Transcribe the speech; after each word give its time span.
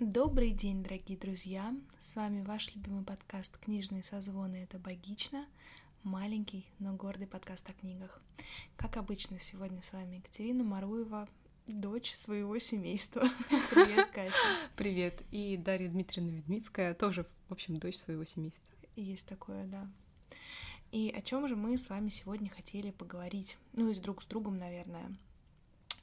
Добрый 0.00 0.52
день, 0.52 0.84
дорогие 0.84 1.18
друзья! 1.18 1.74
С 2.00 2.14
вами 2.14 2.40
ваш 2.42 2.72
любимый 2.76 3.02
подкаст 3.02 3.58
«Книжные 3.58 4.04
созвоны»— 4.04 4.54
это 4.62 4.78
«Богично», 4.78 5.44
маленький, 6.04 6.64
но 6.78 6.92
гордый 6.92 7.26
подкаст 7.26 7.68
о 7.68 7.72
книгах. 7.72 8.22
Как 8.76 8.96
обычно, 8.96 9.40
сегодня 9.40 9.82
с 9.82 9.92
вами 9.92 10.18
Екатерина 10.18 10.62
Маруева, 10.62 11.28
дочь 11.66 12.14
своего 12.14 12.56
семейства. 12.60 13.22
Привет, 13.72 14.08
Катя! 14.12 14.36
Привет! 14.76 15.20
И 15.32 15.56
Дарья 15.56 15.88
Дмитриевна 15.88 16.30
Ведмицкая, 16.30 16.94
тоже, 16.94 17.26
в 17.48 17.52
общем, 17.52 17.78
дочь 17.78 17.96
своего 17.96 18.24
семейства. 18.24 18.64
Есть 18.94 19.26
такое, 19.26 19.64
да. 19.64 19.90
И 20.92 21.10
о 21.10 21.20
чем 21.22 21.48
же 21.48 21.56
мы 21.56 21.76
с 21.76 21.90
вами 21.90 22.08
сегодня 22.08 22.48
хотели 22.48 22.92
поговорить? 22.92 23.58
Ну 23.72 23.90
и 23.90 23.94
с 23.94 23.98
друг 23.98 24.22
с 24.22 24.26
другом, 24.26 24.58
наверное. 24.58 25.12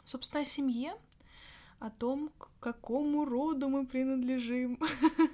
Собственно, 0.03 0.41
о 0.41 0.45
семье, 0.45 0.95
о 1.79 1.89
том, 1.89 2.29
к 2.37 2.49
какому 2.59 3.25
роду 3.25 3.69
мы 3.69 3.85
принадлежим, 3.85 4.79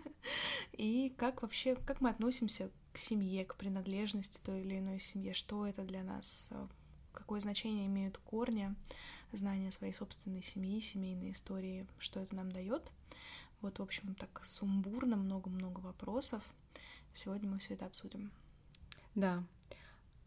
и 0.74 1.14
как 1.18 1.42
вообще, 1.42 1.76
как 1.76 2.02
мы 2.02 2.10
относимся 2.10 2.70
к 2.94 2.98
семье, 2.98 3.46
к 3.46 3.56
принадлежности 3.56 4.42
той 4.44 4.62
или 4.62 4.80
иной 4.80 5.00
семье, 5.00 5.34
что 5.34 5.66
это 5.66 5.84
для 5.84 6.04
нас, 6.04 6.50
э, 6.52 6.68
какое 7.14 7.40
значение 7.40 7.86
имеют 7.86 8.18
корни, 8.18 8.76
знания 9.32 9.72
своей 9.72 9.94
собственной 9.94 10.42
семьи, 10.42 10.80
семейной 10.82 11.32
истории, 11.32 11.88
что 12.00 12.20
это 12.20 12.36
нам 12.36 12.52
дает. 12.52 12.92
Вот, 13.62 13.80
в 13.80 13.84
общем, 13.84 14.16
так 14.16 14.44
сумбурно, 14.44 15.16
много-много 15.16 15.80
вопросов. 15.80 16.44
Сегодня 17.14 17.50
мы 17.50 17.60
все 17.60 17.76
это 17.76 17.86
обсудим. 17.86 18.32
Да. 19.16 19.44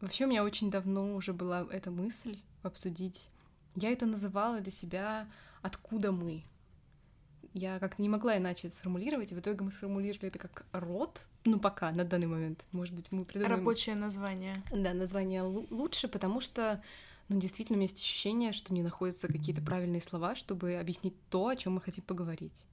Вообще 0.01 0.25
у 0.25 0.29
меня 0.29 0.43
очень 0.43 0.71
давно 0.71 1.15
уже 1.15 1.33
была 1.33 1.67
эта 1.71 1.91
мысль 1.91 2.39
обсудить. 2.63 3.29
Я 3.75 3.91
это 3.91 4.05
называла 4.05 4.61
для 4.61 4.71
себя 4.71 5.27
откуда 5.65 6.11
мы. 6.11 6.43
Я 7.53 7.79
как-то 7.79 8.01
не 8.01 8.09
могла 8.09 8.37
иначе 8.37 8.67
это 8.67 8.75
сформулировать, 8.75 9.31
и 9.31 9.35
в 9.35 9.39
итоге 9.39 9.63
мы 9.63 9.71
сформулировали 9.71 10.27
это 10.27 10.37
как 10.37 10.65
род, 10.73 11.25
ну 11.43 11.59
пока, 11.59 11.91
на 11.91 12.03
данный 12.03 12.27
момент. 12.27 12.63
Может 12.71 12.93
быть, 12.93 13.11
мы 13.11 13.25
придумаем... 13.25 13.57
Рабочее 13.57 13.95
название. 13.95 14.55
Да, 14.71 14.93
название 14.93 15.41
лучше, 15.41 16.07
потому 16.07 16.39
что, 16.39 16.83
ну, 17.29 17.39
действительно, 17.39 17.77
у 17.77 17.79
меня 17.79 17.89
есть 17.89 17.99
ощущение, 17.99 18.51
что 18.51 18.73
не 18.73 18.83
находятся 18.83 19.27
какие-то 19.27 19.61
правильные 19.61 20.01
слова, 20.01 20.35
чтобы 20.35 20.75
объяснить 20.75 21.15
то, 21.29 21.47
о 21.47 21.55
чем 21.55 21.75
мы 21.75 21.81
хотим 21.81 22.03
поговорить. 22.03 22.67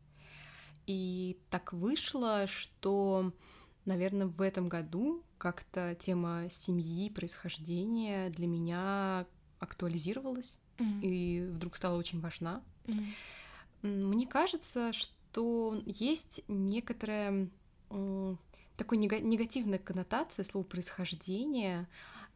И 0.86 1.38
так 1.48 1.72
вышло, 1.72 2.46
что, 2.46 3.32
наверное, 3.86 4.26
в 4.26 4.42
этом 4.42 4.68
году 4.68 5.22
как-то 5.38 5.94
тема 5.94 6.48
семьи, 6.50 7.08
происхождения 7.08 8.28
для 8.30 8.46
меня 8.48 9.26
актуализировалась 9.60 10.58
mm-hmm. 10.76 11.00
и 11.02 11.46
вдруг 11.46 11.76
стала 11.76 11.96
очень 11.96 12.20
важна. 12.20 12.62
Mm-hmm. 12.86 13.06
Мне 13.82 14.26
кажется, 14.26 14.92
что 14.92 15.82
есть 15.86 16.42
некоторая 16.48 17.48
такой 18.76 18.98
негативная 18.98 19.78
коннотация 19.78 20.44
слова 20.44 20.64
происхождения, 20.64 21.88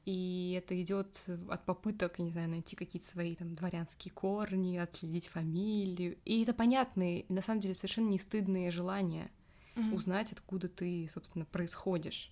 и 0.04 0.54
это 0.56 0.80
идет 0.80 1.24
от 1.48 1.64
попыток, 1.64 2.18
не 2.18 2.30
знаю, 2.30 2.48
найти 2.48 2.76
какие-то 2.76 3.08
свои 3.08 3.34
там 3.34 3.54
дворянские 3.54 4.12
корни, 4.12 4.76
отследить 4.76 5.26
фамилию. 5.26 6.16
И 6.24 6.42
это 6.42 6.52
понятные, 6.52 7.24
на 7.28 7.42
самом 7.42 7.60
деле 7.60 7.74
совершенно 7.74 8.08
не 8.10 8.18
стыдные 8.18 8.70
желания 8.70 9.30
mm-hmm. 9.74 9.94
узнать, 9.94 10.32
откуда 10.32 10.68
ты, 10.68 11.08
собственно, 11.12 11.44
происходишь. 11.44 12.30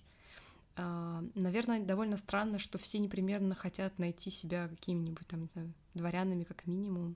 А, 0.77 1.23
наверное, 1.35 1.79
довольно 1.79 2.17
странно, 2.17 2.59
что 2.59 2.77
все 2.77 2.99
непременно 2.99 3.55
хотят 3.55 3.97
найти 3.97 4.29
себя 4.29 4.67
какими-нибудь 4.67 5.25
там, 5.27 5.41
не 5.41 5.47
знаю, 5.47 5.73
дворянами 5.93 6.43
как 6.43 6.67
минимум, 6.67 7.15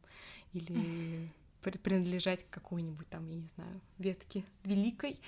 или 0.54 1.30
принадлежать 1.62 2.46
к 2.46 2.50
какой-нибудь 2.50 3.10
там, 3.10 3.28
я 3.28 3.36
не 3.36 3.48
знаю, 3.48 3.82
ветке 3.98 4.46
великой. 4.64 5.20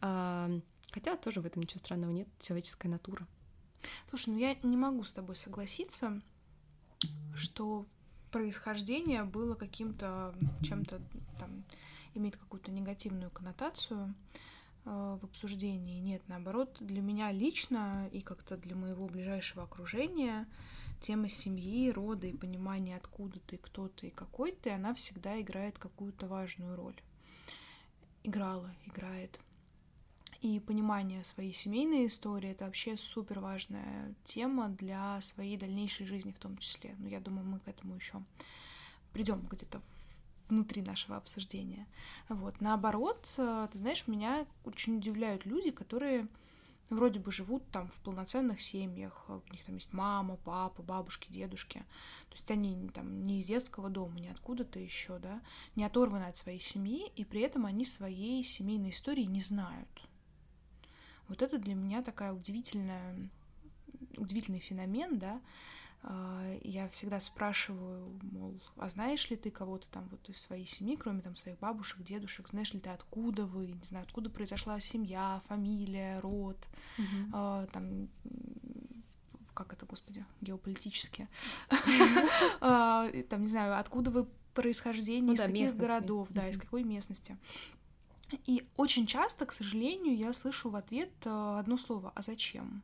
А, 0.00 0.50
хотя 0.92 1.16
тоже 1.16 1.40
в 1.40 1.46
этом 1.46 1.62
ничего 1.62 1.78
странного 1.78 2.10
нет, 2.10 2.28
человеческая 2.40 2.88
натура. 2.88 3.26
Слушай, 4.08 4.30
ну 4.30 4.38
я 4.38 4.56
не 4.62 4.76
могу 4.76 5.04
с 5.04 5.12
тобой 5.12 5.36
согласиться, 5.36 6.20
что 7.34 7.86
происхождение 8.30 9.24
было 9.24 9.54
каким-то 9.54 10.34
чем-то 10.62 11.00
там 11.38 11.64
имеет 12.14 12.36
какую-то 12.36 12.70
негативную 12.70 13.30
коннотацию. 13.30 14.14
Э, 14.90 15.18
в 15.20 15.24
обсуждении. 15.24 16.00
Нет, 16.00 16.20
наоборот, 16.26 16.76
для 16.80 17.00
меня 17.00 17.30
лично 17.30 18.08
и 18.10 18.20
как-то 18.20 18.56
для 18.56 18.74
моего 18.74 19.06
ближайшего 19.06 19.62
окружения 19.62 20.48
тема 21.00 21.28
семьи, 21.28 21.92
рода 21.92 22.26
и 22.26 22.36
понимания, 22.36 22.96
откуда 22.96 23.38
ты, 23.46 23.56
кто 23.56 23.86
ты 23.86 24.08
и 24.08 24.10
какой 24.10 24.50
ты, 24.50 24.70
она 24.70 24.92
всегда 24.94 25.40
играет 25.40 25.78
какую-то 25.78 26.26
важную 26.26 26.74
роль. 26.74 27.00
Играла, 28.24 28.74
играет. 28.84 29.38
И 30.40 30.58
понимание 30.58 31.22
своей 31.22 31.52
семейной 31.52 32.06
истории— 32.06 32.50
это 32.50 32.64
вообще 32.64 32.96
супер 32.96 33.38
важная 33.38 34.12
тема 34.24 34.70
для 34.70 35.20
своей 35.20 35.56
дальнейшей 35.56 36.06
жизни 36.06 36.32
в 36.32 36.40
том 36.40 36.58
числе. 36.58 36.96
Но 36.98 37.08
я 37.08 37.20
думаю, 37.20 37.46
мы 37.46 37.60
к 37.60 37.68
этому 37.68 37.94
еще 37.94 38.20
придем 39.12 39.46
где-то 39.48 39.80
внутри 40.50 40.82
нашего 40.82 41.16
обсуждения. 41.16 41.86
Вот. 42.28 42.60
Наоборот, 42.60 43.32
э, 43.38 43.68
ты 43.72 43.78
знаешь, 43.78 44.06
меня 44.06 44.46
очень 44.64 44.96
удивляют 44.96 45.46
люди, 45.46 45.70
которые 45.70 46.28
вроде 46.90 47.20
бы 47.20 47.30
живут 47.32 47.62
там 47.70 47.88
в 47.88 48.00
полноценных 48.00 48.60
семьях, 48.60 49.24
у 49.28 49.52
них 49.52 49.64
там 49.64 49.76
есть 49.76 49.92
мама, 49.92 50.36
папа, 50.36 50.82
бабушки, 50.82 51.30
дедушки. 51.30 51.78
То 52.28 52.34
есть 52.34 52.50
они 52.50 52.88
там 52.90 53.22
не 53.24 53.38
из 53.38 53.46
детского 53.46 53.88
дома, 53.88 54.18
не 54.18 54.28
откуда-то 54.28 54.78
еще, 54.78 55.18
да, 55.18 55.40
не 55.76 55.84
оторваны 55.84 56.24
от 56.24 56.36
своей 56.36 56.60
семьи, 56.60 57.10
и 57.16 57.24
при 57.24 57.40
этом 57.42 57.64
они 57.64 57.84
своей 57.84 58.42
семейной 58.42 58.90
истории 58.90 59.24
не 59.24 59.40
знают. 59.40 59.88
Вот 61.28 61.42
это 61.42 61.58
для 61.58 61.74
меня 61.74 62.02
такая 62.02 62.32
удивительная, 62.32 63.30
удивительный 64.16 64.60
феномен, 64.60 65.18
да, 65.18 65.40
я 66.62 66.88
всегда 66.88 67.20
спрашиваю, 67.20 68.18
мол, 68.22 68.60
а 68.76 68.88
знаешь 68.88 69.28
ли 69.28 69.36
ты 69.36 69.50
кого-то 69.50 69.90
там 69.90 70.08
вот 70.10 70.28
из 70.30 70.40
своей 70.40 70.64
семьи, 70.64 70.96
кроме 70.96 71.20
там 71.20 71.36
своих 71.36 71.58
бабушек, 71.58 72.02
дедушек, 72.02 72.48
знаешь 72.48 72.72
ли 72.72 72.80
ты, 72.80 72.88
откуда 72.90 73.44
вы, 73.44 73.66
не 73.68 73.84
знаю, 73.84 74.04
откуда 74.04 74.30
произошла 74.30 74.80
семья, 74.80 75.42
фамилия, 75.48 76.20
род, 76.20 76.56
mm-hmm. 76.96 77.30
а, 77.32 77.66
там 77.66 78.08
как 79.52 79.74
это, 79.74 79.84
господи, 79.84 80.24
геополитически, 80.40 81.28
а, 82.60 83.10
там, 83.28 83.42
не 83.42 83.48
знаю, 83.48 83.78
откуда 83.78 84.10
вы 84.10 84.26
происхождение, 84.54 85.22
ну, 85.22 85.32
из 85.32 85.40
каких 85.40 85.76
городов, 85.76 86.28
да, 86.30 86.48
из 86.48 86.56
какой 86.56 86.82
местности. 86.82 87.36
И 88.46 88.64
очень 88.76 89.06
часто, 89.06 89.44
к 89.44 89.52
сожалению, 89.52 90.16
я 90.16 90.32
слышу 90.32 90.70
в 90.70 90.76
ответ 90.76 91.10
э, 91.24 91.56
одно 91.58 91.76
слово 91.76 92.12
«а 92.14 92.22
зачем?». 92.22 92.82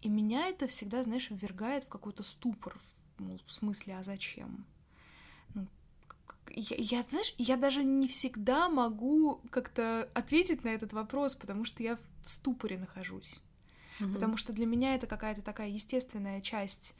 И 0.00 0.08
меня 0.08 0.46
это 0.48 0.66
всегда, 0.68 1.02
знаешь, 1.02 1.30
ввергает 1.30 1.84
в 1.84 1.88
какой-то 1.88 2.22
ступор, 2.22 2.78
мол, 3.18 3.40
в 3.44 3.52
смысле, 3.52 3.96
а 3.98 4.02
зачем? 4.02 4.64
Ну, 5.54 5.66
я, 6.50 6.76
я, 6.78 7.02
знаешь, 7.02 7.34
я 7.36 7.56
даже 7.56 7.82
не 7.82 8.06
всегда 8.06 8.68
могу 8.68 9.40
как-то 9.50 10.08
ответить 10.14 10.64
на 10.64 10.68
этот 10.68 10.92
вопрос, 10.92 11.34
потому 11.34 11.64
что 11.64 11.82
я 11.82 11.96
в 12.22 12.30
ступоре 12.30 12.78
нахожусь. 12.78 13.40
Mm-hmm. 13.98 14.14
Потому 14.14 14.36
что 14.36 14.52
для 14.52 14.66
меня 14.66 14.94
это 14.94 15.06
какая-то 15.06 15.42
такая 15.42 15.68
естественная 15.68 16.40
часть 16.40 16.94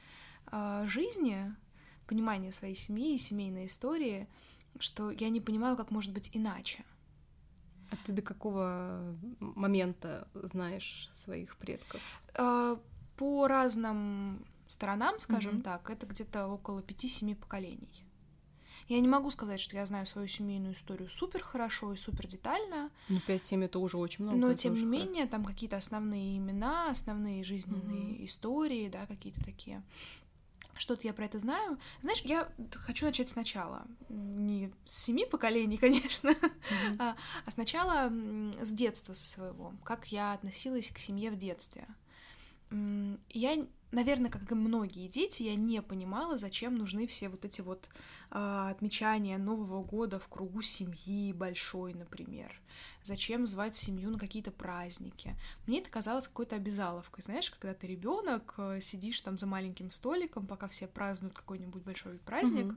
э, 0.51 0.85
жизни, 0.87 1.55
понимание 2.09 2.51
своей 2.51 2.75
семьи 2.75 3.15
и 3.15 3.19
семейной 3.19 3.67
истории, 3.67 4.27
что 4.81 5.11
я 5.11 5.29
не 5.29 5.41
понимаю, 5.41 5.77
как 5.77 5.91
может 5.91 6.13
быть 6.13 6.31
иначе. 6.33 6.85
А 7.91 7.97
ты 8.05 8.13
до 8.13 8.23
какого 8.23 9.17
момента 9.41 10.29
знаешь 10.35 11.09
своих 11.13 11.57
предков? 11.57 12.01
А, 12.35 12.79
по 13.17 13.49
разным 13.49 14.45
сторонам, 14.67 15.19
скажем 15.19 15.57
mm-hmm. 15.57 15.63
так, 15.63 15.91
это 15.91 16.07
где-то 16.07 16.47
около 16.47 16.83
пяти-семи 16.83 17.35
поколений. 17.35 18.05
Я 18.89 19.01
не 19.01 19.09
могу 19.09 19.31
сказать, 19.31 19.61
что 19.61 19.77
я 19.77 19.85
знаю 19.85 20.07
свою 20.07 20.29
семейную 20.29 20.73
историю 20.73 21.11
супер 21.11 21.43
хорошо 21.43 21.93
и 21.93 21.97
супер 21.97 22.27
детально. 22.27 22.91
Ну, 23.11 23.19
5-7 23.27 23.65
это 23.65 23.79
уже 23.81 23.99
очень 23.99 24.25
много. 24.25 24.39
Но, 24.39 24.55
тем 24.55 24.75
не 24.75 24.87
менее, 24.87 25.27
там 25.27 25.45
какие-то 25.45 25.77
основные 25.77 26.39
имена, 26.39 26.91
основные 26.91 27.45
жизненные 27.45 28.15
mm-hmm. 28.15 28.25
истории, 28.25 28.89
да, 28.89 29.07
какие-то 29.07 29.45
такие 29.45 29.83
что-то 30.79 31.07
я 31.07 31.13
про 31.13 31.27
это 31.27 31.39
знаю. 31.39 31.79
Знаешь, 32.01 32.23
я 32.23 32.49
хочу 32.73 33.07
начать 33.07 33.29
сначала. 33.29 33.87
Не 34.09 34.73
с 34.87 35.05
семи 35.05 35.27
поколений, 35.27 35.77
конечно, 35.79 36.31
mm-hmm. 36.31 36.97
а, 36.99 37.17
а 37.45 37.51
сначала 37.51 38.13
с 38.61 38.73
детства 38.73 39.13
со 39.13 39.27
своего. 39.27 39.75
Как 39.85 40.07
я 40.07 40.33
относилась 40.33 40.91
к 40.91 40.99
семье 40.99 41.31
в 41.31 41.37
детстве. 41.37 41.87
Я 43.31 43.67
наверное, 43.91 44.31
как 44.31 44.51
и 44.51 44.55
многие 44.55 45.09
дети, 45.09 45.43
я 45.43 45.57
не 45.57 45.81
понимала, 45.83 46.39
зачем 46.39 46.77
нужны 46.77 47.07
все 47.07 47.29
вот 47.29 47.45
эти 47.45 47.61
вот 47.61 47.89
э, 48.31 48.69
отмечания 48.71 49.39
Нового 49.39 49.83
года 49.83 50.19
в 50.19 50.29
кругу 50.29 50.63
семьи 50.63 51.33
большой, 51.33 51.95
например. 51.95 52.61
Зачем 53.09 53.47
звать 53.47 53.75
семью 53.75 54.11
на 54.11 54.19
какие-то 54.19 54.51
праздники? 54.51 55.35
Мне 55.67 55.79
это 55.79 55.89
казалось 55.89 56.29
какой-то 56.29 56.57
обязаловкой, 56.57 57.25
знаешь, 57.25 57.51
когда 57.51 57.73
ты 57.73 57.87
ребенок, 57.87 58.53
э, 58.59 58.81
сидишь 58.83 59.19
там 59.23 59.39
за 59.39 59.47
маленьким 59.47 59.91
столиком, 59.93 60.47
пока 60.47 60.69
все 60.69 60.87
празднуют 60.87 61.35
какой-нибудь 61.35 61.83
большой 61.85 62.19
праздник. 62.19 62.75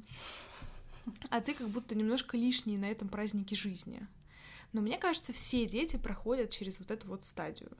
а 1.30 1.42
ты 1.42 1.54
как 1.54 1.68
будто 1.68 1.95
немножко 1.95 2.38
лишний 2.38 2.78
на 2.78 2.86
этом 2.86 3.10
празднике 3.10 3.57
жизни. 3.57 4.07
Но 4.72 4.80
мне 4.80 4.98
кажется, 4.98 5.33
все 5.33 5.66
дети 5.66 5.98
проходят 5.98 6.50
через 6.50 6.80
вот 6.80 6.92
эту 6.92 7.10
вот 7.10 7.25
стадию. 7.25 7.77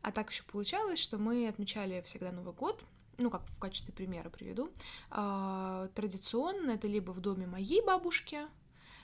А 0.00 0.10
так 0.10 0.32
еще 0.32 0.42
получалось, 0.42 0.98
что 0.98 1.16
мы 1.16 1.46
отмечали 1.46 2.02
всегда 2.04 2.32
Новый 2.32 2.54
год, 2.54 2.84
ну, 3.18 3.30
как 3.30 3.46
в 3.46 3.60
качестве 3.60 3.94
примера 3.94 4.30
приведу. 4.30 4.72
А, 5.10 5.86
традиционно 5.94 6.72
это 6.72 6.88
либо 6.88 7.12
в 7.12 7.20
доме 7.20 7.46
моей 7.46 7.82
бабушки, 7.82 8.48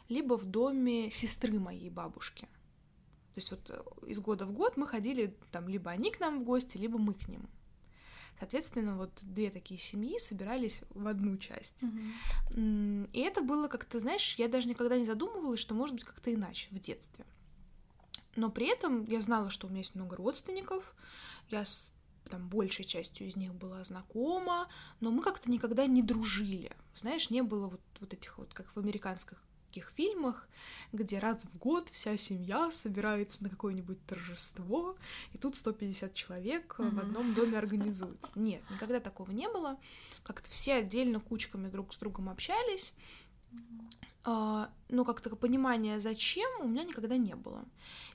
либо 0.09 0.37
в 0.37 0.45
доме 0.45 1.11
сестры 1.11 1.59
моей 1.59 1.91
бабушки. 1.91 2.47
То 3.35 3.41
есть 3.41 3.51
вот 3.51 3.71
э, 3.71 4.07
из 4.07 4.19
года 4.19 4.47
в 4.47 4.53
год 4.53 4.77
мы 4.77 4.87
ходили, 4.87 5.37
там, 5.53 5.69
либо 5.69 5.91
они 5.91 6.11
к 6.11 6.19
нам 6.21 6.41
в 6.41 6.45
гости, 6.45 6.77
либо 6.77 6.99
мы 6.99 7.15
к 7.15 7.29
ним. 7.29 7.49
Соответственно, 8.39 8.97
вот 8.97 9.11
две 9.23 9.51
такие 9.51 9.81
семьи 9.81 10.19
собирались 10.19 10.83
в 10.91 11.07
одну 11.09 11.37
часть. 11.39 11.83
Mm-hmm. 11.83 13.11
И 13.13 13.21
это 13.21 13.43
было 13.43 13.69
как-то, 13.69 13.99
знаешь, 13.99 14.37
я 14.37 14.49
даже 14.49 14.69
никогда 14.69 14.97
не 14.97 15.05
задумывалась, 15.05 15.61
что 15.61 15.75
может 15.75 15.95
быть 15.95 16.05
как-то 16.05 16.33
иначе 16.33 16.69
в 16.71 16.79
детстве. 16.79 17.27
Но 18.37 18.51
при 18.51 18.67
этом 18.67 19.05
я 19.07 19.21
знала, 19.21 19.51
что 19.51 19.67
у 19.67 19.71
меня 19.71 19.81
есть 19.81 19.97
много 19.97 20.17
родственников, 20.17 20.95
я 21.49 21.65
с 21.65 21.93
там 22.31 22.49
большей 22.49 22.85
частью 22.85 23.27
из 23.27 23.37
них 23.37 23.55
была 23.55 23.83
знакома, 23.85 24.69
но 25.01 25.11
мы 25.11 25.23
как-то 25.23 25.51
никогда 25.51 25.87
не 25.87 26.03
дружили. 26.03 26.71
Знаешь, 26.95 27.31
не 27.31 27.43
было 27.43 27.69
вот, 27.69 27.81
вот 28.01 28.13
этих 28.13 28.39
вот, 28.39 28.53
как 28.55 28.69
в 28.75 28.79
американских 28.79 29.43
таких 29.69 29.93
фильмах, 29.95 30.49
где 30.93 31.19
раз 31.19 31.45
в 31.45 31.59
год 31.59 31.89
вся 31.91 32.17
семья 32.17 32.71
собирается 32.71 33.45
на 33.45 33.51
какое-нибудь 33.51 34.05
торжество, 34.07 34.97
и 35.33 35.39
тут 35.39 35.57
150 35.57 36.15
человек 36.15 36.77
mm-hmm. 36.79 36.91
в 36.91 36.99
одном 36.99 37.35
доме 37.35 37.59
организуются. 37.59 38.39
Нет, 38.39 38.63
никогда 38.71 38.99
такого 38.99 39.31
не 39.31 39.49
было. 39.49 39.79
Как-то 40.23 40.51
все 40.51 40.75
отдельно 40.75 41.21
кучками 41.21 41.69
друг 41.69 41.95
с 41.95 41.99
другом 41.99 42.29
общались. 42.29 42.93
Uh, 44.25 44.69
но 44.91 45.05
как-то 45.07 45.35
понимания, 45.37 46.01
зачем, 46.01 46.51
у 46.61 46.69
меня 46.69 46.85
никогда 46.85 47.17
не 47.17 47.35
было. 47.35 47.65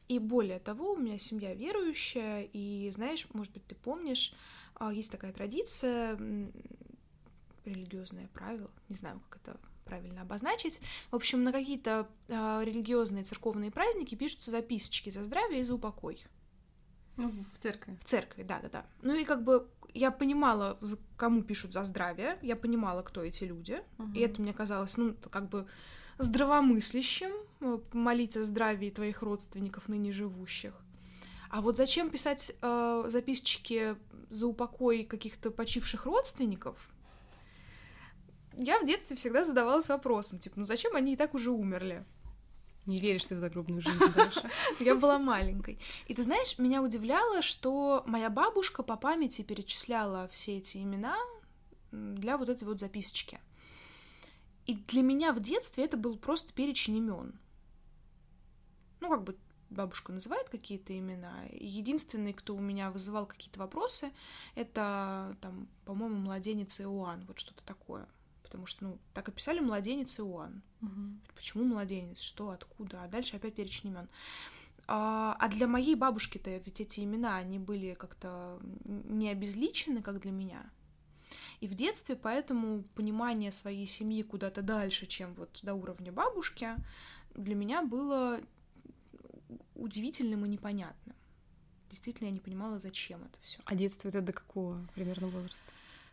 И 0.08 0.20
более 0.20 0.60
того, 0.60 0.92
у 0.92 0.98
меня 0.98 1.18
семья 1.18 1.56
верующая, 1.56 2.48
и 2.54 2.92
знаешь, 2.92 3.26
может 3.34 3.52
быть, 3.54 3.66
ты 3.66 3.74
помнишь, 3.74 4.36
uh, 4.76 4.94
есть 4.94 5.12
такая 5.12 5.34
традиция, 5.34 6.20
религиозное 7.66 8.28
правило, 8.28 8.70
не 8.90 8.96
знаю, 8.96 9.22
как 9.30 9.42
это 9.42 9.60
правильно 9.84 10.22
обозначить. 10.22 10.80
В 11.12 11.16
общем, 11.16 11.44
на 11.44 11.52
какие-то 11.52 12.08
э, 12.28 12.62
религиозные 12.64 13.24
церковные 13.24 13.72
праздники 13.72 14.16
пишутся 14.16 14.52
записочки 14.52 15.10
за 15.10 15.24
здравие 15.24 15.62
и 15.62 15.64
за 15.64 15.76
упокой. 15.76 16.24
Ну, 17.18 17.30
в 17.30 17.60
церкви. 17.62 17.98
В 18.00 18.06
церкви, 18.06 18.44
да, 18.44 18.60
да, 18.60 18.70
да. 18.70 18.86
Ну 19.02 19.16
и 19.16 19.24
как 19.24 19.44
бы 19.44 19.68
я 19.94 20.12
понимала, 20.12 20.80
кому 21.18 21.44
пишут 21.44 21.74
за 21.74 21.86
здравие, 21.86 22.38
я 22.42 22.56
понимала, 22.56 23.04
кто 23.04 23.24
эти 23.24 23.44
люди, 23.44 23.82
угу. 24.00 24.12
и 24.14 24.20
это 24.20 24.42
мне 24.42 24.54
казалось, 24.54 24.98
ну, 24.98 25.16
как 25.30 25.50
бы 25.50 25.68
здравомыслящим 26.18 27.32
э, 27.62 27.80
молить 27.94 28.38
о 28.38 28.44
здравии 28.44 28.90
твоих 28.90 29.22
родственников 29.22 29.88
ныне 29.90 30.12
живущих. 30.12 30.74
А 31.50 31.62
вот 31.62 31.78
зачем 31.78 32.10
писать 32.10 32.56
э, 32.62 33.04
записочки 33.08 33.96
за 34.30 34.48
упокой 34.48 35.04
каких-то 35.04 35.52
почивших 35.52 36.06
родственников? 36.06 36.90
Я 38.58 38.80
в 38.80 38.86
детстве 38.86 39.16
всегда 39.16 39.44
задавалась 39.44 39.90
вопросом, 39.90 40.40
типа, 40.40 40.60
ну 40.60 40.66
зачем 40.66 40.96
они 40.96 41.14
и 41.14 41.18
так 41.18 41.34
уже 41.34 41.52
умерли? 41.52 42.06
Не 42.86 43.00
веришь 43.00 43.26
ты 43.26 43.36
в 43.36 43.40
загробную 43.40 43.82
жизнь 43.82 44.14
дальше? 44.14 44.50
Я 44.80 44.96
была 44.96 45.18
маленькой. 45.18 45.80
И 46.08 46.14
ты 46.14 46.22
знаешь, 46.24 46.60
меня 46.60 46.84
удивляло, 46.84 47.42
что 47.42 48.04
моя 48.06 48.30
бабушка 48.30 48.84
по 48.84 48.98
памяти 48.98 49.42
перечисляла 49.42 50.28
все 50.28 50.58
эти 50.58 50.78
имена 50.80 51.16
для 51.92 52.38
вот 52.38 52.50
этой 52.50 52.66
вот 52.66 52.82
записочки. 52.82 53.40
И 54.66 54.76
для 54.76 55.02
меня 55.02 55.32
в 55.32 55.40
детстве 55.40 55.86
это 55.86 55.96
был 55.96 56.18
просто 56.18 56.52
перечень 56.52 56.98
имен. 56.98 57.40
Ну, 59.00 59.10
как 59.10 59.24
бы 59.24 59.38
бабушка 59.70 60.12
называет 60.12 60.50
какие-то 60.50 60.98
имена. 60.98 61.46
Единственный, 61.54 62.34
кто 62.34 62.54
у 62.54 62.60
меня 62.60 62.92
вызывал 62.92 63.26
какие-то 63.26 63.60
вопросы, 63.60 64.12
это, 64.56 65.38
там, 65.40 65.70
по-моему, 65.86 66.18
младенец 66.18 66.82
Иоанн, 66.82 67.26
вот 67.28 67.40
что-то 67.40 67.64
такое 67.64 68.08
потому 68.44 68.66
что, 68.66 68.84
ну, 68.84 69.00
так 69.14 69.30
описали 69.30 69.60
младенец 69.60 70.20
Иоанн. 70.20 70.62
Угу. 70.82 71.34
Почему 71.36 71.64
младенец? 71.64 72.20
Что, 72.20 72.50
откуда? 72.50 73.04
А 73.04 73.08
дальше 73.08 73.38
опять 73.38 73.56
перечень 73.56 73.90
имен. 73.90 74.08
А, 74.86 75.36
а 75.40 75.48
для 75.48 75.68
моей 75.68 75.96
бабушки-то 75.96 76.58
ведь 76.58 76.82
эти 76.82 77.02
имена, 77.02 77.38
они 77.38 77.58
были 77.58 77.94
как-то 77.94 78.60
не 78.84 79.30
обезличены, 79.30 80.02
как 80.02 80.20
для 80.20 80.32
меня. 80.32 80.70
И 81.62 81.68
в 81.68 81.74
детстве 81.74 82.16
поэтому 82.16 82.84
понимание 82.96 83.52
своей 83.52 83.88
семьи 83.88 84.22
куда-то 84.22 84.62
дальше, 84.62 85.06
чем 85.06 85.34
вот 85.36 85.60
до 85.62 85.74
уровня 85.74 86.12
бабушки, 86.12 86.76
для 87.34 87.56
меня 87.56 87.82
было 87.82 88.40
удивительным 89.76 90.46
и 90.46 90.50
непонятным. 90.50 91.16
Действительно, 91.90 92.28
я 92.28 92.34
не 92.34 92.40
понимала, 92.40 92.80
зачем 92.80 93.24
это 93.24 93.40
все. 93.42 93.60
А 93.66 93.76
детство 93.76 94.10
это 94.10 94.22
до 94.22 94.34
какого 94.34 94.86
примерно 94.96 95.28
возраста? 95.28 95.64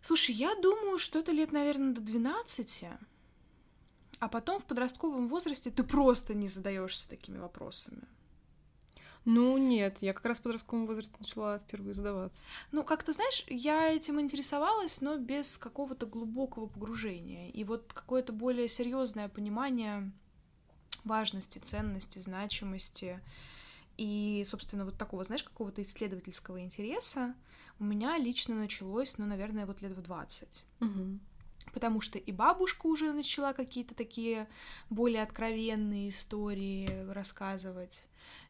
Слушай, 0.02 0.35
я 0.35 0.55
думаю, 0.55 0.99
что 0.99 1.19
это 1.19 1.32
лет, 1.32 1.52
наверное, 1.52 1.94
до 1.94 2.00
12. 2.00 2.85
А 4.19 4.29
потом 4.29 4.58
в 4.58 4.64
подростковом 4.64 5.26
возрасте 5.26 5.70
ты 5.70 5.82
просто 5.82 6.35
не 6.35 6.49
задаешься 6.49 7.08
такими 7.08 7.38
вопросами. 7.38 8.02
Ну 9.26 9.58
нет, 9.58 9.99
я 10.00 10.14
как 10.14 10.25
раз 10.25 10.38
в 10.38 10.43
подростковом 10.43 10.87
возрасте 10.87 11.14
начала 11.19 11.58
впервые 11.58 11.93
задаваться. 11.93 12.43
Ну, 12.73 12.85
как 12.85 13.02
ты 13.02 13.12
знаешь, 13.12 13.44
я 13.49 13.93
этим 13.93 14.19
интересовалась, 14.20 15.02
но 15.02 15.19
без 15.19 15.58
какого-то 15.58 16.06
глубокого 16.06 16.67
погружения. 16.67 17.50
И 17.50 17.64
вот 17.64 17.93
какое-то 17.93 18.32
более 18.32 18.69
серьезное 18.69 19.29
понимание 19.29 20.11
важности, 21.05 21.58
ценности, 21.58 22.19
значимости 22.19 23.20
и, 23.97 24.44
собственно, 24.47 24.85
вот 24.87 24.97
такого, 24.97 25.25
знаешь, 25.25 25.44
какого-то 25.44 25.82
исследовательского 25.82 26.61
интереса 26.62 27.35
у 27.81 27.85
меня 27.85 28.19
лично 28.19 28.55
началось, 28.55 29.17
ну, 29.19 29.27
наверное, 29.27 29.67
вот 29.67 29.81
лет 29.81 29.93
в 29.93 30.03
20. 30.03 30.65
Угу. 30.81 31.19
Потому 31.73 32.00
что 32.00 32.19
и 32.19 32.31
бабушка 32.31 32.87
уже 32.87 33.12
начала 33.12 33.53
какие-то 33.55 33.94
такие 33.94 34.49
более 34.91 35.23
откровенные 35.23 36.11
истории 36.11 37.11
рассказывать. 37.11 38.06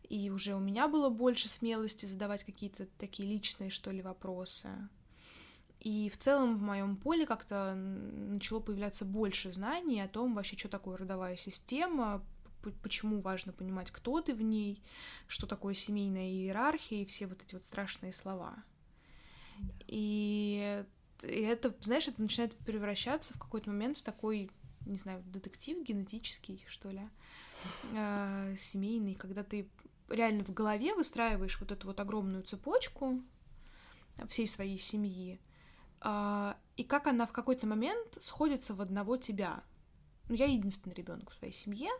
И 0.08 0.30
уже 0.30 0.54
у 0.54 0.58
меня 0.58 0.88
было 0.88 1.08
больше 1.08 1.48
смелости 1.48 2.06
задавать 2.06 2.42
какие-то 2.42 2.86
такие 2.98 3.28
личные, 3.28 3.70
что 3.70 3.92
ли, 3.92 4.02
вопросы. 4.02 4.68
И 5.78 6.10
в 6.10 6.18
целом 6.18 6.56
в 6.56 6.62
моем 6.62 6.96
поле 6.96 7.24
как-то 7.24 7.74
начало 7.74 8.60
появляться 8.60 9.04
больше 9.04 9.52
знаний 9.52 10.00
о 10.00 10.08
том 10.08 10.34
вообще, 10.34 10.56
что 10.56 10.68
такое 10.68 10.96
родовая 10.96 11.36
система, 11.36 12.22
почему 12.82 13.20
важно 13.20 13.52
понимать, 13.52 13.90
кто 13.90 14.20
ты 14.20 14.34
в 14.34 14.42
ней, 14.42 14.82
что 15.28 15.46
такое 15.46 15.74
семейная 15.74 16.28
иерархия 16.28 17.02
и 17.02 17.06
все 17.06 17.26
вот 17.26 17.42
эти 17.42 17.54
вот 17.54 17.64
страшные 17.64 18.12
слова. 18.12 18.62
И, 19.86 20.84
и 21.22 21.40
это, 21.40 21.74
знаешь, 21.80 22.08
это 22.08 22.20
начинает 22.20 22.56
превращаться 22.58 23.34
в 23.34 23.38
какой-то 23.38 23.70
момент 23.70 23.98
в 23.98 24.02
такой, 24.02 24.50
не 24.86 24.98
знаю, 24.98 25.22
детектив 25.26 25.82
генетический, 25.82 26.64
что 26.68 26.90
ли, 26.90 27.08
э, 27.92 28.54
семейный, 28.56 29.14
когда 29.14 29.42
ты 29.42 29.68
реально 30.08 30.44
в 30.44 30.52
голове 30.52 30.94
выстраиваешь 30.94 31.60
вот 31.60 31.72
эту 31.72 31.86
вот 31.86 32.00
огромную 32.00 32.42
цепочку 32.42 33.22
всей 34.28 34.46
своей 34.46 34.78
семьи, 34.78 35.40
э, 36.02 36.54
и 36.76 36.84
как 36.84 37.06
она 37.06 37.26
в 37.26 37.32
какой-то 37.32 37.66
момент 37.66 38.16
сходится 38.20 38.74
в 38.74 38.80
одного 38.80 39.16
тебя. 39.16 39.62
Ну, 40.28 40.34
я 40.34 40.46
единственный 40.46 40.94
ребенок 40.94 41.30
в 41.30 41.34
своей 41.34 41.52
семье, 41.52 41.90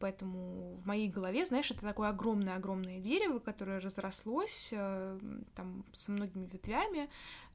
Поэтому 0.00 0.76
в 0.76 0.86
моей 0.86 1.08
голове, 1.08 1.46
знаешь, 1.46 1.70
это 1.70 1.80
такое 1.80 2.08
огромное-огромное 2.08 3.00
дерево, 3.00 3.38
которое 3.38 3.80
разрослось 3.80 4.70
э, 4.72 5.18
там 5.54 5.84
со 5.92 6.10
многими 6.10 6.46
ветвями 6.46 7.08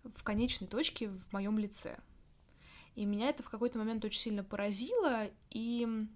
в 0.03 0.23
конечной 0.23 0.67
точке 0.67 1.09
в 1.09 1.33
моем 1.33 1.59
лице. 1.59 1.97
И 2.95 3.05
меня 3.05 3.29
это 3.29 3.43
в 3.43 3.49
какой-то 3.49 3.77
момент 3.77 4.03
очень 4.05 4.19
сильно 4.19 4.43
поразило, 4.43 5.29
и 5.49 6.07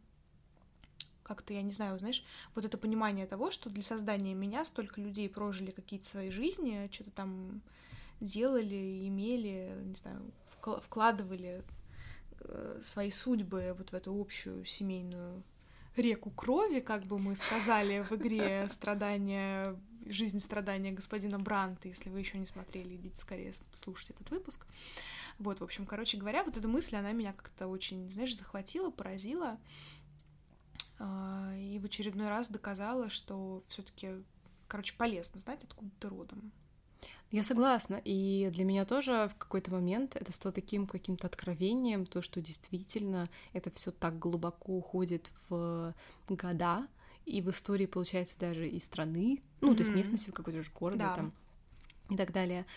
как-то, 1.23 1.53
я 1.53 1.61
не 1.61 1.71
знаю, 1.71 1.97
знаешь, 1.99 2.23
вот 2.55 2.65
это 2.65 2.77
понимание 2.77 3.25
того, 3.25 3.51
что 3.51 3.69
для 3.69 3.83
создания 3.83 4.33
меня 4.33 4.65
столько 4.65 5.01
людей 5.01 5.29
прожили 5.29 5.71
какие-то 5.71 6.07
свои 6.07 6.29
жизни, 6.29 6.89
что-то 6.91 7.11
там 7.11 7.61
делали, 8.19 9.07
имели, 9.07 9.73
не 9.83 9.95
знаю, 9.95 10.21
вкладывали 10.81 11.63
э, 12.39 12.79
свои 12.81 13.09
судьбы 13.11 13.73
вот 13.77 13.89
в 13.89 13.93
эту 13.93 14.19
общую 14.19 14.65
семейную 14.65 15.43
реку 15.99 16.31
крови, 16.31 16.79
как 16.79 17.03
бы 17.03 17.19
мы 17.19 17.35
сказали 17.35 18.05
в 18.09 18.11
игре 18.13 18.67
«Страдания 18.69 19.75
жизнь 20.05 20.39
страдания 20.39 20.91
господина 20.91 21.39
Бранта. 21.39 21.87
Если 21.87 22.09
вы 22.09 22.19
еще 22.19 22.37
не 22.37 22.45
смотрели, 22.45 22.95
идите 22.95 23.17
скорее 23.17 23.53
слушать 23.73 24.09
этот 24.09 24.29
выпуск. 24.31 24.65
Вот, 25.39 25.61
в 25.61 25.63
общем, 25.63 25.85
короче 25.85 26.17
говоря, 26.17 26.43
вот 26.43 26.57
эта 26.57 26.67
мысль, 26.67 26.97
она 26.97 27.13
меня 27.13 27.31
как-то 27.31 27.67
очень, 27.67 28.09
знаешь, 28.09 28.37
захватила, 28.37 28.91
поразила. 28.91 29.57
А, 30.99 31.55
и 31.57 31.79
в 31.79 31.85
очередной 31.85 32.27
раз 32.27 32.49
доказала, 32.49 33.09
что 33.09 33.63
все 33.69 33.81
таки 33.81 34.09
короче, 34.73 34.95
полезно 34.97 35.39
знать, 35.39 35.63
откуда 35.63 35.91
ты 35.99 36.09
родом. 36.09 36.51
Я 37.33 37.43
согласна. 37.43 37.99
И 38.05 38.51
для 38.53 38.63
меня 38.63 38.85
тоже 38.85 39.27
в 39.33 39.39
какой-то 39.39 39.71
момент 39.71 40.15
это 40.15 40.31
стало 40.31 40.53
таким 40.53 40.85
каким-то 40.85 41.25
откровением, 41.25 42.05
то, 42.05 42.21
что 42.21 42.41
действительно 42.41 43.27
это 43.53 43.71
все 43.71 43.89
так 43.89 44.19
глубоко 44.19 44.77
уходит 44.77 45.31
в 45.49 45.95
года, 46.29 46.87
и 47.25 47.41
в 47.41 47.49
истории, 47.49 47.87
получается, 47.87 48.35
даже 48.37 48.67
и 48.67 48.79
страны, 48.79 49.41
ну, 49.61 49.71
mm-hmm. 49.71 49.75
то 49.75 49.83
есть 49.83 49.95
местности 49.95 50.29
какой-то 50.29 50.61
же 50.61 50.69
города 50.69 51.05
да. 51.05 51.15
там 51.15 51.33
и 52.11 52.17
так 52.17 52.31
далее. 52.31 52.67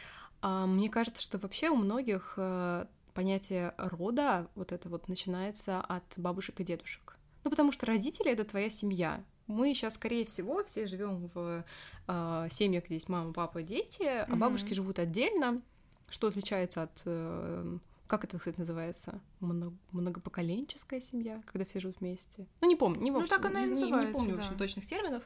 А, 0.40 0.66
мне 0.66 0.88
кажется, 0.88 1.22
что 1.22 1.36
вообще 1.36 1.68
у 1.68 1.76
многих 1.76 2.32
э, 2.38 2.86
понятие 3.12 3.74
рода 3.76 4.48
вот 4.54 4.72
это 4.72 4.88
вот 4.88 5.06
начинается 5.08 5.82
от 5.82 6.04
бабушек 6.16 6.60
и 6.60 6.64
дедушек. 6.64 7.18
Ну, 7.44 7.50
потому 7.50 7.72
что 7.72 7.84
родители— 7.84 8.30
это 8.32 8.44
твоя 8.44 8.70
семья. 8.70 9.22
Мы 9.46 9.74
сейчас, 9.74 9.94
скорее 9.94 10.26
всего, 10.26 10.64
все 10.64 10.86
живем 10.86 11.30
в 11.34 11.64
э, 12.08 12.48
семьях, 12.50 12.86
где 12.86 12.94
есть 12.94 13.08
мама, 13.08 13.32
папа, 13.32 13.62
дети, 13.62 14.02
а 14.02 14.26
mm-hmm. 14.26 14.36
бабушки 14.36 14.74
живут 14.74 14.98
отдельно, 14.98 15.62
что 16.08 16.26
отличается 16.26 16.82
от 16.82 17.02
э, 17.04 17.78
как 18.06 18.24
это, 18.24 18.38
кстати, 18.38 18.58
называется? 18.58 19.20
Многопоколенческая 19.40 21.00
семья, 21.00 21.42
когда 21.46 21.64
все 21.64 21.80
живут 21.80 21.96
вместе. 22.00 22.46
Ну, 22.60 22.68
не 22.68 22.76
помню, 22.76 23.00
не, 23.00 23.10
в 23.10 23.16
общем, 23.16 23.28
ну, 23.28 23.36
так 23.36 23.50
она 23.50 23.64
и 23.64 23.66
называется, 23.66 24.06
не, 24.06 24.06
не 24.06 24.12
помню, 24.12 24.36
да. 24.36 24.36
в 24.36 24.44
общем, 24.44 24.58
точных 24.58 24.86
терминов. 24.86 25.24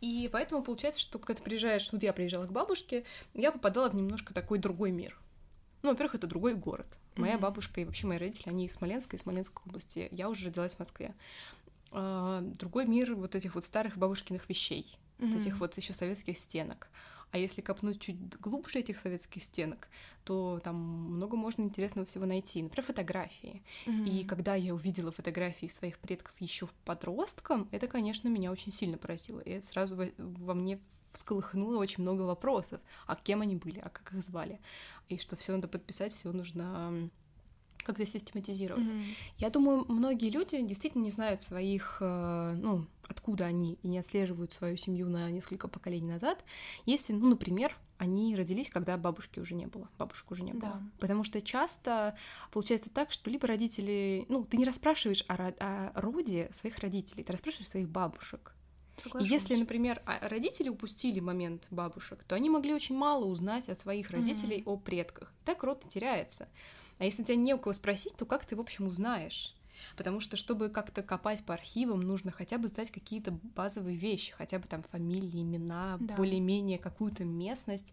И 0.00 0.28
поэтому 0.32 0.62
получается, 0.62 1.00
что 1.00 1.18
когда 1.18 1.34
ты 1.34 1.42
приезжаешь, 1.42 1.90
вот 1.92 2.02
я 2.02 2.12
приезжала 2.12 2.46
к 2.46 2.52
бабушке, 2.52 3.04
я 3.34 3.52
попадала 3.52 3.90
в 3.90 3.94
немножко 3.94 4.32
такой 4.32 4.58
другой 4.58 4.92
мир. 4.92 5.18
Ну, 5.82 5.90
во-первых, 5.90 6.14
это 6.14 6.26
другой 6.26 6.54
город. 6.54 6.86
Моя 7.16 7.34
mm-hmm. 7.34 7.38
бабушка 7.38 7.80
и 7.80 7.84
вообще 7.84 8.06
мои 8.06 8.18
родители, 8.18 8.48
они 8.48 8.64
из 8.64 8.72
Смоленска, 8.72 9.16
из 9.16 9.22
Смоленской 9.22 9.62
области. 9.66 10.08
Я 10.10 10.30
уже 10.30 10.46
родилась 10.46 10.72
в 10.72 10.78
Москве. 10.78 11.14
А, 11.98 12.42
другой 12.42 12.86
мир 12.86 13.14
вот 13.14 13.34
этих 13.34 13.54
вот 13.54 13.64
старых 13.64 13.96
бабушкиных 13.96 14.50
вещей, 14.50 14.98
mm-hmm. 15.18 15.30
вот 15.30 15.40
этих 15.40 15.60
вот 15.60 15.76
еще 15.78 15.94
советских 15.94 16.36
стенок. 16.38 16.90
А 17.30 17.38
если 17.38 17.62
копнуть 17.62 18.00
чуть 18.00 18.38
глубже 18.38 18.80
этих 18.80 18.98
советских 18.98 19.42
стенок, 19.42 19.88
то 20.24 20.60
там 20.62 20.76
много 20.76 21.38
можно 21.38 21.62
интересного 21.62 22.06
всего 22.06 22.26
найти. 22.26 22.62
Например, 22.62 22.84
фотографии. 22.84 23.62
Mm-hmm. 23.86 24.08
И 24.10 24.24
когда 24.24 24.54
я 24.54 24.74
увидела 24.74 25.10
фотографии 25.10 25.68
своих 25.68 25.98
предков 25.98 26.34
еще 26.38 26.66
в 26.66 26.74
подростком, 26.84 27.66
это, 27.72 27.86
конечно, 27.86 28.28
меня 28.28 28.52
очень 28.52 28.72
сильно 28.72 28.98
поразило. 28.98 29.40
И 29.40 29.50
это 29.52 29.66
сразу 29.66 29.96
во, 29.96 30.06
во 30.18 30.52
мне 30.52 30.78
всколыхнуло 31.12 31.78
очень 31.78 32.02
много 32.02 32.22
вопросов. 32.22 32.80
А 33.06 33.16
кем 33.16 33.40
они 33.40 33.56
были, 33.56 33.78
а 33.78 33.88
как 33.88 34.12
их 34.12 34.22
звали? 34.22 34.60
И 35.08 35.16
что 35.16 35.34
все 35.34 35.52
надо 35.52 35.66
подписать, 35.66 36.12
все 36.12 36.30
нужно 36.30 37.08
когда 37.86 38.04
систематизировать. 38.04 38.90
Mm-hmm. 38.90 39.14
Я 39.38 39.50
думаю, 39.50 39.84
многие 39.88 40.28
люди 40.30 40.60
действительно 40.60 41.04
не 41.04 41.10
знают 41.10 41.40
своих, 41.40 41.98
э, 42.00 42.54
ну, 42.60 42.86
откуда 43.06 43.46
они, 43.46 43.78
и 43.82 43.88
не 43.88 43.98
отслеживают 43.98 44.52
свою 44.52 44.76
семью 44.76 45.08
на 45.08 45.30
несколько 45.30 45.68
поколений 45.68 46.08
назад, 46.08 46.44
если, 46.84 47.12
ну, 47.12 47.28
например, 47.28 47.76
они 47.98 48.34
родились, 48.34 48.68
когда 48.68 48.96
бабушки 48.98 49.38
уже 49.38 49.54
не 49.54 49.66
было, 49.66 49.88
бабушек 49.98 50.30
уже 50.32 50.42
не 50.42 50.52
было. 50.52 50.72
Да. 50.72 50.82
Потому 50.98 51.22
что 51.22 51.40
часто 51.40 52.16
получается 52.50 52.90
так, 52.90 53.12
что 53.12 53.30
либо 53.30 53.46
родители, 53.46 54.26
ну, 54.28 54.44
ты 54.44 54.56
не 54.56 54.64
расспрашиваешь 54.64 55.24
о, 55.28 55.34
о 55.60 56.00
роде 56.00 56.48
своих 56.52 56.78
родителей, 56.80 57.22
ты 57.22 57.32
расспрашиваешь 57.32 57.70
своих 57.70 57.88
бабушек. 57.88 58.52
Соглашусь. 59.00 59.30
Если, 59.30 59.54
например, 59.54 60.02
а, 60.06 60.28
родители 60.28 60.70
упустили 60.70 61.20
момент 61.20 61.68
бабушек, 61.70 62.24
то 62.24 62.34
они 62.34 62.50
могли 62.50 62.74
очень 62.74 62.96
мало 62.96 63.26
узнать 63.26 63.68
от 63.68 63.78
своих 63.78 64.10
родителей 64.10 64.58
mm-hmm. 64.58 64.72
о 64.72 64.76
предках. 64.76 65.32
Так 65.44 65.62
род 65.62 65.84
теряется. 65.88 66.48
А 66.98 67.04
если 67.04 67.22
у 67.22 67.24
тебя 67.24 67.36
не 67.36 67.54
у 67.54 67.58
кого 67.58 67.72
спросить, 67.72 68.14
то 68.16 68.24
как 68.24 68.44
ты, 68.44 68.56
в 68.56 68.60
общем, 68.60 68.86
узнаешь? 68.86 69.54
Потому 69.96 70.20
что, 70.20 70.36
чтобы 70.36 70.68
как-то 70.68 71.02
копать 71.02 71.44
по 71.44 71.54
архивам, 71.54 72.00
нужно 72.00 72.30
хотя 72.32 72.58
бы 72.58 72.68
знать 72.68 72.90
какие-то 72.90 73.32
базовые 73.54 73.96
вещи, 73.96 74.32
хотя 74.32 74.58
бы 74.58 74.66
там 74.66 74.82
фамилии, 74.82 75.42
имена, 75.42 75.98
да. 76.00 76.16
более-менее 76.16 76.78
какую-то 76.78 77.24
местность. 77.24 77.92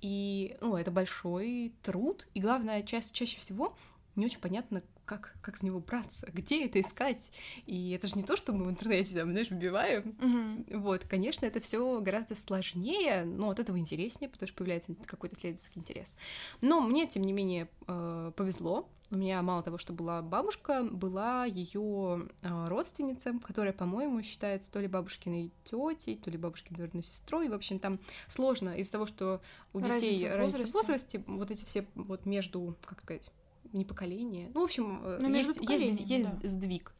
И, 0.00 0.56
ну, 0.60 0.76
это 0.76 0.90
большой 0.90 1.72
труд. 1.82 2.28
И 2.34 2.40
главное, 2.40 2.82
ча- 2.82 3.00
чаще 3.00 3.40
всего 3.40 3.74
не 4.14 4.26
очень 4.26 4.40
понятно, 4.40 4.82
как, 5.18 5.34
как 5.40 5.56
с 5.56 5.62
него 5.62 5.80
браться, 5.80 6.28
где 6.32 6.64
это 6.64 6.80
искать. 6.80 7.32
И 7.66 7.90
это 7.90 8.06
же 8.06 8.16
не 8.16 8.22
то, 8.22 8.36
что 8.36 8.52
мы 8.52 8.64
в 8.64 8.70
интернете, 8.70 9.14
там, 9.14 9.30
знаешь, 9.30 9.50
вбиваем. 9.50 10.02
Mm-hmm. 10.02 10.78
Вот, 10.78 11.04
конечно, 11.04 11.46
это 11.46 11.60
все 11.60 12.00
гораздо 12.00 12.34
сложнее, 12.34 13.24
но 13.24 13.50
от 13.50 13.58
этого 13.58 13.78
интереснее, 13.78 14.28
потому 14.28 14.46
что 14.46 14.56
появляется 14.56 14.94
какой-то 15.06 15.36
следовательский 15.36 15.80
интерес. 15.80 16.14
Но 16.60 16.80
мне, 16.80 17.06
тем 17.06 17.22
не 17.22 17.32
менее, 17.32 17.68
э, 17.86 18.32
повезло. 18.36 18.88
У 19.12 19.16
меня 19.16 19.42
мало 19.42 19.62
того, 19.62 19.76
что 19.76 19.92
была 19.92 20.22
бабушка, 20.22 20.82
была 20.82 21.44
ее 21.44 22.28
э, 22.40 22.68
родственница, 22.68 23.38
которая, 23.44 23.74
по-моему, 23.74 24.22
считается 24.22 24.72
то 24.72 24.80
ли 24.80 24.88
бабушкиной 24.88 25.52
тетей, 25.64 26.16
то 26.16 26.30
ли 26.30 26.38
бабушкиной 26.38 26.78
наверное, 26.78 27.02
сестрой. 27.02 27.50
В 27.50 27.52
общем, 27.52 27.78
там 27.78 28.00
сложно 28.26 28.70
из-за 28.76 28.92
того, 28.92 29.04
что 29.04 29.42
у 29.74 29.80
детей 29.82 30.28
разница 30.28 30.28
в 30.28 30.30
возрасте, 30.30 30.38
разница 30.38 30.66
в 30.66 30.72
возрасте 30.72 31.24
вот 31.26 31.50
эти 31.50 31.64
все 31.66 31.86
вот 31.94 32.24
между, 32.24 32.74
как 32.86 33.02
сказать, 33.02 33.30
не 33.72 33.84
поколение. 33.84 34.50
Ну, 34.54 34.60
в 34.60 34.64
общем, 34.64 35.00
э, 35.04 35.18
ну, 35.20 35.34
есть, 35.34 35.58
есть, 35.60 36.10
есть 36.10 36.40
да. 36.40 36.48
сдвиг. 36.48 36.92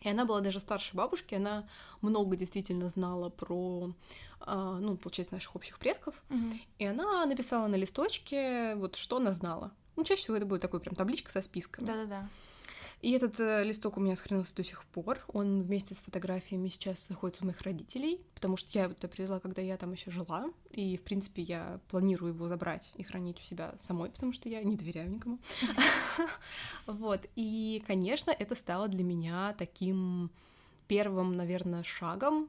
И 0.00 0.08
она 0.08 0.24
была 0.24 0.40
даже 0.40 0.60
старше 0.60 0.94
бабушки, 0.94 1.34
она 1.34 1.68
много 2.02 2.36
действительно 2.36 2.88
знала 2.88 3.30
про, 3.30 3.92
э, 4.46 4.78
ну, 4.80 4.96
получается, 4.96 5.34
наших 5.34 5.56
общих 5.56 5.78
предков. 5.78 6.22
Угу. 6.30 6.58
И 6.78 6.84
она 6.84 7.26
написала 7.26 7.66
на 7.66 7.74
листочке, 7.74 8.74
вот 8.76 8.96
что 8.96 9.16
она 9.16 9.32
знала. 9.32 9.72
Ну, 9.96 10.04
чаще 10.04 10.22
всего 10.22 10.36
это 10.36 10.46
будет 10.46 10.62
такой 10.62 10.80
прям 10.80 10.94
табличка 10.94 11.32
со 11.32 11.42
списком. 11.42 11.84
Да-да-да. 11.84 12.28
И 13.00 13.12
этот 13.12 13.38
э, 13.38 13.62
листок 13.62 13.96
у 13.96 14.00
меня 14.00 14.16
сохранился 14.16 14.56
до 14.56 14.64
сих 14.64 14.84
пор. 14.86 15.20
Он 15.28 15.62
вместе 15.62 15.94
с 15.94 15.98
фотографиями 15.98 16.68
сейчас 16.68 17.08
находится 17.08 17.44
у 17.44 17.46
моих 17.46 17.60
родителей, 17.62 18.20
потому 18.34 18.56
что 18.56 18.70
я 18.76 18.84
его 18.84 18.94
туда 18.94 19.06
привезла, 19.06 19.38
когда 19.38 19.62
я 19.62 19.76
там 19.76 19.92
еще 19.92 20.10
жила. 20.10 20.50
И, 20.70 20.96
в 20.96 21.02
принципе, 21.02 21.42
я 21.42 21.80
планирую 21.88 22.34
его 22.34 22.48
забрать 22.48 22.92
и 22.96 23.04
хранить 23.04 23.38
у 23.38 23.42
себя 23.42 23.74
самой, 23.78 24.10
потому 24.10 24.32
что 24.32 24.48
я 24.48 24.62
не 24.62 24.76
доверяю 24.76 25.10
никому. 25.10 25.38
Вот. 26.86 27.20
И, 27.36 27.82
конечно, 27.86 28.30
это 28.30 28.54
стало 28.54 28.88
для 28.88 29.04
меня 29.04 29.54
таким 29.56 30.30
первым, 30.88 31.34
наверное, 31.34 31.82
шагом 31.84 32.48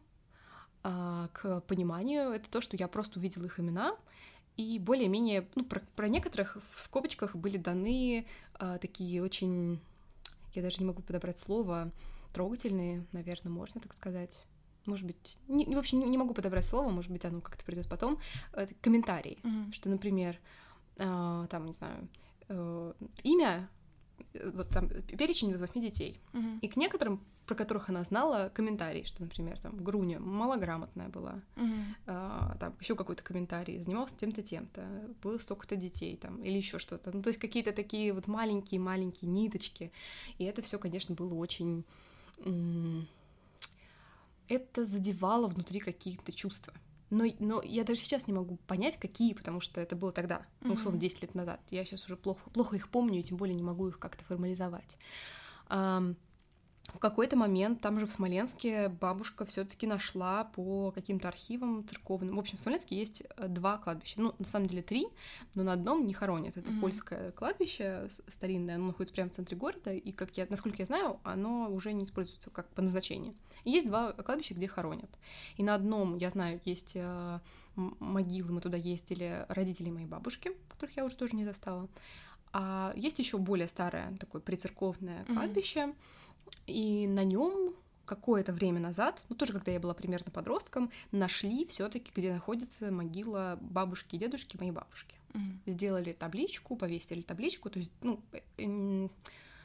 а, 0.81 1.29
к 1.33 1.61
пониманию. 1.61 2.31
Это 2.31 2.49
то, 2.49 2.61
что 2.61 2.75
я 2.77 2.87
просто 2.87 3.19
увидела 3.19 3.45
их 3.45 3.59
имена, 3.59 3.95
и 4.57 4.79
более-менее, 4.79 5.47
ну, 5.55 5.63
про, 5.63 5.81
про 5.95 6.09
некоторых 6.09 6.57
в 6.75 6.81
скобочках 6.81 7.35
были 7.35 7.57
даны 7.57 8.25
а, 8.55 8.77
такие 8.77 9.21
очень 9.21 9.79
я 10.53 10.61
даже 10.61 10.77
не 10.79 10.85
могу 10.85 11.01
подобрать 11.01 11.39
слово, 11.39 11.91
трогательные, 12.33 13.05
наверное, 13.11 13.51
можно 13.51 13.81
так 13.81 13.93
сказать. 13.93 14.43
Может 14.85 15.05
быть, 15.05 15.37
не, 15.47 15.65
вообще 15.75 15.97
не, 15.97 16.05
не 16.05 16.17
могу 16.17 16.33
подобрать 16.33 16.65
слово, 16.65 16.89
может 16.89 17.11
быть, 17.11 17.25
оно 17.25 17.41
как-то 17.41 17.65
придет 17.65 17.87
потом. 17.87 18.19
Это 18.53 18.73
комментарии, 18.81 19.37
mm-hmm. 19.43 19.73
что, 19.73 19.89
например, 19.89 20.39
э, 20.97 21.47
там, 21.49 21.65
не 21.65 21.73
знаю, 21.73 22.07
э, 22.47 22.93
имя, 23.23 23.69
э, 24.33 24.49
вот 24.51 24.69
там 24.69 24.89
перечень 24.89 25.55
восьми 25.55 25.81
детей. 25.81 26.19
Mm-hmm. 26.33 26.59
И 26.61 26.67
к 26.69 26.77
некоторым 26.77 27.23
про 27.49 27.55
которых 27.55 27.89
она 27.89 28.03
знала 28.03 28.51
комментарии, 28.53 29.03
что, 29.05 29.23
например, 29.23 29.59
там 29.59 29.75
Груня 29.75 30.19
малограмотная 30.19 31.09
была, 31.09 31.41
mm-hmm. 31.55 31.83
а, 32.05 32.55
там 32.59 32.75
еще 32.79 32.95
какой-то 32.95 33.23
комментарий, 33.23 33.79
занимался 33.79 34.15
тем-то, 34.15 34.43
тем-то, 34.43 34.87
было 35.23 35.39
столько-то 35.39 35.75
детей 35.75 36.15
там 36.15 36.43
или 36.43 36.57
еще 36.57 36.77
что-то. 36.77 37.09
Ну, 37.11 37.23
то 37.23 37.29
есть 37.29 37.39
какие-то 37.39 37.71
такие 37.71 38.13
вот 38.13 38.27
маленькие-маленькие 38.27 39.31
ниточки. 39.31 39.91
И 40.37 40.43
это 40.43 40.61
все, 40.61 40.77
конечно, 40.77 41.15
было 41.15 41.33
очень... 41.33 41.85
Это 44.47 44.85
задевало 44.85 45.47
внутри 45.47 45.79
какие-то 45.79 46.31
чувства. 46.31 46.75
Но, 47.09 47.25
но 47.39 47.63
я 47.63 47.83
даже 47.83 48.01
сейчас 48.01 48.27
не 48.27 48.33
могу 48.33 48.57
понять, 48.67 48.97
какие, 48.97 49.33
потому 49.33 49.59
что 49.59 49.81
это 49.81 49.95
было 49.95 50.11
тогда, 50.11 50.45
ну, 50.61 50.75
условно, 50.75 50.99
10 50.99 51.23
лет 51.23 51.33
назад. 51.33 51.59
Я 51.71 51.83
сейчас 51.83 52.05
уже 52.05 52.15
плохо, 52.15 52.47
плохо 52.51 52.75
их 52.75 52.89
помню, 52.89 53.19
и 53.19 53.23
тем 53.23 53.37
более 53.37 53.55
не 53.55 53.63
могу 53.63 53.87
их 53.87 53.97
как-то 53.97 54.23
формализовать 54.25 54.99
в 56.93 56.99
какой-то 56.99 57.35
момент 57.35 57.81
там 57.81 57.99
же 57.99 58.05
в 58.05 58.11
Смоленске 58.11 58.89
бабушка 58.89 59.45
все-таки 59.45 59.87
нашла 59.87 60.45
по 60.45 60.91
каким-то 60.91 61.27
архивам 61.27 61.85
церковным. 61.87 62.35
В 62.35 62.39
общем, 62.39 62.57
в 62.57 62.61
Смоленске 62.61 62.97
есть 62.97 63.23
э, 63.37 63.47
два 63.47 63.77
кладбища. 63.77 64.19
Ну, 64.19 64.33
на 64.39 64.45
самом 64.45 64.67
деле 64.67 64.81
три, 64.81 65.07
но 65.55 65.63
на 65.63 65.73
одном 65.73 66.05
не 66.05 66.13
хоронят. 66.13 66.57
Это 66.57 66.71
mm-hmm. 66.71 66.79
польское 66.79 67.31
кладбище 67.31 68.09
старинное, 68.27 68.75
оно 68.75 68.87
находится 68.87 69.13
прямо 69.13 69.29
в 69.29 69.33
центре 69.33 69.57
города, 69.57 69.93
и, 69.93 70.11
как 70.11 70.35
я, 70.37 70.47
насколько 70.49 70.77
я 70.79 70.85
знаю, 70.85 71.19
оно 71.23 71.71
уже 71.71 71.93
не 71.93 72.05
используется 72.05 72.49
как 72.49 72.67
по 72.69 72.81
назначению. 72.81 73.35
И 73.65 73.71
есть 73.71 73.87
два 73.87 74.13
кладбища, 74.13 74.53
где 74.53 74.67
хоронят. 74.67 75.09
И 75.57 75.63
на 75.63 75.75
одном, 75.75 76.17
я 76.17 76.29
знаю, 76.29 76.59
есть 76.65 76.93
э, 76.95 77.39
могилы, 77.75 78.51
мы 78.51 78.61
туда 78.61 78.77
ездили, 78.77 79.45
родителей 79.49 79.91
моей 79.91 80.07
бабушки, 80.07 80.51
которых 80.69 80.97
я 80.97 81.05
уже 81.05 81.15
тоже 81.15 81.35
не 81.35 81.45
застала. 81.45 81.87
А 82.51 82.93
есть 82.95 83.19
еще 83.19 83.37
более 83.37 83.67
старое, 83.67 84.17
такое 84.17 84.41
прицерковное 84.41 85.23
кладбище, 85.25 85.79
mm-hmm 85.79 85.95
и 86.67 87.07
на 87.07 87.23
нем 87.23 87.73
какое-то 88.05 88.53
время 88.53 88.79
назад, 88.79 89.23
ну 89.29 89.35
тоже 89.35 89.53
когда 89.53 89.71
я 89.71 89.79
была 89.79 89.93
примерно 89.93 90.31
подростком, 90.31 90.91
нашли 91.11 91.65
все-таки, 91.67 92.11
где 92.15 92.33
находится 92.33 92.91
могила 92.91 93.59
бабушки 93.61 94.15
и 94.15 94.19
дедушки 94.19 94.57
моей 94.57 94.71
бабушки. 94.71 95.15
Mm-hmm. 95.33 95.71
Сделали 95.71 96.13
табличку, 96.13 96.75
повесили 96.75 97.21
табличку, 97.21 97.69
то 97.69 97.77
есть, 97.77 97.91
ну, 98.01 98.19
э, 98.57 99.07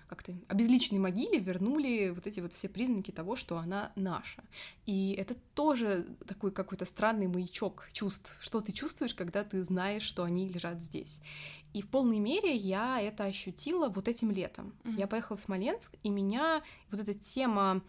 как-то 0.07 0.35
обезличенной 0.49 1.01
могиле 1.01 1.39
вернули 1.39 2.11
вот 2.11 2.27
эти 2.27 2.41
вот 2.41 2.53
все 2.53 2.69
признаки 2.69 3.11
того, 3.11 3.37
что 3.37 3.57
она 3.57 3.93
наша. 3.97 4.45
И 4.87 5.17
это 5.19 5.35
тоже 5.55 6.07
такой 6.27 6.51
какой-то 6.51 6.85
странный 6.85 7.27
маячок 7.27 7.89
чувств. 7.93 8.37
Что 8.41 8.61
ты 8.61 8.73
чувствуешь, 8.73 9.15
когда 9.15 9.43
ты 9.45 9.63
знаешь, 9.63 10.03
что 10.03 10.23
они 10.25 10.49
лежат 10.49 10.83
здесь. 10.83 11.21
И 11.75 11.83
в 11.83 11.89
полной 11.89 12.21
мере 12.21 12.55
я 12.55 13.01
это 13.01 13.25
ощутила 13.25 13.89
вот 13.89 14.09
этим 14.09 14.31
летом. 14.31 14.73
Mm-hmm. 14.85 14.99
Я 14.99 15.07
поехала 15.09 15.37
в 15.37 15.41
Смоленск, 15.41 15.93
и 16.05 16.09
меня 16.09 16.63
вот 16.91 17.01
эта 17.01 17.15
тема 17.15 17.83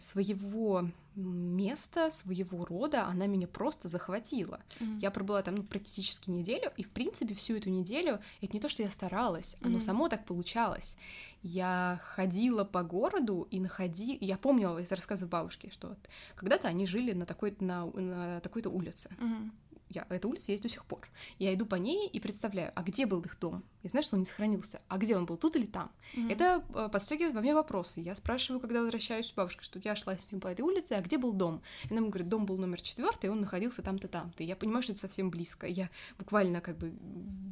своего 0.00 0.90
места, 1.14 2.10
своего 2.10 2.64
рода, 2.66 3.06
она 3.06 3.26
меня 3.26 3.46
просто 3.46 3.88
захватила. 3.88 4.60
Mm-hmm. 4.80 4.98
Я 5.00 5.10
пробыла 5.10 5.42
там 5.42 5.56
ну, 5.56 5.62
практически 5.62 6.30
неделю, 6.30 6.72
и 6.76 6.82
в 6.82 6.90
принципе 6.90 7.34
всю 7.34 7.56
эту 7.56 7.70
неделю 7.70 8.20
это 8.42 8.52
не 8.52 8.60
то, 8.60 8.68
что 8.68 8.82
я 8.82 8.90
старалась, 8.90 9.56
оно 9.62 9.78
mm-hmm. 9.78 9.82
само 9.82 10.08
так 10.08 10.26
получалось. 10.26 10.96
Я 11.42 12.00
ходила 12.02 12.64
по 12.64 12.82
городу 12.82 13.46
и 13.50 13.60
находи, 13.60 14.18
я 14.20 14.36
помнила 14.36 14.78
из 14.78 14.90
рассказов 14.92 15.30
бабушки, 15.30 15.70
что 15.72 15.88
вот 15.88 15.98
когда-то 16.34 16.68
они 16.68 16.86
жили 16.86 17.12
на 17.12 17.24
такой 17.24 17.56
на, 17.60 17.86
на 17.86 18.40
такой-то 18.40 18.68
улице. 18.68 19.10
Mm-hmm 19.18 19.50
я, 19.88 20.06
эта 20.08 20.26
улица 20.26 20.52
есть 20.52 20.62
до 20.62 20.68
сих 20.68 20.84
пор. 20.84 21.08
Я 21.38 21.54
иду 21.54 21.64
по 21.64 21.76
ней 21.76 22.08
и 22.08 22.18
представляю, 22.18 22.72
а 22.74 22.82
где 22.82 23.06
был 23.06 23.20
их 23.20 23.38
дом? 23.38 23.64
Я 23.82 23.90
знаю, 23.90 24.02
что 24.02 24.16
он 24.16 24.20
не 24.20 24.26
сохранился. 24.26 24.80
А 24.88 24.98
где 24.98 25.16
он 25.16 25.26
был, 25.26 25.36
тут 25.36 25.56
или 25.56 25.66
там? 25.66 25.92
Mm-hmm. 26.14 26.32
Это 26.32 26.64
э, 26.74 26.88
подстегивает 26.90 27.34
во 27.34 27.40
мне 27.40 27.54
вопросы. 27.54 28.00
Я 28.00 28.14
спрашиваю, 28.14 28.60
когда 28.60 28.80
возвращаюсь 28.80 29.32
у 29.32 29.36
бабушки, 29.36 29.62
что 29.62 29.78
я 29.82 29.94
шла 29.94 30.16
с 30.16 30.30
ним 30.30 30.40
по 30.40 30.48
этой 30.48 30.62
улице, 30.62 30.94
а 30.94 31.00
где 31.00 31.18
был 31.18 31.32
дом? 31.32 31.62
И 31.84 31.92
она 31.92 32.00
мне 32.00 32.10
говорит, 32.10 32.28
дом 32.28 32.46
был 32.46 32.56
номер 32.58 32.80
четвертый, 32.80 33.30
он 33.30 33.40
находился 33.40 33.82
там-то, 33.82 34.08
там-то. 34.08 34.42
Я 34.42 34.56
понимаю, 34.56 34.82
что 34.82 34.92
это 34.92 35.00
совсем 35.00 35.30
близко. 35.30 35.66
Я 35.66 35.88
буквально 36.18 36.60
как 36.60 36.76
бы 36.78 36.92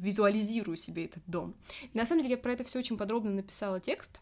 визуализирую 0.01 0.77
себе 0.77 1.05
этот 1.05 1.23
дом. 1.27 1.55
И 1.81 1.97
на 1.97 2.05
самом 2.05 2.23
деле 2.23 2.35
я 2.35 2.41
про 2.41 2.51
это 2.51 2.63
все 2.63 2.79
очень 2.79 2.97
подробно 2.97 3.31
написала 3.31 3.79
текст 3.79 4.19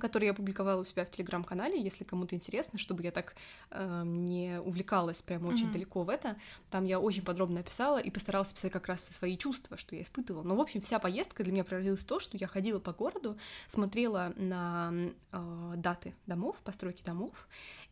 который 0.00 0.24
я 0.24 0.32
опубликовала 0.32 0.82
у 0.82 0.84
себя 0.84 1.04
в 1.04 1.10
телеграм-канале, 1.10 1.80
если 1.80 2.04
кому-то 2.04 2.34
интересно, 2.34 2.78
чтобы 2.78 3.02
я 3.02 3.10
так 3.10 3.34
э, 3.70 4.02
не 4.04 4.60
увлекалась 4.60 5.22
прямо 5.22 5.48
очень 5.48 5.68
mm-hmm. 5.68 5.72
далеко 5.72 6.02
в 6.02 6.08
это. 6.08 6.36
Там 6.70 6.84
я 6.84 6.98
очень 6.98 7.22
подробно 7.22 7.60
описала 7.60 7.98
и 7.98 8.10
постаралась 8.10 8.52
писать 8.52 8.72
как 8.72 8.86
раз 8.86 9.04
свои 9.04 9.36
чувства, 9.36 9.76
что 9.76 9.94
я 9.94 10.02
испытывала. 10.02 10.42
Но, 10.42 10.56
в 10.56 10.60
общем, 10.60 10.80
вся 10.80 10.98
поездка 10.98 11.44
для 11.44 11.52
меня 11.52 11.64
превратилась 11.64 12.00
в 12.00 12.06
то, 12.06 12.18
что 12.18 12.36
я 12.36 12.46
ходила 12.46 12.80
по 12.80 12.92
городу, 12.92 13.36
смотрела 13.68 14.32
на 14.36 14.92
э, 15.32 15.74
даты 15.76 16.14
домов, 16.26 16.60
постройки 16.64 17.02
домов, 17.04 17.46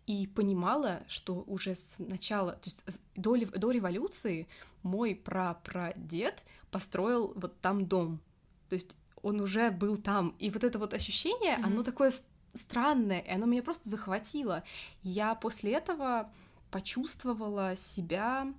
и 0.07 0.27
понимала, 0.27 1.03
что 1.07 1.45
уже 1.47 1.75
с 1.75 1.97
начала, 1.99 2.53
то 2.53 2.69
есть 2.69 2.85
до, 3.15 3.37
до 3.37 3.71
революции 3.71 4.49
мой 4.83 5.15
прапрадед 5.15 6.43
построил 6.71 7.33
вот 7.37 7.61
там 7.61 7.87
дом. 7.87 8.21
То 8.69 8.75
есть 8.75 8.97
он 9.23 9.41
уже 9.41 9.71
был 9.71 9.97
там. 9.97 10.35
И 10.39 10.51
вот 10.51 10.65
это 10.65 10.79
вот 10.79 10.95
ощущение, 10.95 11.57
mm-hmm. 11.57 11.65
оно 11.65 11.83
такое 11.83 12.13
странное, 12.55 13.21
и 13.21 13.31
оно 13.31 13.47
меня 13.47 13.63
просто 13.63 13.89
захватило. 13.89 14.63
Я 15.03 15.35
после 15.35 15.73
этого 15.73 16.31
почувствовала 16.71 17.77
себя... 17.77 18.53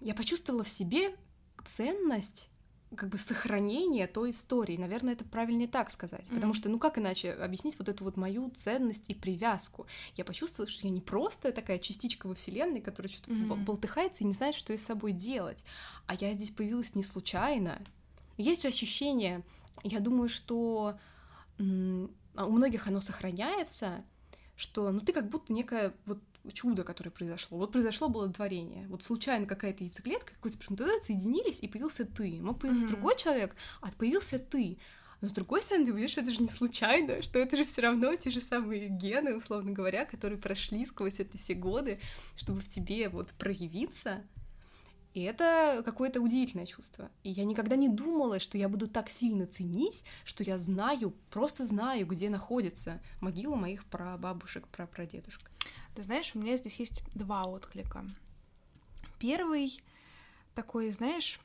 Я 0.00 0.14
почувствовала 0.14 0.64
в 0.64 0.68
себе 0.68 1.16
ценность 1.64 2.50
как 2.96 3.08
бы 3.10 3.18
сохранения 3.18 4.06
той 4.06 4.30
истории. 4.30 4.76
Наверное, 4.76 5.12
это 5.12 5.24
правильнее 5.24 5.68
так 5.68 5.90
сказать. 5.90 6.26
Mm-hmm. 6.28 6.34
Потому 6.34 6.54
что, 6.54 6.68
ну 6.68 6.78
как 6.78 6.98
иначе 6.98 7.32
объяснить 7.32 7.78
вот 7.78 7.88
эту 7.88 8.04
вот 8.04 8.16
мою 8.16 8.50
ценность 8.50 9.04
и 9.08 9.14
привязку? 9.14 9.86
Я 10.16 10.24
почувствовала, 10.24 10.70
что 10.70 10.86
я 10.86 10.92
не 10.92 11.00
просто 11.00 11.52
такая 11.52 11.78
частичка 11.78 12.26
во 12.26 12.34
Вселенной, 12.34 12.80
которая 12.80 13.10
что-то 13.10 13.30
mm-hmm. 13.30 13.64
болтыхается 13.64 14.24
и 14.24 14.26
не 14.26 14.32
знает, 14.32 14.54
что 14.54 14.76
с 14.76 14.82
собой 14.82 15.12
делать. 15.12 15.64
А 16.06 16.14
я 16.14 16.32
здесь 16.34 16.50
появилась 16.50 16.94
не 16.94 17.02
случайно. 17.02 17.80
Есть 18.38 18.62
же 18.62 18.68
ощущение, 18.68 19.44
я 19.82 20.00
думаю, 20.00 20.28
что 20.28 20.98
а 21.58 22.46
у 22.46 22.52
многих 22.52 22.86
оно 22.86 23.00
сохраняется, 23.00 24.04
что 24.56 24.90
ну 24.92 25.00
ты 25.00 25.12
как 25.12 25.28
будто 25.28 25.52
некое 25.52 25.92
вот 26.06 26.20
чудо, 26.52 26.84
которое 26.84 27.10
произошло. 27.10 27.58
Вот 27.58 27.72
произошло 27.72 28.08
было 28.08 28.32
творение. 28.32 28.86
Вот 28.88 29.02
случайно 29.02 29.46
какая-то 29.46 29.84
яйцеклетка, 29.84 30.34
какой-то 30.34 30.56
сперматозоид 30.56 31.02
соединились, 31.02 31.58
и 31.60 31.68
появился 31.68 32.04
ты. 32.04 32.40
Мог 32.40 32.60
появиться 32.60 32.86
mm-hmm. 32.86 32.90
другой 32.90 33.16
человек, 33.16 33.56
а 33.80 33.90
появился 33.92 34.38
ты. 34.38 34.78
Но 35.20 35.28
с 35.28 35.32
другой 35.32 35.62
стороны, 35.62 35.84
ты 35.84 35.90
понимаешь, 35.90 36.12
что 36.12 36.20
это 36.20 36.32
же 36.32 36.40
не 36.40 36.48
случайно, 36.48 37.22
что 37.22 37.40
это 37.40 37.56
же 37.56 37.64
все 37.64 37.82
равно 37.82 38.14
те 38.14 38.30
же 38.30 38.40
самые 38.40 38.88
гены, 38.88 39.36
условно 39.36 39.72
говоря, 39.72 40.04
которые 40.04 40.38
прошли 40.38 40.86
сквозь 40.86 41.18
эти 41.18 41.36
все 41.36 41.54
годы, 41.54 42.00
чтобы 42.36 42.60
в 42.60 42.68
тебе 42.68 43.08
вот 43.08 43.32
проявиться. 43.32 44.24
И 45.14 45.22
это 45.22 45.82
какое-то 45.84 46.20
удивительное 46.20 46.66
чувство. 46.66 47.10
И 47.22 47.30
я 47.30 47.44
никогда 47.44 47.76
не 47.76 47.88
думала, 47.88 48.38
что 48.38 48.58
я 48.58 48.68
буду 48.68 48.88
так 48.88 49.08
сильно 49.10 49.46
ценить, 49.46 50.04
что 50.24 50.44
я 50.44 50.58
знаю, 50.58 51.14
просто 51.30 51.64
знаю, 51.64 52.06
где 52.06 52.28
находится 52.28 53.00
могила 53.20 53.56
моих 53.56 53.84
прабабушек, 53.86 54.68
прапрадедушек. 54.68 55.50
Ты 55.94 56.02
знаешь, 56.02 56.34
у 56.34 56.38
меня 56.38 56.56
здесь 56.56 56.76
есть 56.76 57.02
два 57.14 57.44
отклика. 57.44 58.04
Первый 59.18 59.80
такой, 60.54 60.90
знаешь, 60.90 61.40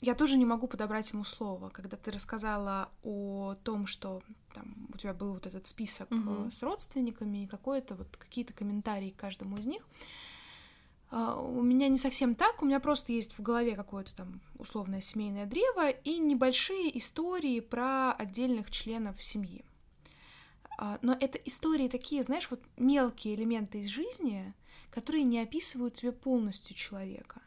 я 0.00 0.14
тоже 0.14 0.36
не 0.36 0.44
могу 0.44 0.68
подобрать 0.68 1.10
ему 1.10 1.24
слово. 1.24 1.70
Когда 1.70 1.96
ты 1.96 2.10
рассказала 2.10 2.90
о 3.02 3.56
том, 3.64 3.86
что 3.86 4.22
там 4.54 4.88
у 4.92 4.96
тебя 4.96 5.12
был 5.12 5.34
вот 5.34 5.46
этот 5.46 5.66
список 5.66 6.10
угу. 6.10 6.50
с 6.50 6.62
родственниками 6.62 7.44
и 7.44 7.46
какое-то 7.46 7.96
вот 7.96 8.16
какие-то 8.16 8.52
комментарии 8.52 9.10
к 9.10 9.16
каждому 9.16 9.58
из 9.58 9.66
них, 9.66 9.86
у 11.10 11.62
меня 11.62 11.88
не 11.88 11.96
совсем 11.96 12.34
так, 12.34 12.62
у 12.62 12.66
меня 12.66 12.80
просто 12.80 13.12
есть 13.12 13.38
в 13.38 13.42
голове 13.42 13.74
какое-то 13.74 14.14
там 14.14 14.40
условное 14.58 15.00
семейное 15.00 15.46
древо 15.46 15.90
и 15.90 16.18
небольшие 16.18 16.96
истории 16.98 17.60
про 17.60 18.12
отдельных 18.12 18.70
членов 18.70 19.22
семьи. 19.22 19.64
А, 20.76 20.98
но 21.02 21.16
это 21.18 21.38
истории 21.38 21.88
такие, 21.88 22.22
знаешь, 22.22 22.50
вот 22.50 22.62
мелкие 22.76 23.34
элементы 23.34 23.80
из 23.80 23.86
жизни, 23.86 24.52
которые 24.90 25.24
не 25.24 25.40
описывают 25.40 25.94
тебе 25.94 26.12
полностью 26.12 26.76
человека. 26.76 27.40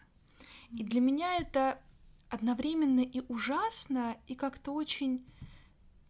И 0.72 0.84
для 0.84 1.00
меня 1.00 1.38
это 1.38 1.80
одновременно 2.30 3.02
и 3.02 3.22
ужасно, 3.28 4.18
и 4.28 4.36
как-то 4.36 4.72
очень 4.72 5.24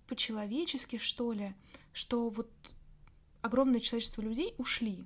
по-человечески, 0.08 0.98
что 0.98 1.34
ли, 1.34 1.54
что 1.94 2.30
вот 2.30 2.50
огромное 3.42 3.82
количество 3.82 4.22
людей 4.22 4.54
ушли, 4.58 5.06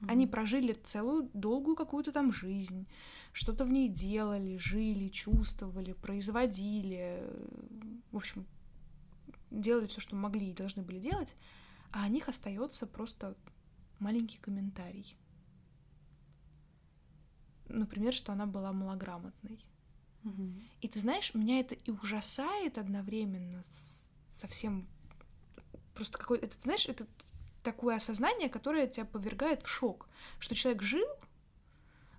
Mm-hmm. 0.00 0.10
Они 0.10 0.26
прожили 0.26 0.72
целую 0.72 1.30
долгую 1.34 1.76
какую-то 1.76 2.12
там 2.12 2.32
жизнь, 2.32 2.86
что-то 3.32 3.64
в 3.64 3.70
ней 3.70 3.88
делали, 3.88 4.56
жили, 4.56 5.08
чувствовали, 5.08 5.92
производили, 5.92 7.22
в 8.10 8.16
общем, 8.16 8.46
делали 9.50 9.86
все, 9.86 10.00
что 10.00 10.16
могли 10.16 10.50
и 10.50 10.54
должны 10.54 10.82
были 10.82 10.98
делать, 10.98 11.36
а 11.92 12.04
о 12.04 12.08
них 12.08 12.28
остается 12.28 12.86
просто 12.86 13.36
маленький 13.98 14.38
комментарий. 14.38 15.16
Например, 17.68 18.12
что 18.12 18.32
она 18.32 18.46
была 18.46 18.72
малограмотной. 18.72 19.64
Угу. 20.24 20.52
И 20.80 20.88
ты 20.88 21.00
знаешь, 21.00 21.34
меня 21.34 21.60
это 21.60 21.74
и 21.74 21.90
ужасает 21.90 22.78
одновременно 22.78 23.62
совсем 24.36 24.88
просто 25.94 26.18
какой 26.18 26.38
это 26.38 26.58
знаешь 26.60 26.88
это 26.88 27.06
такое 27.62 27.96
осознание, 27.96 28.48
которое 28.48 28.86
тебя 28.86 29.06
повергает 29.06 29.62
в 29.64 29.68
шок, 29.68 30.08
что 30.38 30.54
человек 30.54 30.82
жил, 30.82 31.06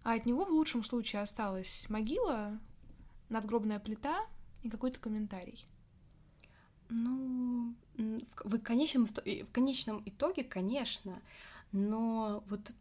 а 0.04 0.14
от 0.14 0.26
него 0.26 0.46
в 0.46 0.50
лучшем 0.50 0.84
случае 0.84 1.22
осталась 1.22 1.90
могила, 1.90 2.60
надгробная 3.30 3.80
плита 3.80 4.26
и 4.64 4.70
какой-то 4.70 5.00
комментарий. 5.00 5.66
Ну, 6.90 7.74
в 7.96 8.60
конечном, 8.60 9.06
в 9.06 9.52
конечном 9.52 10.02
итоге, 10.06 10.44
конечно, 10.44 11.22
но 11.72 12.44
вот 12.48 12.72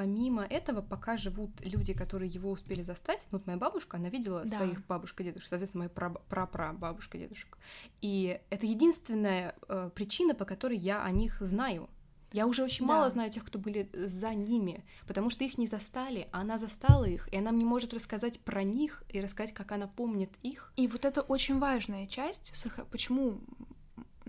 помимо 0.00 0.46
этого, 0.46 0.80
пока 0.80 1.18
живут 1.18 1.50
люди, 1.60 1.92
которые 1.92 2.30
его 2.30 2.50
успели 2.50 2.80
застать, 2.80 3.26
ну, 3.30 3.36
вот 3.36 3.46
моя 3.46 3.58
бабушка, 3.58 3.98
она 3.98 4.08
видела 4.08 4.44
да. 4.44 4.56
своих 4.56 4.86
бабушек 4.86 5.20
и 5.20 5.24
дедушек, 5.24 5.50
соответственно, 5.50 5.90
моя 5.94 6.14
прапрабабушка 6.30 7.18
и 7.18 7.20
дедушек. 7.20 7.58
И 8.00 8.40
это 8.48 8.64
единственная 8.64 9.54
э, 9.68 9.90
причина, 9.94 10.34
по 10.34 10.46
которой 10.46 10.78
я 10.78 11.04
о 11.04 11.10
них 11.10 11.36
знаю. 11.40 11.90
Я 12.32 12.46
уже 12.46 12.64
очень 12.64 12.86
да. 12.86 12.94
мало 12.94 13.10
знаю 13.10 13.30
тех, 13.30 13.44
кто 13.44 13.58
были 13.58 13.90
за 13.92 14.32
ними, 14.32 14.86
потому 15.06 15.28
что 15.28 15.44
их 15.44 15.58
не 15.58 15.66
застали, 15.66 16.28
а 16.32 16.40
она 16.40 16.56
застала 16.56 17.04
их, 17.04 17.28
и 17.30 17.36
она 17.36 17.52
мне 17.52 17.66
может 17.66 17.92
рассказать 17.92 18.40
про 18.40 18.62
них 18.62 19.02
и 19.10 19.20
рассказать, 19.20 19.52
как 19.52 19.70
она 19.72 19.86
помнит 19.86 20.30
их. 20.42 20.72
И 20.76 20.88
вот 20.88 21.04
это 21.04 21.20
очень 21.20 21.58
важная 21.58 22.06
часть, 22.06 22.54
почему, 22.90 23.38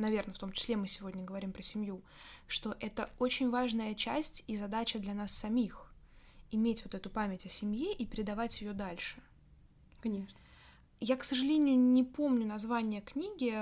наверное, 0.02 0.34
в 0.34 0.40
том 0.40 0.52
числе 0.52 0.76
мы 0.76 0.88
сегодня 0.88 1.24
говорим 1.24 1.54
про 1.54 1.62
семью, 1.62 2.02
что 2.48 2.76
это 2.80 3.10
очень 3.20 3.50
важная 3.50 3.94
часть 3.96 4.44
и 4.48 4.58
задача 4.58 5.00
для 5.00 5.14
нас 5.14 5.32
самих 5.32 5.92
иметь 6.52 6.84
вот 6.84 6.96
эту 6.96 7.10
память 7.10 7.46
о 7.46 7.50
семье 7.50 7.94
и 7.94 8.06
передавать 8.06 8.62
ее 8.62 8.74
дальше. 8.74 9.22
Конечно. 10.02 10.38
Я, 11.00 11.16
к 11.16 11.24
сожалению, 11.24 11.80
не 11.80 12.04
помню 12.04 12.46
название 12.46 13.02
книги. 13.02 13.54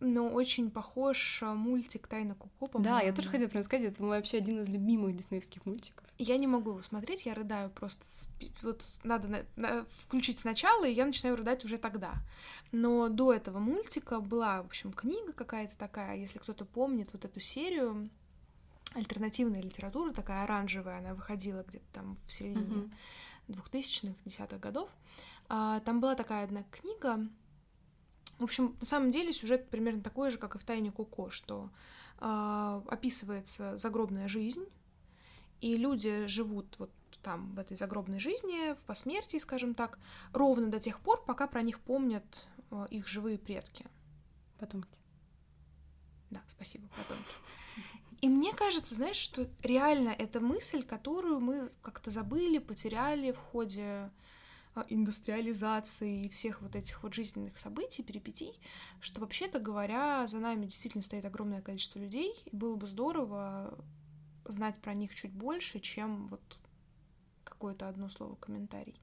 Но 0.00 0.28
очень 0.28 0.70
похож 0.70 1.42
а, 1.42 1.54
мультик 1.54 2.06
«Тайна 2.06 2.34
Коко», 2.34 2.78
Да, 2.78 3.00
я 3.00 3.12
тоже 3.12 3.28
хотела 3.28 3.48
прям 3.48 3.64
сказать, 3.64 3.86
это 3.86 4.02
вообще 4.02 4.38
один 4.38 4.60
из 4.60 4.68
любимых 4.68 5.16
диснеевских 5.16 5.66
мультиков. 5.66 6.06
Я 6.18 6.36
не 6.36 6.46
могу 6.46 6.70
его 6.70 6.82
смотреть, 6.82 7.26
я 7.26 7.34
рыдаю 7.34 7.70
просто. 7.70 8.04
Вот 8.62 8.84
надо 9.02 9.28
на, 9.28 9.44
на, 9.56 9.86
включить 10.04 10.38
сначала, 10.38 10.86
и 10.86 10.92
я 10.92 11.04
начинаю 11.04 11.36
рыдать 11.36 11.64
уже 11.64 11.78
тогда. 11.78 12.14
Но 12.72 13.08
до 13.08 13.32
этого 13.32 13.58
мультика 13.58 14.20
была, 14.20 14.62
в 14.62 14.66
общем, 14.66 14.92
книга 14.92 15.32
какая-то 15.32 15.76
такая, 15.76 16.16
если 16.16 16.38
кто-то 16.38 16.64
помнит 16.64 17.12
вот 17.12 17.24
эту 17.24 17.40
серию, 17.40 18.08
альтернативная 18.94 19.62
литература, 19.62 20.12
такая 20.12 20.44
оранжевая, 20.44 20.98
она 20.98 21.14
выходила 21.14 21.64
где-то 21.66 21.86
там 21.92 22.16
в 22.26 22.32
середине 22.32 22.90
двухтысячных, 23.48 24.14
десятых 24.24 24.60
годов. 24.60 24.94
А, 25.48 25.80
там 25.80 26.00
была 26.00 26.14
такая 26.14 26.44
одна 26.44 26.62
книга, 26.70 27.26
в 28.38 28.44
общем, 28.44 28.76
на 28.78 28.86
самом 28.86 29.10
деле 29.10 29.32
сюжет 29.32 29.68
примерно 29.68 30.02
такой 30.02 30.30
же, 30.30 30.38
как 30.38 30.54
и 30.54 30.58
в 30.58 30.64
«Тайне 30.64 30.92
Коко», 30.92 31.30
что 31.30 31.70
э, 32.20 32.82
описывается 32.88 33.76
загробная 33.78 34.28
жизнь, 34.28 34.66
и 35.60 35.76
люди 35.76 36.26
живут 36.26 36.76
вот 36.78 36.90
там, 37.22 37.54
в 37.54 37.58
этой 37.58 37.76
загробной 37.76 38.20
жизни, 38.20 38.74
в 38.74 38.84
посмертии, 38.84 39.38
скажем 39.38 39.74
так, 39.74 39.98
ровно 40.32 40.68
до 40.68 40.78
тех 40.78 41.00
пор, 41.00 41.24
пока 41.24 41.46
про 41.46 41.62
них 41.62 41.80
помнят 41.80 42.48
э, 42.70 42.86
их 42.90 43.08
живые 43.08 43.38
предки. 43.38 43.86
Потомки. 44.58 44.98
Да, 46.30 46.42
спасибо, 46.48 46.88
потомки. 46.88 47.34
И 48.20 48.28
мне 48.28 48.52
кажется, 48.52 48.94
знаешь, 48.94 49.16
что 49.16 49.48
реально 49.62 50.10
эта 50.10 50.40
мысль, 50.40 50.82
которую 50.82 51.40
мы 51.40 51.68
как-то 51.82 52.10
забыли, 52.10 52.58
потеряли 52.58 53.32
в 53.32 53.38
ходе 53.38 54.10
индустриализации 54.88 56.24
и 56.24 56.28
всех 56.28 56.62
вот 56.62 56.76
этих 56.76 57.02
вот 57.02 57.14
жизненных 57.14 57.58
событий, 57.58 58.02
перипетий, 58.02 58.58
что 59.00 59.20
вообще-то 59.20 59.58
говоря, 59.58 60.26
за 60.26 60.38
нами 60.38 60.66
действительно 60.66 61.02
стоит 61.02 61.24
огромное 61.24 61.62
количество 61.62 61.98
людей, 61.98 62.34
и 62.44 62.54
было 62.54 62.76
бы 62.76 62.86
здорово 62.86 63.78
знать 64.44 64.80
про 64.80 64.94
них 64.94 65.14
чуть 65.14 65.32
больше, 65.32 65.80
чем 65.80 66.26
вот 66.28 66.58
какое-то 67.44 67.88
одно 67.88 68.08
слово 68.08 68.36
комментарий. 68.36 69.00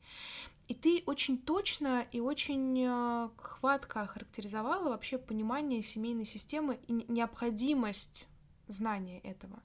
И 0.68 0.74
ты 0.74 1.04
очень 1.06 1.38
точно 1.38 2.06
и 2.12 2.20
очень 2.20 2.86
а, 2.88 3.30
хватко 3.38 4.02
охарактеризовала 4.02 4.90
вообще 4.90 5.18
понимание 5.18 5.82
семейной 5.82 6.26
системы 6.26 6.80
и 6.88 6.94
необходимость 7.08 8.28
знания 8.68 9.20
этого. 9.20 9.62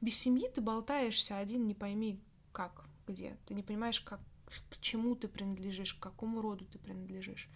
Без 0.00 0.16
семьи 0.16 0.48
ты 0.48 0.60
болтаешься 0.60 1.36
один, 1.36 1.66
не 1.66 1.74
пойми 1.74 2.18
как, 2.52 2.86
где. 3.06 3.36
Ты 3.46 3.54
не 3.54 3.62
понимаешь, 3.62 4.00
как, 4.00 4.20
к 4.48 4.80
чему 4.80 5.14
ты 5.14 5.28
принадлежишь, 5.28 5.94
к 5.94 6.00
какому 6.00 6.40
роду 6.40 6.64
ты 6.64 6.78
принадлежишь. 6.78 7.48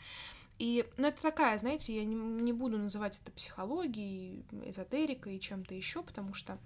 И, 0.58 0.88
ну, 0.96 1.08
это 1.08 1.20
такая, 1.20 1.58
знаете, 1.58 1.94
я 1.96 2.04
не, 2.04 2.14
не 2.14 2.52
буду 2.52 2.78
называть 2.78 3.18
это 3.20 3.32
психологией, 3.32 4.44
эзотерикой 4.64 5.36
и 5.36 5.40
чем-то 5.40 5.74
еще, 5.74 6.02
потому 6.02 6.34
что, 6.34 6.58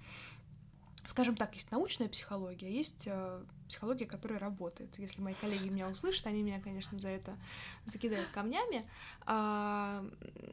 скажем 1.07 1.37
так, 1.37 1.55
есть 1.55 1.71
научная 1.71 2.09
психология, 2.09 2.71
есть 2.71 3.05
э, 3.07 3.45
психология, 3.69 4.05
которая 4.05 4.39
работает. 4.39 4.99
Если 4.99 5.23
мои 5.23 5.35
коллеги 5.35 5.69
меня 5.69 5.89
услышат, 5.89 6.27
они 6.27 6.43
меня, 6.43 6.61
конечно, 6.61 6.99
за 6.99 7.09
это 7.09 7.39
закидают 7.87 8.29
камнями. 8.31 8.83
А, 9.25 10.05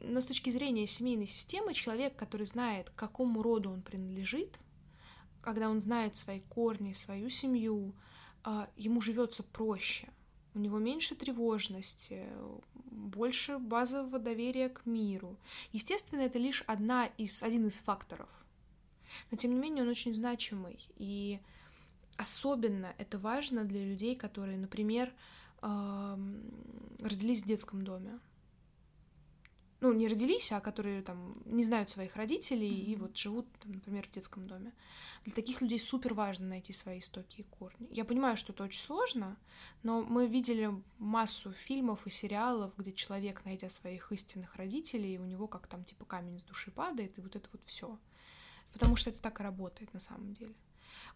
но 0.02 0.20
с 0.20 0.26
точки 0.26 0.48
зрения 0.50 0.86
семейной 0.86 1.26
системы, 1.26 1.74
человек, 1.74 2.16
который 2.16 2.46
знает, 2.46 2.88
к 2.90 2.94
какому 2.94 3.42
роду 3.42 3.70
он 3.70 3.82
принадлежит, 3.82 4.58
когда 5.42 5.68
он 5.68 5.82
знает 5.82 6.16
свои 6.16 6.40
корни, 6.40 6.92
свою 6.92 7.28
семью, 7.28 7.94
а, 7.94 8.13
ему 8.76 9.00
живется 9.00 9.42
проще, 9.42 10.08
у 10.54 10.58
него 10.58 10.78
меньше 10.78 11.14
тревожности, 11.14 12.26
больше 12.90 13.58
базового 13.58 14.18
доверия 14.18 14.68
к 14.68 14.86
миру. 14.86 15.36
Естественно, 15.72 16.20
это 16.20 16.38
лишь 16.38 16.62
одна 16.66 17.06
из, 17.06 17.42
один 17.42 17.66
из 17.66 17.78
факторов. 17.78 18.28
Но, 19.30 19.36
тем 19.36 19.52
не 19.52 19.58
менее, 19.58 19.82
он 19.82 19.88
очень 19.88 20.14
значимый. 20.14 20.78
И 20.96 21.40
особенно 22.16 22.94
это 22.98 23.18
важно 23.18 23.64
для 23.64 23.84
людей, 23.84 24.14
которые, 24.14 24.58
например, 24.58 25.12
родились 25.60 27.42
в 27.42 27.46
детском 27.46 27.82
доме 27.82 28.20
ну, 29.84 29.92
не 29.92 30.08
родились, 30.08 30.50
а 30.50 30.60
которые 30.60 31.02
там 31.02 31.36
не 31.44 31.62
знают 31.62 31.90
своих 31.90 32.16
родителей 32.16 32.70
mm-hmm. 32.70 32.92
и 32.92 32.96
вот 32.96 33.16
живут, 33.18 33.46
там, 33.60 33.72
например, 33.72 34.06
в 34.06 34.10
детском 34.10 34.46
доме. 34.46 34.72
Для 35.24 35.34
таких 35.34 35.60
людей 35.60 35.78
супер 35.78 36.14
важно 36.14 36.46
найти 36.46 36.72
свои 36.72 37.00
истоки 37.00 37.42
и 37.42 37.42
корни. 37.42 37.86
Я 37.90 38.06
понимаю, 38.06 38.38
что 38.38 38.54
это 38.54 38.64
очень 38.64 38.80
сложно, 38.80 39.36
но 39.82 40.00
мы 40.00 40.26
видели 40.26 40.70
массу 40.98 41.52
фильмов 41.52 42.06
и 42.06 42.10
сериалов, 42.10 42.72
где 42.78 42.94
человек, 42.94 43.44
найдя 43.44 43.68
своих 43.68 44.10
истинных 44.10 44.56
родителей, 44.56 45.18
у 45.18 45.26
него 45.26 45.48
как 45.48 45.66
там 45.66 45.84
типа 45.84 46.06
камень 46.06 46.38
с 46.38 46.42
души 46.44 46.70
падает, 46.70 47.18
и 47.18 47.20
вот 47.20 47.36
это 47.36 47.46
вот 47.52 47.60
все. 47.66 47.98
Потому 48.72 48.96
что 48.96 49.10
это 49.10 49.20
так 49.20 49.38
и 49.40 49.42
работает 49.42 49.92
на 49.92 50.00
самом 50.00 50.32
деле. 50.32 50.54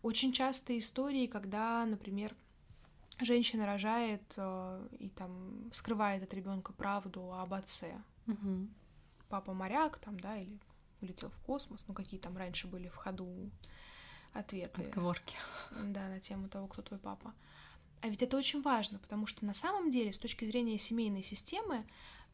Очень 0.03 0.35
часто 0.35 0.77
истории, 0.77 1.27
когда, 1.27 1.87
например, 1.87 2.37
женщина 3.19 3.65
рожает 3.65 4.35
э, 4.37 4.89
и 4.99 5.09
там 5.09 5.71
скрывает 5.73 6.23
от 6.23 6.35
ребенка 6.35 6.75
правду 6.75 7.33
об 7.33 7.55
отце, 7.55 7.95
Угу. 8.29 8.69
Папа 9.29 9.53
моряк 9.53 9.99
там, 9.99 10.21
да, 10.21 10.37
или 10.37 10.59
улетел 11.01 11.31
в 11.31 11.39
космос, 11.41 11.87
ну 11.89 11.95
какие 11.95 12.21
там 12.21 12.37
раньше 12.37 12.67
были 12.67 12.89
в 12.89 12.95
ходу 12.95 13.51
ответы. 14.33 14.85
Отговорки. 14.85 15.37
Да, 15.71 16.09
на 16.09 16.21
тему 16.21 16.49
того, 16.49 16.67
кто 16.67 16.83
твой 16.83 17.01
папа. 17.01 17.35
А 18.01 18.09
ведь 18.09 18.23
это 18.23 18.37
очень 18.37 18.63
важно, 18.63 18.99
потому 18.99 19.27
что 19.27 19.45
на 19.45 19.55
самом 19.55 19.91
деле, 19.91 20.13
с 20.13 20.19
точки 20.19 20.45
зрения 20.45 20.79
семейной 20.79 21.23
системы, 21.23 21.85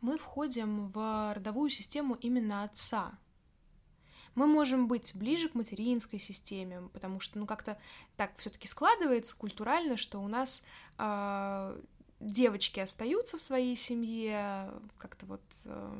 мы 0.00 0.18
входим 0.18 0.88
в 0.88 1.32
родовую 1.34 1.70
систему 1.70 2.14
именно 2.14 2.64
отца. 2.64 3.18
Мы 4.34 4.46
можем 4.46 4.88
быть 4.88 5.14
ближе 5.14 5.48
к 5.48 5.54
материнской 5.54 6.18
системе, 6.18 6.82
потому 6.92 7.20
что, 7.20 7.38
ну, 7.38 7.46
как-то 7.46 7.78
так 8.16 8.36
все-таки 8.36 8.66
складывается 8.66 9.36
культурально, 9.36 9.96
что 9.96 10.18
у 10.18 10.28
нас 10.28 10.64
э, 10.98 11.82
девочки 12.24 12.80
остаются 12.80 13.38
в 13.38 13.42
своей 13.42 13.76
семье, 13.76 14.70
как-то 14.98 15.26
вот 15.26 15.42
э, 15.66 15.92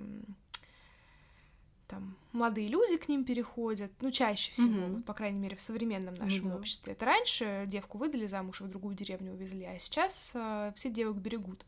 там 1.87 2.17
молодые 2.33 2.69
люди 2.69 2.97
к 2.97 3.09
ним 3.09 3.25
переходят, 3.25 3.93
ну, 4.01 4.11
чаще 4.11 4.51
всего, 4.53 4.69
mm-hmm. 4.69 4.95
вот, 4.97 5.05
по 5.05 5.15
крайней 5.15 5.39
мере, 5.39 5.57
в 5.57 5.61
современном 5.61 6.15
нашем 6.15 6.49
mm-hmm. 6.49 6.57
обществе. 6.57 6.93
Это 6.95 7.05
раньше 7.05 7.65
девку 7.67 7.99
выдали 7.99 8.27
замуж 8.27 8.61
и 8.61 8.65
в 8.65 8.69
другую 8.69 8.95
деревню 8.95 9.33
увезли, 9.33 9.65
а 9.65 9.79
сейчас 9.79 10.33
э, 10.35 10.73
все 10.75 10.91
девок 10.91 11.19
берегут. 11.19 11.67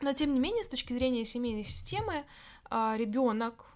Но, 0.00 0.12
тем 0.12 0.32
не 0.32 0.40
менее, 0.40 0.64
с 0.64 0.68
точки 0.68 0.92
зрения 0.92 1.24
семейной 1.24 1.64
системы, 1.64 2.24
э, 2.70 2.94
ребенок 2.96 3.66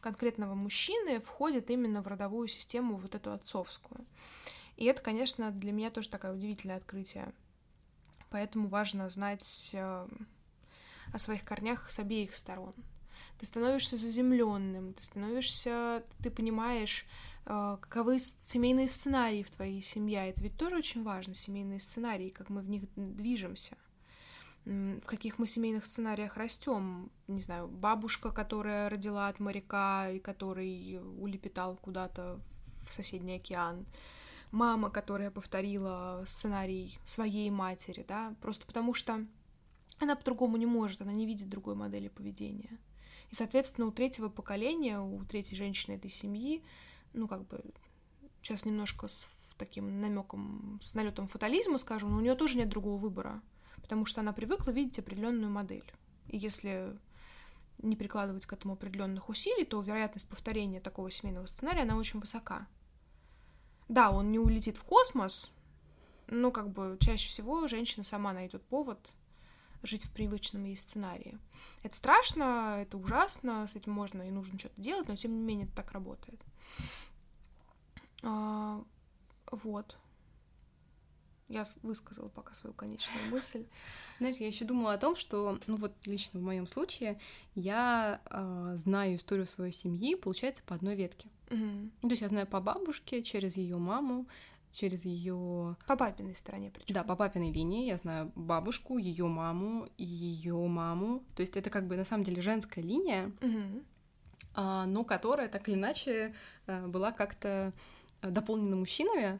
конкретного 0.00 0.54
мужчины 0.54 1.20
входит 1.20 1.70
именно 1.70 2.02
в 2.02 2.06
родовую 2.06 2.48
систему, 2.48 2.96
вот 2.96 3.14
эту 3.14 3.32
отцовскую. 3.32 4.06
И 4.76 4.84
это, 4.84 5.02
конечно, 5.02 5.50
для 5.50 5.72
меня 5.72 5.90
тоже 5.90 6.08
такое 6.08 6.32
удивительное 6.32 6.76
открытие 6.76 7.32
поэтому 8.30 8.68
важно 8.68 9.08
знать 9.08 9.70
э, 9.74 10.08
о 11.12 11.18
своих 11.18 11.44
корнях 11.44 11.90
с 11.90 11.98
обеих 11.98 12.34
сторон. 12.34 12.74
Ты 13.38 13.46
становишься 13.46 13.96
заземленным, 13.96 14.94
ты 14.94 15.02
становишься, 15.02 16.02
ты 16.22 16.30
понимаешь, 16.30 17.06
э, 17.46 17.76
каковы 17.80 18.18
семейные 18.18 18.88
сценарии 18.88 19.42
в 19.42 19.50
твоей 19.50 19.82
семье. 19.82 20.28
Это 20.28 20.42
ведь 20.42 20.56
тоже 20.56 20.76
очень 20.76 21.02
важно, 21.02 21.34
семейные 21.34 21.80
сценарии, 21.80 22.30
как 22.30 22.48
мы 22.50 22.60
в 22.60 22.68
них 22.68 22.84
движемся 22.96 23.76
в 24.68 25.06
каких 25.06 25.38
мы 25.38 25.46
семейных 25.46 25.84
сценариях 25.84 26.36
растем. 26.36 27.10
Не 27.26 27.40
знаю, 27.40 27.68
бабушка, 27.68 28.30
которая 28.30 28.90
родила 28.90 29.28
от 29.28 29.40
моряка 29.40 30.10
и 30.10 30.18
который 30.18 31.00
улепетал 31.18 31.76
куда-то 31.76 32.38
в 32.86 32.92
соседний 32.92 33.36
океан 33.36 33.86
мама, 34.50 34.90
которая 34.90 35.30
повторила 35.30 36.22
сценарий 36.26 36.98
своей 37.04 37.50
матери, 37.50 38.04
да, 38.06 38.34
просто 38.40 38.66
потому 38.66 38.94
что 38.94 39.26
она 39.98 40.16
по-другому 40.16 40.56
не 40.56 40.66
может, 40.66 41.00
она 41.02 41.12
не 41.12 41.26
видит 41.26 41.48
другой 41.48 41.74
модели 41.74 42.08
поведения. 42.08 42.78
И, 43.30 43.34
соответственно, 43.34 43.86
у 43.86 43.92
третьего 43.92 44.28
поколения, 44.28 45.00
у 45.00 45.22
третьей 45.24 45.56
женщины 45.56 45.94
этой 45.94 46.10
семьи, 46.10 46.64
ну, 47.12 47.28
как 47.28 47.46
бы, 47.46 47.62
сейчас 48.42 48.64
немножко 48.64 49.08
с 49.08 49.26
таким 49.58 50.00
намеком, 50.00 50.78
с 50.80 50.94
налетом 50.94 51.26
фатализма 51.26 51.78
скажу, 51.78 52.08
но 52.08 52.16
у 52.16 52.20
нее 52.20 52.34
тоже 52.34 52.56
нет 52.56 52.68
другого 52.68 52.96
выбора, 52.96 53.42
потому 53.76 54.06
что 54.06 54.20
она 54.20 54.32
привыкла 54.32 54.70
видеть 54.70 54.98
определенную 54.98 55.50
модель. 55.50 55.92
И 56.28 56.38
если 56.38 56.96
не 57.78 57.96
прикладывать 57.96 58.46
к 58.46 58.52
этому 58.52 58.74
определенных 58.74 59.28
усилий, 59.28 59.64
то 59.64 59.80
вероятность 59.80 60.28
повторения 60.28 60.80
такого 60.80 61.10
семейного 61.10 61.46
сценария, 61.46 61.82
она 61.82 61.96
очень 61.96 62.20
высока. 62.20 62.66
Да, 63.88 64.10
он 64.10 64.30
не 64.30 64.38
улетит 64.38 64.76
в 64.76 64.84
космос, 64.84 65.52
но 66.26 66.50
как 66.50 66.70
бы 66.70 66.98
чаще 67.00 67.28
всего 67.28 67.66
женщина 67.68 68.04
сама 68.04 68.32
найдет 68.32 68.62
повод 68.64 68.98
жить 69.82 70.04
в 70.04 70.12
привычном 70.12 70.64
ей 70.64 70.76
сценарии. 70.76 71.38
Это 71.82 71.96
страшно, 71.96 72.78
это 72.80 72.98
ужасно, 72.98 73.66
с 73.66 73.76
этим 73.76 73.92
можно 73.92 74.22
и 74.22 74.30
нужно 74.30 74.58
что-то 74.58 74.80
делать, 74.80 75.08
но 75.08 75.16
тем 75.16 75.32
не 75.32 75.40
менее 75.40 75.66
это 75.66 75.76
так 75.76 75.92
работает. 75.92 76.40
А, 78.22 78.82
вот. 79.50 79.96
Я 81.48 81.64
высказала 81.82 82.28
пока 82.28 82.54
свою 82.54 82.74
конечную 82.74 83.24
мысль. 83.30 83.66
Знаешь, 84.18 84.36
я 84.36 84.46
еще 84.46 84.64
думала 84.64 84.92
о 84.92 84.98
том, 84.98 85.16
что, 85.16 85.58
ну 85.66 85.76
вот 85.76 85.92
лично 86.06 86.40
в 86.40 86.42
моем 86.42 86.66
случае, 86.66 87.18
я 87.54 88.20
э, 88.30 88.72
знаю 88.76 89.16
историю 89.16 89.46
своей 89.46 89.72
семьи, 89.72 90.14
получается, 90.14 90.62
по 90.66 90.74
одной 90.74 90.94
ветке. 90.94 91.28
Угу. 91.50 91.90
То 92.02 92.08
есть 92.08 92.22
я 92.22 92.28
знаю 92.28 92.46
по 92.46 92.60
бабушке, 92.60 93.22
через 93.22 93.56
ее 93.56 93.78
маму, 93.78 94.26
через 94.70 95.04
ее. 95.04 95.76
По 95.86 95.96
папиной 95.96 96.34
стороне, 96.34 96.70
причем. 96.70 96.94
Да, 96.94 97.04
по 97.04 97.16
папиной 97.16 97.52
линии 97.52 97.86
я 97.86 97.96
знаю 97.96 98.32
бабушку, 98.34 98.98
ее 98.98 99.26
маму, 99.26 99.88
ее 99.96 100.56
маму. 100.56 101.22
То 101.34 101.42
есть 101.42 101.56
это 101.56 101.70
как 101.70 101.86
бы 101.86 101.96
на 101.96 102.04
самом 102.04 102.24
деле 102.24 102.42
женская 102.42 102.82
линия, 102.82 103.32
Угу. 103.40 103.84
но 104.86 105.04
которая 105.04 105.48
так 105.48 105.68
или 105.68 105.76
иначе 105.76 106.34
э, 106.66 106.86
была 106.86 107.12
как-то 107.12 107.72
э, 108.20 108.30
дополнена 108.30 108.76
мужчинами. 108.76 109.38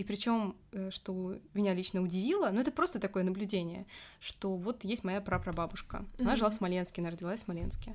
И 0.00 0.04
причем, 0.04 0.56
что 0.88 1.36
меня 1.52 1.74
лично 1.74 2.00
удивило, 2.00 2.48
ну 2.50 2.58
это 2.62 2.70
просто 2.72 2.98
такое 2.98 3.22
наблюдение, 3.22 3.84
что 4.18 4.56
вот 4.56 4.82
есть 4.82 5.04
моя 5.04 5.20
прапрабабушка. 5.20 6.06
Она 6.18 6.30
Мгм. 6.30 6.36
жила 6.38 6.48
в 6.50 6.54
Смоленске, 6.54 7.02
она 7.02 7.10
родилась 7.10 7.42
в 7.42 7.44
Смоленске. 7.44 7.94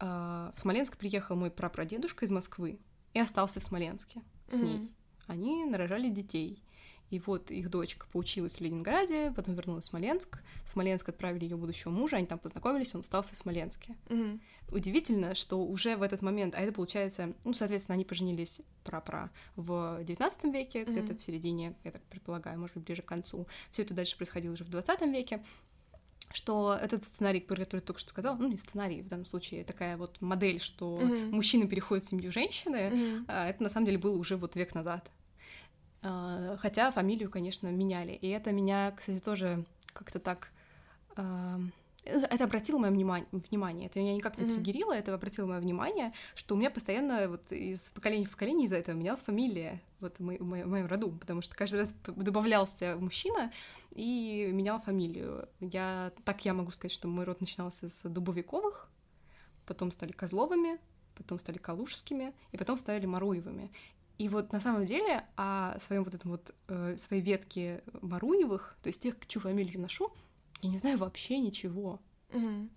А, 0.00 0.52
В 0.56 0.58
Смоленск 0.60 0.96
приехал 0.96 1.36
мой 1.36 1.52
прапрадедушка 1.52 2.24
из 2.24 2.32
Москвы 2.32 2.80
и 3.14 3.20
остался 3.20 3.60
в 3.60 3.62
Смоленске 3.62 4.20
с 4.50 4.56
ней. 4.56 4.78
Мгм. 4.78 4.88
Они 5.28 5.64
нарожали 5.64 6.08
детей. 6.10 6.60
И 7.10 7.18
вот 7.20 7.50
их 7.50 7.70
дочка 7.70 8.06
поучилась 8.12 8.56
в 8.56 8.60
Ленинграде, 8.60 9.32
потом 9.34 9.54
вернулась 9.54 9.84
в 9.86 9.88
Смоленск. 9.88 10.40
В 10.64 10.68
Смоленск 10.68 11.08
отправили 11.08 11.44
ее 11.44 11.56
будущего 11.56 11.90
мужа, 11.90 12.16
они 12.16 12.26
там 12.26 12.38
познакомились, 12.38 12.94
он 12.94 13.00
остался 13.00 13.34
в 13.34 13.38
Смоленске. 13.38 13.96
Мгм. 14.10 14.40
Удивительно, 14.70 15.34
что 15.34 15.64
уже 15.64 15.96
в 15.96 16.02
этот 16.02 16.20
момент, 16.20 16.54
а 16.54 16.60
это 16.60 16.72
получается, 16.72 17.32
ну, 17.44 17.54
соответственно, 17.54 17.94
они 17.94 18.04
поженились 18.04 18.60
пра-пра 18.84 19.30
в 19.56 20.00
XIX 20.02 20.52
веке, 20.52 20.84
где-то 20.84 21.12
Мгм. 21.14 21.18
в 21.18 21.22
середине, 21.22 21.74
я 21.84 21.90
так 21.90 22.02
предполагаю, 22.02 22.60
может 22.60 22.74
быть, 22.76 22.84
ближе 22.84 23.00
к 23.00 23.06
концу. 23.06 23.46
Все 23.70 23.82
это 23.82 23.94
дальше 23.94 24.16
происходило 24.16 24.52
уже 24.52 24.64
в 24.64 24.68
XX 24.68 25.10
веке 25.10 25.42
что 26.30 26.78
этот 26.78 27.04
сценарий, 27.04 27.40
про 27.40 27.56
который 27.56 27.80
я 27.80 27.86
только 27.86 28.00
что 28.00 28.10
сказала, 28.10 28.36
ну 28.36 28.48
не 28.48 28.58
сценарий, 28.58 29.00
в 29.00 29.06
данном 29.06 29.24
случае 29.24 29.64
такая 29.64 29.96
вот 29.96 30.20
модель, 30.20 30.60
что 30.60 30.98
Мгм. 30.98 31.30
мужчина 31.30 31.66
переходит 31.66 32.04
в 32.04 32.08
семью 32.08 32.30
женщины, 32.32 33.24
а, 33.28 33.48
это 33.48 33.62
на 33.62 33.70
самом 33.70 33.86
деле 33.86 33.96
было 33.96 34.14
уже 34.14 34.36
вот 34.36 34.54
век 34.54 34.74
назад. 34.74 35.10
А, 36.02 36.56
Хотя 36.58 36.90
фамилию, 36.90 37.30
конечно, 37.30 37.68
меняли. 37.68 38.12
И 38.12 38.28
это 38.28 38.52
меня, 38.52 38.92
кстати, 38.96 39.18
тоже 39.20 39.64
как-то 39.92 40.18
так... 40.20 40.50
а, 41.16 41.58
Это 42.04 42.44
обратило 42.44 42.78
мое 42.78 42.90
внимание, 42.90 43.28
внимание. 43.32 43.86
Это 43.86 43.98
меня 43.98 44.14
никак 44.14 44.38
не 44.38 44.44
Мгм. 44.44 44.54
триггерило, 44.54 44.92
это 44.92 45.12
обратило 45.14 45.46
мое 45.46 45.60
внимание, 45.60 46.12
что 46.34 46.54
у 46.54 46.58
меня 46.58 46.70
постоянно 46.70 47.28
вот 47.28 47.50
из 47.52 47.80
поколения 47.90 48.26
в 48.26 48.30
поколение 48.30 48.66
из-за 48.66 48.76
этого 48.76 48.94
менялась 48.96 49.22
фамилия 49.22 49.80
вот 50.00 50.16
в 50.18 50.20
мо- 50.22 50.36
в 50.38 50.42
мо- 50.44 50.64
в 50.64 50.68
моем 50.68 50.86
роду, 50.86 51.10
потому 51.10 51.42
что 51.42 51.54
каждый 51.56 51.80
раз 51.80 51.92
добавлялся 52.06 52.96
мужчина 53.00 53.52
и 53.90 54.48
менял 54.52 54.80
фамилию. 54.80 55.48
Я, 55.60 56.12
так 56.24 56.44
я 56.44 56.54
могу 56.54 56.70
сказать, 56.70 56.92
что 56.92 57.08
мой 57.08 57.24
род 57.24 57.40
начинался 57.40 57.88
с 57.88 58.08
Дубовиковых, 58.08 58.88
потом 59.66 59.90
стали 59.90 60.12
Козловыми, 60.12 60.78
потом 61.16 61.40
стали 61.40 61.58
Калужскими, 61.58 62.32
и 62.52 62.56
потом 62.56 62.78
стали 62.78 63.04
Маруевыми. 63.06 63.70
И 64.18 64.28
вот 64.28 64.52
на 64.52 64.60
самом 64.60 64.84
деле 64.84 65.24
о 65.36 65.78
своем 65.78 66.02
вот 66.02 66.14
этом 66.14 66.32
вот 66.32 66.52
э, 66.66 66.96
своей 66.98 67.22
ветке 67.22 67.82
Маруевых, 68.02 68.76
то 68.82 68.88
есть 68.88 69.00
тех, 69.00 69.14
чью 69.28 69.40
фамилию 69.40 69.80
ношу, 69.80 70.12
я 70.60 70.70
не 70.70 70.78
знаю 70.78 70.98
вообще 70.98 71.38
ничего. 71.38 72.00
Мгм. 72.32 72.68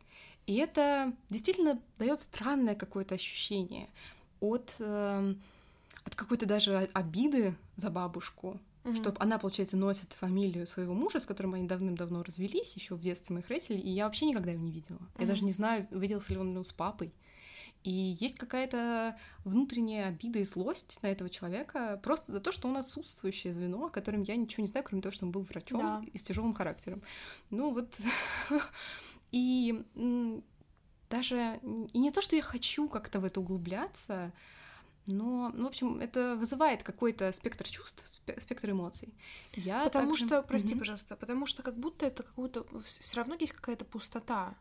И 0.45 0.55
это 0.55 1.13
действительно 1.29 1.81
дает 1.97 2.21
странное 2.21 2.75
какое-то 2.75 3.15
ощущение 3.15 3.89
от, 4.39 4.75
эм, 4.79 5.41
от 6.03 6.15
какой-то 6.15 6.45
даже 6.45 6.89
обиды 6.93 7.55
за 7.75 7.89
бабушку, 7.89 8.59
Мгм. 8.83 8.95
что 8.95 9.15
она, 9.19 9.37
получается, 9.39 9.77
носит 9.77 10.13
фамилию 10.13 10.67
своего 10.67 10.93
мужа, 10.93 11.19
с 11.19 11.25
которым 11.25 11.53
они 11.55 11.67
давным-давно 11.67 12.23
развелись, 12.23 12.75
еще 12.75 12.95
в 12.95 13.01
детстве 13.01 13.33
моих 13.33 13.47
родителей, 13.49 13.79
и 13.79 13.89
я 13.89 14.05
вообще 14.05 14.25
никогда 14.25 14.51
его 14.51 14.61
не 14.63 14.71
видела. 14.71 14.99
Я 15.15 15.21
Мгм. 15.21 15.27
даже 15.27 15.45
не 15.45 15.51
знаю, 15.51 15.87
виделся 15.91 16.33
ли 16.33 16.37
он 16.37 16.63
с 16.63 16.71
папой. 16.71 17.13
И 17.83 17.91
есть 18.19 18.37
какая-то 18.37 19.17
внутренняя 19.43 20.07
обида 20.09 20.39
и 20.39 20.43
злость 20.43 20.99
на 21.01 21.07
этого 21.07 21.29
человека 21.29 21.99
просто 22.03 22.31
за 22.31 22.39
то, 22.39 22.51
что 22.51 22.67
он 22.67 22.77
отсутствующее 22.77 23.53
звено, 23.53 23.85
о 23.85 23.89
котором 23.89 24.21
я 24.23 24.35
ничего 24.35 24.61
не 24.61 24.67
знаю, 24.67 24.85
кроме 24.85 25.01
того, 25.01 25.11
что 25.13 25.25
он 25.25 25.31
был 25.31 25.41
врачом 25.41 25.79
Да. 25.81 26.03
и 26.13 26.17
с 26.17 26.23
тяжелым 26.23 26.53
характером. 26.53 27.01
Ну 27.49 27.71
вот. 27.71 27.93
И 29.31 29.85
даже 31.09 31.59
и 31.93 31.99
не 31.99 32.11
то, 32.11 32.21
что 32.21 32.35
я 32.35 32.41
хочу 32.41 32.87
как-то 32.89 33.19
в 33.19 33.25
это 33.25 33.39
углубляться, 33.39 34.31
но, 35.07 35.51
ну, 35.55 35.63
в 35.63 35.67
общем, 35.67 35.99
это 35.99 36.35
вызывает 36.35 36.83
какой-то 36.83 37.31
спектр 37.31 37.67
чувств, 37.67 38.03
спе- 38.05 38.39
спектр 38.41 38.71
эмоций. 38.71 39.13
Я 39.55 39.83
Потому 39.85 40.11
также- 40.11 40.25
что, 40.27 40.41
прости, 40.43 40.69
Мгм. 40.69 40.79
пожалуйста, 40.79 41.15
потому 41.15 41.45
что 41.47 41.63
как 41.63 41.77
будто 41.77 42.05
это 42.05 42.23
какую-то 42.23 42.65
все 42.85 43.17
равно 43.17 43.35
есть 43.39 43.53
какая-то 43.53 43.83
пустота. 43.85 44.55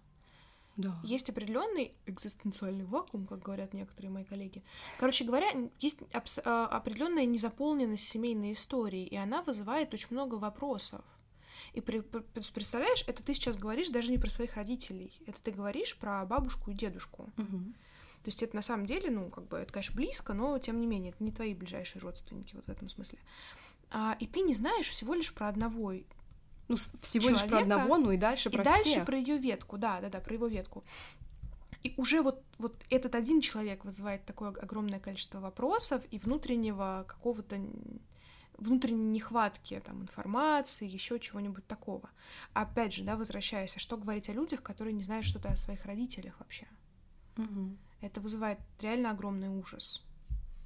Да. 0.76 0.98
Есть 1.04 1.28
определенный 1.28 1.92
экзистенциальный 2.06 2.84
вакуум, 2.84 3.26
как 3.26 3.40
говорят 3.42 3.74
некоторые 3.74 4.10
мои 4.10 4.24
коллеги. 4.24 4.62
Короче 4.98 5.24
говоря, 5.24 5.48
есть 5.78 6.00
а, 6.44 6.66
определенная 6.66 7.26
незаполненность 7.26 8.08
семейной 8.08 8.52
истории, 8.52 9.06
и 9.06 9.16
она 9.16 9.42
вызывает 9.42 9.92
очень 9.92 10.08
много 10.10 10.36
вопросов. 10.36 11.04
И 11.74 11.80
при- 11.80 12.00
пр- 12.00 12.22
пр- 12.22 12.42
представляешь, 12.54 13.04
это 13.06 13.22
ты 13.22 13.34
сейчас 13.34 13.56
говоришь 13.56 13.88
даже 13.88 14.10
не 14.10 14.18
про 14.18 14.30
своих 14.30 14.56
родителей, 14.56 15.12
это 15.26 15.42
ты 15.42 15.50
говоришь 15.50 15.98
про 15.98 16.24
бабушку 16.24 16.70
и 16.70 16.74
дедушку. 16.74 17.30
Мгм. 17.36 17.74
То 18.22 18.28
есть 18.28 18.42
это 18.42 18.54
на 18.56 18.62
самом 18.62 18.86
деле, 18.86 19.10
ну, 19.10 19.30
как 19.30 19.48
бы, 19.48 19.56
это, 19.58 19.72
конечно, 19.72 19.94
близко, 19.96 20.32
но 20.34 20.58
тем 20.58 20.80
не 20.80 20.86
менее, 20.86 21.12
это 21.12 21.22
не 21.24 21.32
твои 21.32 21.54
ближайшие 21.54 22.02
родственники 22.02 22.54
вот 22.54 22.66
в 22.66 22.68
этом 22.70 22.88
смысле. 22.88 23.18
А, 23.90 24.16
и 24.20 24.26
ты 24.26 24.40
не 24.40 24.54
знаешь 24.54 24.88
всего 24.88 25.14
лишь 25.14 25.34
про 25.34 25.48
одного 25.48 25.92
Ну, 26.70 26.76
всего 27.02 27.30
лишь 27.30 27.40
про 27.40 27.48
человека, 27.48 27.74
одного, 27.74 27.96
ну 27.96 28.12
и 28.12 28.16
дальше 28.16 28.48
и 28.48 28.52
про 28.52 28.62
дальше 28.62 28.90
всех. 28.90 29.04
про 29.04 29.18
ее 29.18 29.38
ветку, 29.38 29.76
да, 29.76 30.00
да, 30.00 30.08
да, 30.08 30.20
про 30.20 30.34
его 30.34 30.46
ветку. 30.46 30.84
И 31.82 31.94
уже 31.96 32.22
вот, 32.22 32.44
вот 32.58 32.80
этот 32.90 33.16
один 33.16 33.40
человек 33.40 33.84
вызывает 33.84 34.24
такое 34.24 34.50
огромное 34.50 35.00
количество 35.00 35.40
вопросов 35.40 36.04
и 36.12 36.18
внутреннего 36.18 37.04
какого-то 37.08 37.58
внутренней 38.56 39.18
нехватки 39.18 39.82
там 39.84 40.02
информации, 40.02 40.86
еще 40.86 41.18
чего-нибудь 41.18 41.66
такого. 41.66 42.08
Опять 42.52 42.94
же, 42.94 43.02
да, 43.02 43.16
возвращаясь, 43.16 43.76
а 43.76 43.80
что 43.80 43.96
говорить 43.96 44.28
о 44.28 44.32
людях, 44.32 44.62
которые 44.62 44.92
не 44.92 45.02
знают 45.02 45.24
что-то 45.24 45.48
о 45.48 45.56
своих 45.56 45.84
родителях 45.86 46.38
вообще? 46.38 46.68
Мгм. 47.36 47.78
Это 48.00 48.20
вызывает 48.20 48.60
реально 48.78 49.10
огромный 49.10 49.48
ужас. 49.48 50.04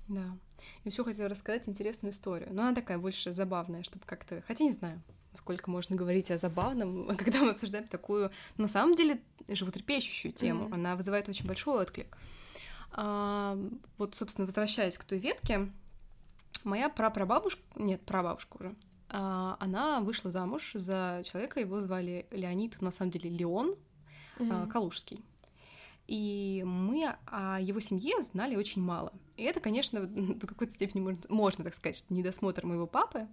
Да. 0.09 0.37
И 0.83 0.91
все 0.91 1.03
хотела 1.03 1.31
рассказать 1.31 1.67
интересную 1.67 2.13
историю. 2.13 2.53
Но 2.53 2.63
она 2.63 2.75
такая 2.75 2.99
больше 2.99 3.33
забавная, 3.33 3.83
чтобы 3.85 4.05
как-то... 4.05 4.43
Хотя 4.47 4.65
не 4.65 4.73
знаю, 4.73 5.01
сколько 5.37 5.71
можно 5.71 5.97
говорить 5.97 6.31
о 6.31 6.39
забавном, 6.39 7.07
когда 7.19 7.41
мы 7.41 7.51
обсуждаем 7.51 7.87
такую, 7.87 8.31
на 8.57 8.69
самом 8.69 8.95
деле, 8.95 9.21
животрепещущую 9.49 10.33
тему. 10.33 10.65
Мгм. 10.65 10.75
Она 10.75 10.97
вызывает 10.97 11.29
очень 11.29 11.47
большой 11.47 11.83
отклик. 11.83 12.17
А, 12.93 13.59
вот, 13.99 14.15
собственно, 14.15 14.47
возвращаясь 14.47 14.97
к 14.97 15.05
той 15.05 15.19
ветке, 15.19 15.69
моя 16.63 16.89
прапрабабушка, 16.89 17.61
нет, 17.77 18.01
прабабушка 18.03 18.57
уже, 18.59 18.75
а, 19.09 19.57
она 19.61 20.01
вышла 20.01 20.31
замуж 20.31 20.73
за 20.75 21.23
человека, 21.25 21.61
его 21.61 21.81
звали 21.81 22.27
Леонид, 22.31 22.81
на 22.81 22.91
самом 22.91 23.11
деле 23.11 23.31
Леон, 23.31 23.77
а, 24.39 24.43
Мгм. 24.43 24.69
Калужский. 24.71 25.21
И 26.07 26.63
мы 26.67 27.15
о 27.27 27.59
его 27.61 27.81
семье 27.81 28.21
знали 28.23 28.57
очень 28.57 28.83
мало. 28.83 29.13
И 29.37 29.43
это, 29.43 29.61
конечно, 29.61 30.01
до 30.07 30.47
какой-то 30.47 30.73
степени 30.73 31.01
можно, 31.01 31.23
можно 31.29 31.65
так 31.65 31.75
сказать, 31.75 31.97
что 31.97 32.13
недосмотр 32.13 32.67
моего 32.67 32.87
папы. 32.87 33.27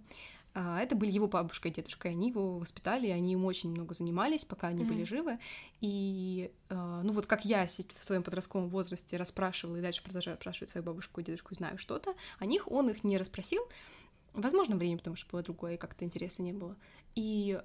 А, 0.54 0.80
Это 0.82 0.94
были 0.94 1.10
его 1.10 1.28
бабушка 1.28 1.68
и 1.68 1.72
дедушка, 1.72 2.08
и 2.08 2.12
они 2.12 2.28
его 2.28 2.58
воспитали, 2.58 3.06
и 3.06 3.10
они 3.10 3.32
им 3.32 3.44
очень 3.46 3.70
много 3.70 3.94
занимались, 3.94 4.44
пока 4.44 4.68
они 4.68 4.84
были 4.84 4.98
Мгм. 4.98 5.06
живы. 5.06 5.38
И, 5.80 6.50
а, 6.68 7.02
ну 7.02 7.12
вот 7.12 7.26
как 7.26 7.44
я 7.44 7.66
в 7.66 8.04
своем 8.04 8.22
подростковом 8.22 8.68
возрасте 8.68 9.16
расспрашивала 9.16 9.76
и 9.76 9.80
дальше 9.82 10.02
продолжаю 10.02 10.36
спрашивать 10.36 10.70
свою 10.70 10.84
бабушку 10.84 11.20
и 11.20 11.24
дедушку, 11.24 11.54
знаю 11.54 11.78
что-то, 11.78 12.14
о 12.38 12.44
них 12.46 12.70
он 12.70 12.90
их 12.90 13.02
не 13.02 13.16
расспросил. 13.16 13.62
Возможно, 14.34 14.76
время, 14.76 14.96
потому 14.96 15.14
что 15.16 15.30
было 15.30 15.42
другое, 15.42 15.74
и 15.74 15.76
как-то 15.76 16.06
интереса 16.06 16.40
не 16.42 16.52
было. 16.54 16.74
И 17.14 17.60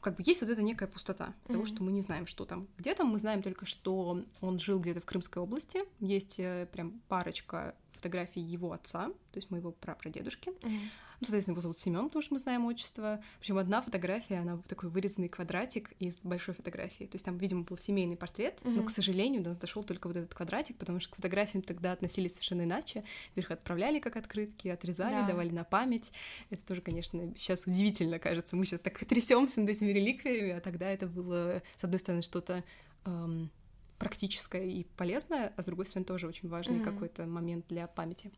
как 0.00 0.14
бы 0.16 0.22
есть 0.24 0.40
вот 0.40 0.50
эта 0.50 0.62
некая 0.62 0.86
пустота 0.86 1.34
того, 1.48 1.60
Мгм. 1.60 1.66
что 1.66 1.82
мы 1.82 1.90
не 1.90 2.00
знаем, 2.00 2.26
что 2.26 2.44
там. 2.44 2.68
Где 2.78 2.94
там 2.94 3.08
мы 3.08 3.18
знаем 3.18 3.42
только, 3.42 3.66
что 3.66 4.22
он 4.40 4.58
жил 4.60 4.78
где-то 4.78 5.00
в 5.00 5.04
Крымской 5.04 5.42
области. 5.42 5.80
Есть 5.98 6.38
э, 6.38 6.68
прям 6.70 7.00
парочка 7.08 7.74
фотографий 7.96 8.40
его 8.40 8.72
отца, 8.72 9.06
то 9.08 9.36
есть 9.36 9.50
моего 9.50 9.72
прапрадедушки. 9.72 10.50
Мгм. 10.64 10.90
Ну, 11.18 11.24
соответственно, 11.24 11.54
его 11.54 11.62
зовут 11.62 11.78
Семен, 11.78 12.04
потому 12.08 12.20
что 12.22 12.34
мы 12.34 12.38
знаем 12.40 12.66
отчество. 12.66 13.22
Причем 13.40 13.56
одна 13.56 13.80
фотография, 13.80 14.36
она 14.36 14.60
такой 14.68 14.90
вырезанный 14.90 15.30
квадратик 15.30 15.92
из 15.98 16.20
большой 16.22 16.54
фотографии. 16.54 17.04
То 17.04 17.14
есть 17.14 17.24
там, 17.24 17.38
видимо, 17.38 17.62
был 17.62 17.78
семейный 17.78 18.16
портрет, 18.18 18.58
но, 18.64 18.70
Мгм. 18.72 18.86
к 18.86 18.90
сожалению, 18.90 19.40
до 19.42 19.48
нас 19.50 19.58
дошел 19.58 19.82
только 19.82 20.08
вот 20.08 20.16
этот 20.16 20.34
квадратик, 20.34 20.76
потому 20.76 21.00
что 21.00 21.12
к 21.12 21.16
фотографиям 21.16 21.62
тогда 21.62 21.92
относились 21.92 22.32
совершенно 22.32 22.62
иначе. 22.64 23.02
Их 23.34 23.50
отправляли 23.50 23.98
как 23.98 24.16
открытки, 24.16 24.68
отрезали, 24.68 25.12
Да. 25.22 25.26
давали 25.26 25.48
на 25.48 25.64
память. 25.64 26.12
Это 26.50 26.60
тоже, 26.66 26.82
конечно, 26.82 27.32
сейчас 27.34 27.66
удивительно 27.66 28.18
кажется. 28.18 28.54
Мы 28.54 28.66
сейчас 28.66 28.80
так 28.80 28.98
трясемся 29.06 29.60
над 29.62 29.70
этими 29.70 29.92
реликвиями, 29.92 30.50
а 30.50 30.60
тогда 30.60 30.90
это 30.90 31.06
было, 31.06 31.62
с 31.78 31.84
одной 31.84 31.98
стороны, 31.98 32.20
что-то 32.20 32.62
эм, 33.06 33.50
практическое 33.98 34.66
и 34.66 34.84
полезное, 34.96 35.52
а 35.56 35.62
с 35.62 35.66
другой 35.66 35.86
стороны, 35.86 36.04
тоже 36.04 36.26
очень 36.26 36.48
важный 36.48 36.76
Мгм. 36.76 36.84
какой-то 36.84 37.26
момент 37.26 37.66
для 37.68 37.86
памяти. 37.86 38.30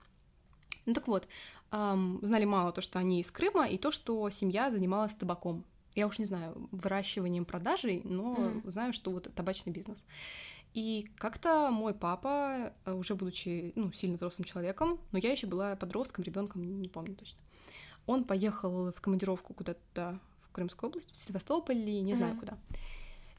Ну 0.86 0.94
так 0.94 1.06
вот, 1.08 1.28
эм, 1.70 2.18
знали 2.22 2.44
мало 2.44 2.72
то, 2.72 2.80
что 2.80 2.98
они 2.98 3.20
из 3.20 3.30
Крыма, 3.30 3.66
и 3.66 3.76
то, 3.76 3.90
что 3.90 4.30
семья 4.30 4.70
занималась 4.70 5.14
табаком. 5.14 5.64
Я 5.94 6.06
уж 6.06 6.18
не 6.18 6.24
знаю, 6.24 6.68
выращиванием, 6.70 7.44
продажей, 7.44 8.00
но 8.04 8.36
mm. 8.36 8.70
знаю, 8.70 8.92
что 8.92 9.10
вот 9.10 9.32
табачный 9.34 9.72
бизнес. 9.72 10.06
И 10.74 11.10
как-то 11.16 11.70
мой 11.70 11.92
папа, 11.92 12.72
э, 12.84 12.92
уже 12.92 13.14
будучи 13.14 13.72
ну, 13.74 13.92
сильно 13.92 14.16
взрослым 14.16 14.44
человеком, 14.44 15.00
но 15.12 15.18
я 15.18 15.32
еще 15.32 15.46
была 15.46 15.76
подростком, 15.76 16.24
ребенком, 16.24 16.80
не 16.80 16.88
помню 16.88 17.16
точно, 17.16 17.40
он 18.06 18.24
поехал 18.24 18.92
в 18.92 19.00
командировку 19.00 19.54
куда-то 19.54 20.18
в 20.40 20.50
Крымскую 20.52 20.88
область, 20.88 21.10
в 21.10 21.16
Севастополь 21.16 21.76
или 21.76 22.00
не 22.00 22.14
знаю 22.14 22.34
mm. 22.34 22.40
куда. 22.40 22.58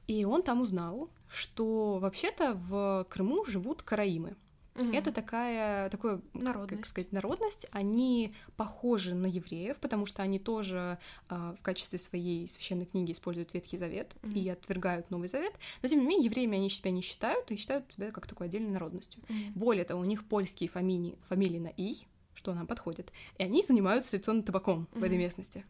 И 0.10 0.26
он 0.26 0.42
там 0.42 0.62
узнал, 0.62 1.12
что 1.28 2.00
вообще-то 2.00 2.56
в 2.56 3.06
Крыму 3.12 3.46
живут 3.46 3.84
караимы. 3.84 4.36
Угу. 4.74 4.92
Это 4.92 5.12
такая, 5.12 5.88
такое, 5.92 6.20
народность. 6.34 6.82
как 6.82 6.86
сказать, 6.88 7.12
народность. 7.12 7.68
Они 7.70 8.34
похожи 8.56 9.14
на 9.14 9.28
евреев, 9.28 9.78
потому 9.78 10.08
что 10.08 10.24
они 10.24 10.40
тоже 10.40 10.98
э, 11.30 11.54
в 11.60 11.62
качестве 11.62 12.00
своей 12.00 12.48
священной 12.48 12.88
книги 12.88 13.12
используют 13.12 13.54
Ветхий 13.54 13.78
Завет 13.78 14.16
угу. 14.24 14.32
и 14.32 14.50
отвергают 14.50 15.12
Новый 15.12 15.30
Завет. 15.30 15.54
Но 15.84 15.90
тем 15.90 16.00
не 16.00 16.08
менее 16.08 16.26
евреями 16.26 16.58
они 16.58 16.72
себя 16.72 16.90
не 16.90 17.02
считают 17.02 17.52
и 17.52 17.56
считают 17.56 17.92
себя 17.92 18.10
как 18.10 18.26
такой 18.26 18.48
отдельной 18.48 18.72
народностью. 18.72 19.22
Угу. 19.30 19.60
Более 19.60 19.86
того, 19.86 20.02
у 20.02 20.06
них 20.06 20.24
польские 20.26 20.72
фамилии, 20.72 21.20
фамилии 21.28 21.60
на 21.60 21.72
и, 21.78 21.98
что 22.34 22.56
нам 22.56 22.66
подходит, 22.66 23.14
и 23.38 23.44
они 23.44 23.62
занимаются 23.62 24.10
традиционным 24.10 24.44
табаком 24.44 24.88
угу. 24.92 25.02
в 25.02 25.04
этой 25.04 25.20
местности. 25.20 25.66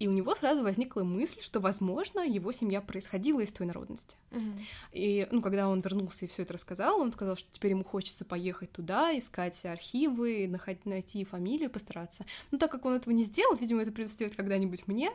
И 0.00 0.08
у 0.08 0.12
него 0.12 0.34
сразу 0.34 0.62
возникла 0.62 1.04
мысль, 1.04 1.42
что, 1.42 1.60
возможно, 1.60 2.20
его 2.20 2.52
семья 2.52 2.80
происходила 2.80 3.40
из 3.40 3.52
той 3.52 3.66
народности. 3.66 4.16
Угу. 4.30 4.58
И, 4.92 5.28
ну, 5.30 5.42
когда 5.42 5.68
он 5.68 5.80
вернулся 5.80 6.24
и 6.24 6.28
все 6.28 6.42
это 6.42 6.54
рассказал, 6.54 6.98
он 6.98 7.12
сказал, 7.12 7.36
что 7.36 7.46
теперь 7.52 7.72
ему 7.72 7.84
хочется 7.84 8.24
поехать 8.24 8.72
туда, 8.72 9.16
искать 9.16 9.62
архивы, 9.66 10.48
находить, 10.48 10.86
найти 10.86 11.22
фамилию, 11.24 11.68
постараться. 11.68 12.24
Но 12.50 12.56
так 12.56 12.72
как 12.72 12.86
он 12.86 12.94
этого 12.94 13.12
не 13.12 13.24
сделал, 13.24 13.54
видимо, 13.56 13.82
это 13.82 13.92
придется 13.92 14.14
сделать 14.14 14.34
когда-нибудь 14.34 14.88
мне. 14.88 15.10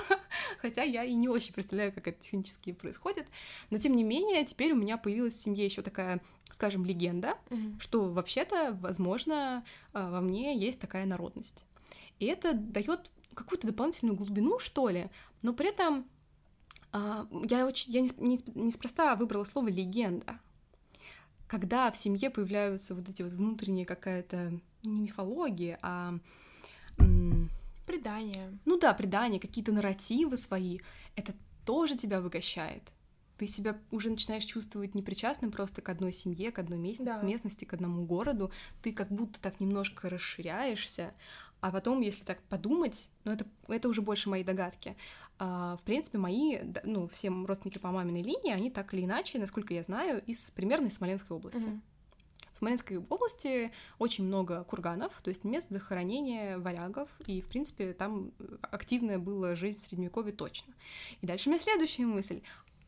Хотя 0.62 0.82
я 0.82 1.04
и 1.04 1.12
не 1.12 1.28
очень 1.28 1.52
представляю, 1.52 1.92
как 1.92 2.08
это 2.08 2.22
технически 2.22 2.72
происходит. 2.72 3.26
Но, 3.68 3.76
тем 3.76 3.94
не 3.94 4.02
менее, 4.02 4.46
теперь 4.46 4.72
у 4.72 4.76
меня 4.76 4.96
появилась 4.96 5.34
в 5.34 5.42
семье 5.42 5.66
еще 5.66 5.82
такая 5.82 6.22
скажем, 6.50 6.84
легенда, 6.84 7.38
mm 7.48 7.80
что 7.80 8.10
вообще-то, 8.10 8.78
возможно, 8.80 9.64
а, 9.94 10.10
во 10.10 10.20
мне 10.20 10.56
есть 10.56 10.80
такая 10.80 11.06
народность. 11.06 11.64
И 12.18 12.26
это 12.26 12.52
дает 12.52 13.10
какую-то 13.34 13.66
дополнительную 13.66 14.16
глубину, 14.16 14.58
что 14.58 14.88
ли, 14.88 15.08
но 15.42 15.52
при 15.52 15.68
этом 15.68 16.06
а, 16.92 17.26
я 17.44 17.66
очень, 17.66 17.92
я 17.92 18.00
неспроста 18.02 19.04
не, 19.04 19.10
не 19.12 19.18
выбрала 19.18 19.44
слово 19.44 19.68
легенда. 19.68 20.38
Когда 21.48 21.90
в 21.90 21.96
семье 21.96 22.30
появляются 22.30 22.94
вот 22.94 23.08
эти 23.08 23.22
вот 23.22 23.32
внутренние 23.32 23.84
какая-то 23.84 24.58
не 24.82 25.00
мифология, 25.00 25.78
а 25.82 26.18
предания. 27.86 28.58
Ну 28.64 28.78
да, 28.78 28.94
предания, 28.94 29.40
какие-то 29.40 29.72
нарративы 29.72 30.36
свои, 30.36 30.80
это 31.16 31.34
тоже 31.64 31.96
тебя 31.96 32.20
выгощает. 32.20 32.82
Ты 33.38 33.46
себя 33.46 33.78
уже 33.90 34.10
начинаешь 34.10 34.44
чувствовать 34.44 34.94
непричастным 34.94 35.50
просто 35.50 35.82
к 35.82 35.88
одной 35.88 36.12
семье, 36.12 36.52
к 36.52 36.58
одной 36.58 36.78
мест... 36.78 37.02
да. 37.02 37.20
местности, 37.22 37.64
к 37.64 37.72
одному 37.72 38.04
городу. 38.04 38.52
Ты 38.82 38.92
как 38.92 39.08
будто 39.08 39.40
так 39.40 39.58
немножко 39.58 40.08
расширяешься, 40.08 41.12
а 41.62 41.70
потом, 41.70 42.00
если 42.00 42.24
так 42.24 42.42
подумать, 42.42 43.08
ну 43.24 43.32
это, 43.32 43.46
это 43.68 43.88
уже 43.88 44.02
больше 44.02 44.28
мои 44.28 44.42
догадки, 44.42 44.96
а, 45.38 45.76
в 45.76 45.82
принципе, 45.84 46.18
мои, 46.18 46.58
ну, 46.82 47.06
все 47.06 47.30
родственники 47.30 47.78
по 47.78 47.92
маминой 47.92 48.22
линии, 48.22 48.52
они 48.52 48.68
так 48.68 48.92
или 48.92 49.04
иначе, 49.04 49.38
насколько 49.38 49.72
я 49.72 49.84
знаю, 49.84 50.20
из 50.26 50.50
примерно 50.50 50.88
из 50.88 50.96
Смоленской 50.96 51.36
области. 51.36 51.60
Mm-hmm. 51.60 51.80
В 52.52 52.58
Смоленской 52.58 52.98
области 52.98 53.70
очень 54.00 54.24
много 54.24 54.64
курганов, 54.64 55.12
то 55.22 55.30
есть 55.30 55.44
мест 55.44 55.70
захоронения 55.70 56.58
варягов, 56.58 57.08
и, 57.26 57.40
в 57.40 57.46
принципе, 57.46 57.92
там 57.92 58.32
активная 58.62 59.20
была 59.20 59.54
жизнь 59.54 59.78
в 59.78 59.82
Средневековье 59.82 60.32
точно. 60.32 60.74
И 61.20 61.26
дальше 61.26 61.48
у 61.48 61.52
меня 61.52 61.62
следующая 61.62 62.06
мысль. 62.06 62.42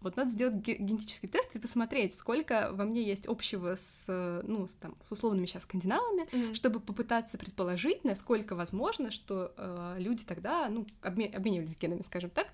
Вот 0.05 0.17
надо 0.17 0.31
сделать 0.31 0.57
генетический 0.57 1.29
тест 1.29 1.55
и 1.55 1.59
посмотреть, 1.59 2.14
сколько 2.14 2.71
во 2.73 2.85
мне 2.85 3.03
есть 3.03 3.27
общего 3.27 3.77
с, 3.77 4.05
ну, 4.45 4.69
с, 4.69 4.75
там, 4.75 4.95
с 5.03 5.11
условными 5.11 5.47
сейчас 5.47 5.62
скандинавами, 5.62 6.29
mm-hmm. 6.29 6.55
чтобы 6.55 6.79
попытаться 6.79 7.38
предположить, 7.38 8.05
насколько 8.05 8.55
возможно, 8.55 9.11
что 9.11 9.53
э, 9.57 9.97
люди 9.99 10.25
тогда, 10.25 10.69
ну, 10.69 10.87
обме- 11.03 11.35
обменивались 11.35 11.79
генами, 11.79 12.03
скажем 12.03 12.31
так, 12.31 12.49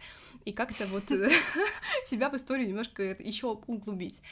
и 0.44 0.52
как-то 0.52 0.86
вот 0.86 1.04
себя 2.04 2.30
в 2.30 2.36
историю 2.36 2.68
немножко 2.68 3.02
еще 3.02 3.48
углубить. 3.66 4.22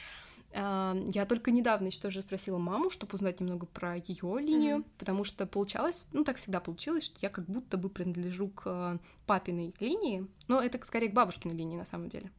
А, 0.53 0.95
я 1.13 1.25
только 1.25 1.51
недавно 1.51 1.87
еще 1.87 1.99
тоже 1.99 2.21
спросила 2.21 2.57
маму, 2.57 2.89
чтобы 2.89 3.13
узнать 3.15 3.39
немного 3.39 3.65
про 3.65 3.95
ее 3.95 4.39
линию, 4.39 4.77
mm-hmm. 4.77 4.85
потому 4.97 5.23
что 5.23 5.45
получалось, 5.45 6.07
ну 6.11 6.23
так 6.23 6.37
всегда 6.37 6.59
получилось, 6.59 7.03
что 7.03 7.17
я 7.21 7.29
как 7.29 7.45
будто 7.45 7.77
бы 7.77 7.89
принадлежу 7.89 8.47
к 8.47 8.63
э, 8.65 8.97
папиной 9.25 9.73
линии, 9.79 10.25
но 10.47 10.61
это 10.61 10.83
скорее 10.85 11.09
к 11.09 11.13
бабушкиной 11.13 11.55
линии 11.55 11.77
на 11.77 11.85
самом 11.85 12.09
деле. 12.09 12.31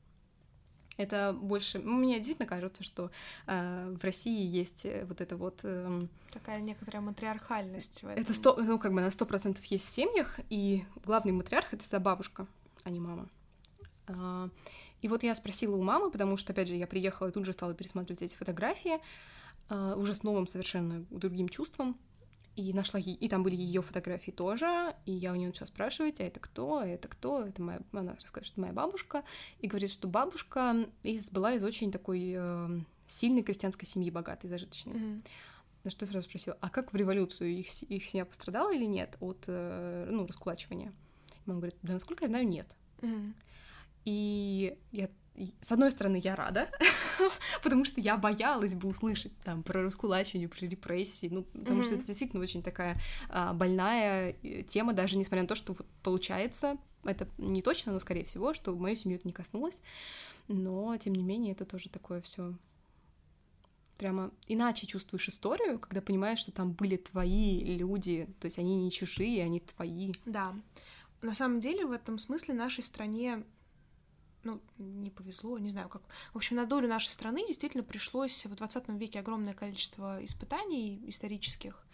Это 1.01 1.33
больше... 1.33 1.79
Мне 1.79 2.17
действительно 2.17 2.47
кажется, 2.47 2.85
что 2.85 3.11
э, 3.47 3.97
в 3.99 4.05
России 4.05 4.45
есть 4.45 4.85
э, 4.85 5.07
вот 5.07 5.23
это 5.23 5.37
вот... 5.39 5.61
Э, 5.63 6.07
Такая 6.31 6.61
некоторая 6.61 7.01
матриархальность 7.01 8.03
в 8.03 8.09
этом. 8.09 8.23
Это 8.23 8.35
сто, 8.35 8.55
ну, 8.57 8.79
как 8.79 8.93
бы 8.93 9.01
на 9.01 9.11
сто 9.11 9.25
процентов 9.25 9.65
есть 9.65 9.87
в 9.87 9.89
семьях, 9.89 10.39
и 10.51 10.85
главный 11.03 11.33
матриарх— 11.33 11.69
это 11.73 11.83
всегда 11.83 12.01
бабушка, 12.01 12.47
а 12.85 12.91
не 12.91 13.01
мама. 13.01 13.29
А, 14.09 14.51
и 15.01 15.09
вот 15.09 15.23
я 15.23 15.35
спросила 15.35 15.75
у 15.75 15.83
мамы, 15.83 16.11
потому 16.11 16.37
что, 16.37 16.53
опять 16.53 16.69
же, 16.69 16.75
я 16.75 16.87
приехала 16.87 17.29
и 17.29 17.33
тут 17.33 17.47
же 17.47 17.55
стала 17.55 17.73
пересматривать 17.73 18.21
эти 18.21 18.35
фотографии, 18.35 19.01
э, 19.71 19.95
уже 19.97 20.15
с 20.15 20.23
новым 20.23 20.47
совершенно 20.47 21.07
другим 21.09 21.49
чувством, 21.49 21.97
и 22.57 22.73
нашла 22.73 22.99
ей, 23.01 23.15
и 23.15 23.29
там 23.29 23.43
были 23.43 23.57
ее 23.57 23.83
фотографии 23.83 24.31
тоже, 24.31 24.95
и 25.07 25.13
я 25.13 25.33
у 25.33 25.37
нее 25.37 25.49
начала 25.49 25.67
спрашивать, 25.67 26.21
а 26.21 26.25
это 26.25 26.41
кто, 26.41 26.79
а 26.79 26.87
это 26.87 27.09
кто, 27.09 27.45
это 27.45 27.63
моя, 27.63 27.81
она 27.93 28.15
рассказывает, 28.15 28.47
что 28.47 28.55
это 28.55 28.61
моя 28.61 28.73
бабушка, 28.73 29.25
и 29.61 29.67
говорит, 29.67 29.91
что 29.91 30.09
бабушка 30.09 30.87
из, 31.03 31.31
была 31.31 31.55
из 31.55 31.63
очень 31.63 31.93
такой 31.93 32.35
э, 32.37 32.81
сильной 33.07 33.43
крестьянской 33.43 33.87
семьи, 33.87 34.11
богатой, 34.11 34.51
зажиточной. 34.51 34.95
Mm-hmm. 34.95 35.27
На 35.85 35.91
что 35.91 36.05
я 36.05 36.11
сразу 36.11 36.29
спросила, 36.29 36.59
а 36.61 36.69
как 36.69 36.93
в 36.93 36.97
революцию 36.97 37.51
их, 37.51 37.83
их 37.85 38.05
семья 38.05 38.25
пострадала 38.25 38.75
или 38.75 38.85
нет 38.85 39.17
от, 39.21 39.45
э, 39.47 40.09
ну, 40.11 40.27
раскулачивания? 40.27 40.93
И 41.31 41.43
мама 41.47 41.61
говорит, 41.61 41.79
да, 41.83 41.95
насколько 41.95 42.25
я 42.25 42.29
знаю, 42.29 42.47
нет. 42.47 42.77
Mm-hmm. 42.99 43.33
И 44.05 44.79
я 44.93 45.09
с 45.61 45.73
одной 45.73 45.91
стороны, 45.91 46.21
я 46.23 46.37
рада, 46.37 46.71
потому 47.63 47.85
что 47.85 48.01
я 48.01 48.17
боялась 48.17 48.75
бы 48.75 48.89
услышать 48.89 49.37
там 49.45 49.63
про 49.63 49.83
раскулачивание, 49.83 50.49
про 50.49 50.67
репрессии, 50.67 51.29
ну, 51.31 51.45
потому 51.45 51.81
mm-hmm. 51.81 51.85
что 51.85 51.95
это 51.95 52.05
действительно 52.05 52.43
очень 52.43 52.63
такая 52.63 52.97
а, 53.29 53.53
больная 53.53 54.37
э, 54.43 54.63
тема, 54.63 54.93
даже 54.93 55.17
несмотря 55.17 55.43
на 55.43 55.49
то, 55.49 55.55
что 55.55 55.73
вот 55.73 55.87
получается, 56.03 56.77
это 57.05 57.29
не 57.39 57.63
точно, 57.63 57.93
но 57.93 58.01
скорее 58.01 58.25
всего, 58.25 58.55
что 58.55 58.75
мою 58.77 58.97
семью 58.97 59.19
это 59.19 59.29
не 59.29 59.33
коснулось, 59.33 59.81
но 60.49 60.97
тем 60.97 61.15
не 61.15 61.23
менее 61.23 61.53
это 61.53 61.65
тоже 61.65 61.89
такое 61.89 62.21
все 62.21 62.55
прямо 64.01 64.31
иначе 64.47 64.87
чувствуешь 64.87 65.29
историю, 65.29 65.79
когда 65.79 66.01
понимаешь, 66.01 66.39
что 66.39 66.53
там 66.53 66.73
были 66.73 66.97
твои 66.97 67.77
люди, 67.77 68.27
то 68.41 68.47
есть 68.47 68.59
они 68.59 68.77
не 68.77 68.91
чужие, 68.91 69.45
они 69.45 69.61
твои. 69.61 70.15
Да. 70.25 70.55
На 71.21 71.35
самом 71.35 71.61
деле 71.61 71.85
в 71.85 71.93
этом 71.93 72.17
смысле 72.17 72.55
нашей 72.55 72.83
стране 72.83 73.45
ну, 74.45 74.61
не 74.79 75.11
повезло, 75.11 75.59
не 75.59 75.69
знаю 75.69 75.89
как. 75.89 76.03
В 76.33 76.37
общем, 76.37 76.57
на 76.57 76.67
долю 76.67 76.89
нашей 76.89 77.11
страны 77.11 77.47
действительно 77.47 77.83
пришлось 77.83 78.47
в 78.47 78.55
20 78.55 78.89
веке 78.91 79.21
огромное 79.21 79.55
количество 79.55 80.25
испытаний 80.25 81.03
исторических, 81.07 81.85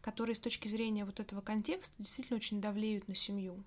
которые 0.00 0.36
с 0.36 0.40
точки 0.40 0.68
зрения 0.68 1.04
вот 1.04 1.20
этого 1.20 1.40
контекста 1.40 1.94
действительно 1.98 2.36
очень 2.36 2.60
давлеют 2.60 3.08
на 3.08 3.14
семью. 3.14 3.64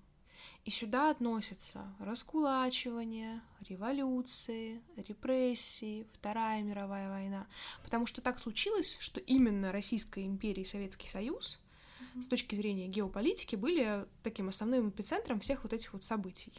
И 0.64 0.70
сюда 0.70 1.10
относятся 1.10 1.84
раскулачивание, 1.98 3.40
революции, 3.68 4.82
репрессии, 4.96 6.06
Вторая 6.12 6.62
мировая 6.62 7.08
война. 7.08 7.46
Потому 7.82 8.06
что 8.06 8.20
так 8.20 8.38
случилось, 8.38 8.96
что 9.00 9.20
именно 9.20 9.72
Российская 9.72 10.24
империя 10.24 10.62
и 10.62 10.66
Советский 10.66 11.08
Союз 11.08 11.60
mm-hmm. 12.00 12.22
с 12.22 12.26
точки 12.28 12.54
зрения 12.54 12.86
геополитики 12.86 13.56
были 13.56 14.06
таким 14.22 14.48
основным 14.48 14.90
эпицентром 14.90 15.40
всех 15.40 15.62
вот 15.62 15.72
этих 15.72 15.92
вот 15.92 16.04
событий. 16.04 16.52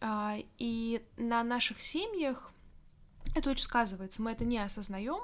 А, 0.00 0.36
и 0.58 1.04
на 1.16 1.42
наших 1.42 1.80
семьях 1.80 2.52
это 3.34 3.50
очень 3.50 3.64
сказывается. 3.64 4.22
Мы 4.22 4.32
это 4.32 4.44
не 4.44 4.58
осознаем, 4.58 5.22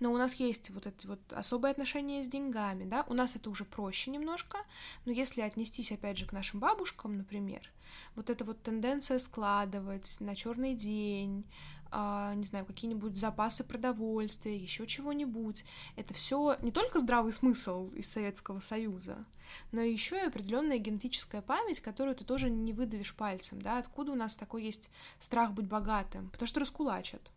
но 0.00 0.12
у 0.12 0.16
нас 0.16 0.34
есть 0.34 0.70
вот 0.70 0.86
эти 0.86 1.06
вот 1.06 1.20
особые 1.32 1.72
отношения 1.72 2.22
с 2.22 2.28
деньгами, 2.28 2.84
да, 2.84 3.04
у 3.08 3.14
нас 3.14 3.34
это 3.34 3.50
уже 3.50 3.64
проще 3.64 4.10
немножко, 4.10 4.58
но 5.04 5.12
если 5.12 5.40
отнестись 5.40 5.90
опять 5.90 6.18
же 6.18 6.26
к 6.26 6.32
нашим 6.32 6.60
бабушкам, 6.60 7.16
например, 7.16 7.68
вот 8.14 8.30
эта 8.30 8.44
вот 8.44 8.62
тенденция 8.62 9.18
складывать 9.18 10.18
на 10.20 10.36
черный 10.36 10.74
день, 10.74 11.44
а, 11.90 12.34
не 12.34 12.44
знаю, 12.44 12.66
какие-нибудь 12.66 13.16
запасы 13.16 13.64
продовольствия, 13.64 14.56
еще 14.56 14.86
чего-нибудь. 14.86 15.64
Это 15.96 16.12
все 16.12 16.56
не 16.60 16.70
только 16.70 16.98
здравый 16.98 17.32
смысл 17.32 17.90
из 17.94 18.10
Советского 18.10 18.60
Союза, 18.60 19.24
но 19.72 19.80
еще 19.80 20.16
и 20.16 20.26
определенная 20.26 20.78
генетическая 20.78 21.42
память, 21.42 21.80
которую 21.80 22.14
ты 22.16 22.24
тоже 22.24 22.50
не 22.50 22.72
выдавишь 22.72 23.14
пальцем, 23.14 23.60
да, 23.60 23.78
откуда 23.78 24.12
у 24.12 24.14
нас 24.16 24.36
такой 24.36 24.64
есть 24.64 24.90
страх 25.18 25.52
быть 25.52 25.66
богатым, 25.66 26.30
потому 26.30 26.46
что 26.46 26.60
раскулачат. 26.60 27.30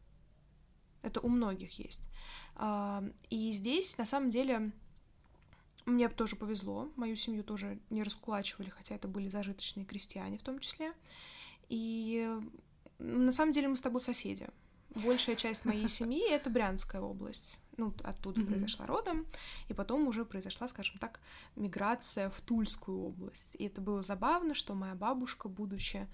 Это 1.01 1.19
у 1.19 1.29
многих 1.29 1.79
есть. 1.79 2.01
А, 2.55 3.03
и 3.29 3.51
здесь, 3.51 3.97
на 3.97 4.05
самом 4.05 4.29
деле, 4.29 4.71
Мне 5.85 6.09
тоже 6.09 6.35
повезло, 6.35 6.91
мою 6.95 7.15
семью 7.15 7.43
тоже 7.43 7.79
не 7.89 8.03
раскулачивали, 8.03 8.69
хотя 8.69 8.95
это 8.95 9.07
были 9.07 9.29
зажиточные 9.29 9.85
крестьяне 9.85 10.37
в 10.37 10.43
том 10.43 10.59
числе. 10.59 10.93
И 11.69 12.29
на 12.99 13.31
самом 13.31 13.51
деле 13.51 13.67
мы 13.67 13.75
с 13.75 13.81
тобой 13.81 14.03
соседи. 14.03 14.47
Большая 14.93 15.35
часть 15.35 15.65
моей 15.65 15.87
семьи— 15.99 16.29
это 16.29 16.49
Брянская 16.49 17.01
область. 17.01 17.57
Ну, 17.81 17.93
оттуда 18.03 18.41
mm-hmm. 18.41 18.45
произошла 18.45 18.85
родом, 18.85 19.25
и 19.67 19.73
потом 19.73 20.07
уже 20.07 20.23
произошла, 20.23 20.67
скажем 20.67 20.99
так, 20.99 21.19
миграция 21.55 22.29
в 22.29 22.39
Тульскую 22.41 23.07
область. 23.07 23.55
И 23.57 23.65
это 23.65 23.81
было 23.81 24.03
забавно, 24.03 24.53
что 24.53 24.75
моя 24.75 24.93
бабушка, 24.93 25.49
будучи 25.49 26.07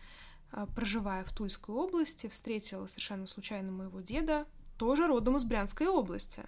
а, 0.54 0.66
проживая 0.66 1.26
в 1.26 1.34
Тульской 1.34 1.76
области, 1.76 2.28
встретила 2.30 2.88
совершенно 2.88 3.28
случайно 3.28 3.74
моего 3.74 4.00
деда, 4.00 4.48
тоже 4.78 5.08
родом 5.08 5.36
из 5.36 5.44
Брянской 5.44 5.88
области. 5.88 6.46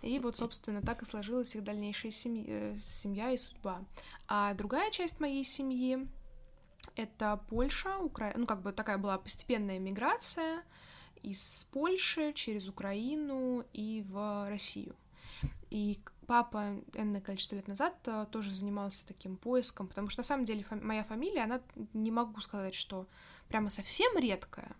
И 0.00 0.18
вот, 0.18 0.38
собственно, 0.38 0.80
так 0.80 1.02
и 1.02 1.04
сложилась 1.04 1.54
их 1.54 1.62
дальнейшая 1.62 2.10
семья, 2.10 2.44
э, 2.46 2.76
семья 2.82 3.32
и 3.32 3.36
судьба. 3.36 3.82
А 4.28 4.54
другая 4.54 4.90
часть 4.92 5.20
моей 5.20 5.44
семьи— 5.44 6.08
это 6.96 7.38
Польша, 7.50 7.98
Украина, 7.98 8.40
ну, 8.40 8.46
как 8.46 8.62
бы 8.62 8.72
такая 8.72 8.96
была 8.96 9.18
постепенная 9.18 9.78
миграция 9.78 10.62
из 11.24 11.64
Польши 11.72 12.32
через 12.34 12.68
Украину 12.68 13.64
и 13.72 14.04
в 14.08 14.48
Россию. 14.48 14.94
И 15.70 15.98
папа 16.26 16.76
энное 16.92 17.20
количество 17.20 17.56
лет 17.56 17.66
назад 17.66 17.96
э, 18.06 18.26
тоже 18.30 18.52
занимался 18.52 19.06
таким 19.06 19.36
поиском, 19.36 19.88
потому 19.88 20.08
что 20.08 20.20
на 20.20 20.24
самом 20.24 20.44
деле 20.44 20.62
фами- 20.62 20.82
моя 20.82 21.04
фамилия, 21.04 21.44
она 21.44 21.60
не 21.92 22.10
могу 22.10 22.40
сказать, 22.40 22.74
что 22.74 23.06
прямо 23.48 23.70
совсем 23.70 24.16
редкая, 24.16 24.76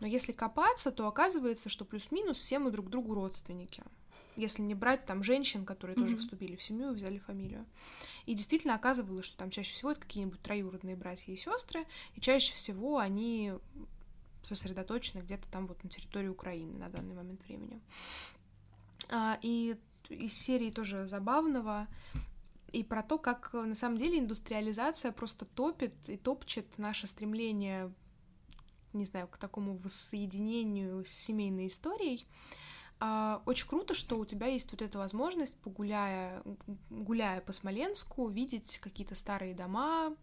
но 0.00 0.06
если 0.06 0.32
копаться, 0.32 0.92
то 0.92 1.06
оказывается, 1.08 1.68
что 1.68 1.84
плюс-минус 1.84 2.38
все 2.38 2.58
мы 2.58 2.70
друг 2.70 2.88
другу 2.88 3.14
родственники 3.14 3.82
если 4.36 4.62
не 4.62 4.74
брать 4.74 5.06
там 5.06 5.22
женщин, 5.22 5.64
которые 5.64 5.96
mm-hmm. 5.96 6.00
тоже 6.02 6.16
вступили 6.16 6.56
в 6.56 6.62
семью 6.62 6.92
и 6.92 6.94
взяли 6.94 7.18
фамилию. 7.18 7.64
И 8.26 8.34
действительно 8.34 8.74
оказывалось, 8.74 9.24
что 9.24 9.38
там 9.38 9.50
чаще 9.50 9.72
всего 9.72 9.92
это 9.92 10.00
какие-нибудь 10.00 10.40
троюродные 10.42 10.94
братья 10.94 11.32
и 11.32 11.36
сестры, 11.36 11.86
и 12.14 12.20
чаще 12.20 12.54
всего 12.54 12.98
они 12.98 13.54
сосредоточены 14.46 15.22
где-то 15.22 15.48
там 15.48 15.66
вот 15.66 15.82
на 15.82 15.90
территории 15.90 16.28
Украины 16.28 16.78
на 16.78 16.88
данный 16.88 17.14
момент 17.14 17.42
времени. 17.46 17.80
А, 19.10 19.38
и 19.42 19.76
из 20.08 20.32
серии 20.32 20.70
тоже 20.70 21.06
забавного 21.08 21.88
и 22.72 22.82
про 22.82 23.02
то, 23.02 23.18
как 23.18 23.52
на 23.52 23.74
самом 23.74 23.96
деле 23.96 24.18
индустриализация 24.18 25.12
просто 25.12 25.44
топит 25.44 26.08
и 26.08 26.16
топчет 26.16 26.78
наше 26.78 27.06
стремление, 27.06 27.92
не 28.92 29.04
знаю, 29.04 29.28
к 29.28 29.36
такому 29.36 29.76
воссоединению 29.78 31.04
с 31.04 31.10
семейной 31.10 31.68
историей. 31.68 32.26
А, 32.98 33.42
очень 33.46 33.68
круто, 33.68 33.94
что 33.94 34.18
у 34.18 34.24
тебя 34.24 34.46
есть 34.46 34.70
вот 34.72 34.82
эта 34.82 34.98
возможность, 34.98 35.56
погуляя, 35.60 36.42
гуляя 36.90 37.40
по 37.40 37.52
Смоленску, 37.52 38.28
видеть 38.28 38.78
какие-то 38.78 39.14
старые 39.14 39.54
дома, 39.54 40.16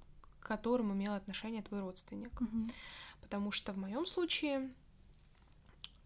к 0.43 0.47
которым 0.47 0.93
имел 0.93 1.13
отношение 1.13 1.63
твой 1.63 1.79
родственник. 1.79 2.33
Mm-hmm. 2.41 2.71
Потому 3.21 3.51
что 3.51 3.71
в 3.71 3.77
моем 3.77 4.05
случае 4.05 4.69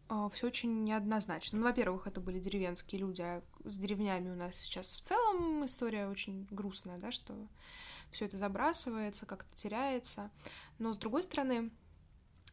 а, 0.09 0.29
все 0.29 0.47
очень 0.47 0.83
неоднозначно. 0.83 1.59
Ну, 1.59 1.65
во-первых, 1.65 2.05
это 2.05 2.21
были 2.21 2.39
деревенские 2.39 3.01
люди, 3.01 3.21
а 3.21 3.41
с 3.63 3.77
деревнями 3.77 4.29
у 4.29 4.35
нас 4.35 4.55
сейчас 4.55 4.95
в 4.95 5.01
целом 5.01 5.65
история 5.65 6.07
очень 6.07 6.47
грустная, 6.51 6.97
да, 6.97 7.11
что 7.11 7.35
все 8.11 8.25
это 8.25 8.38
забрасывается, 8.38 9.25
как-то 9.25 9.53
теряется. 9.55 10.29
Но 10.77 10.93
с 10.93 10.97
другой 10.97 11.23
стороны, 11.23 11.71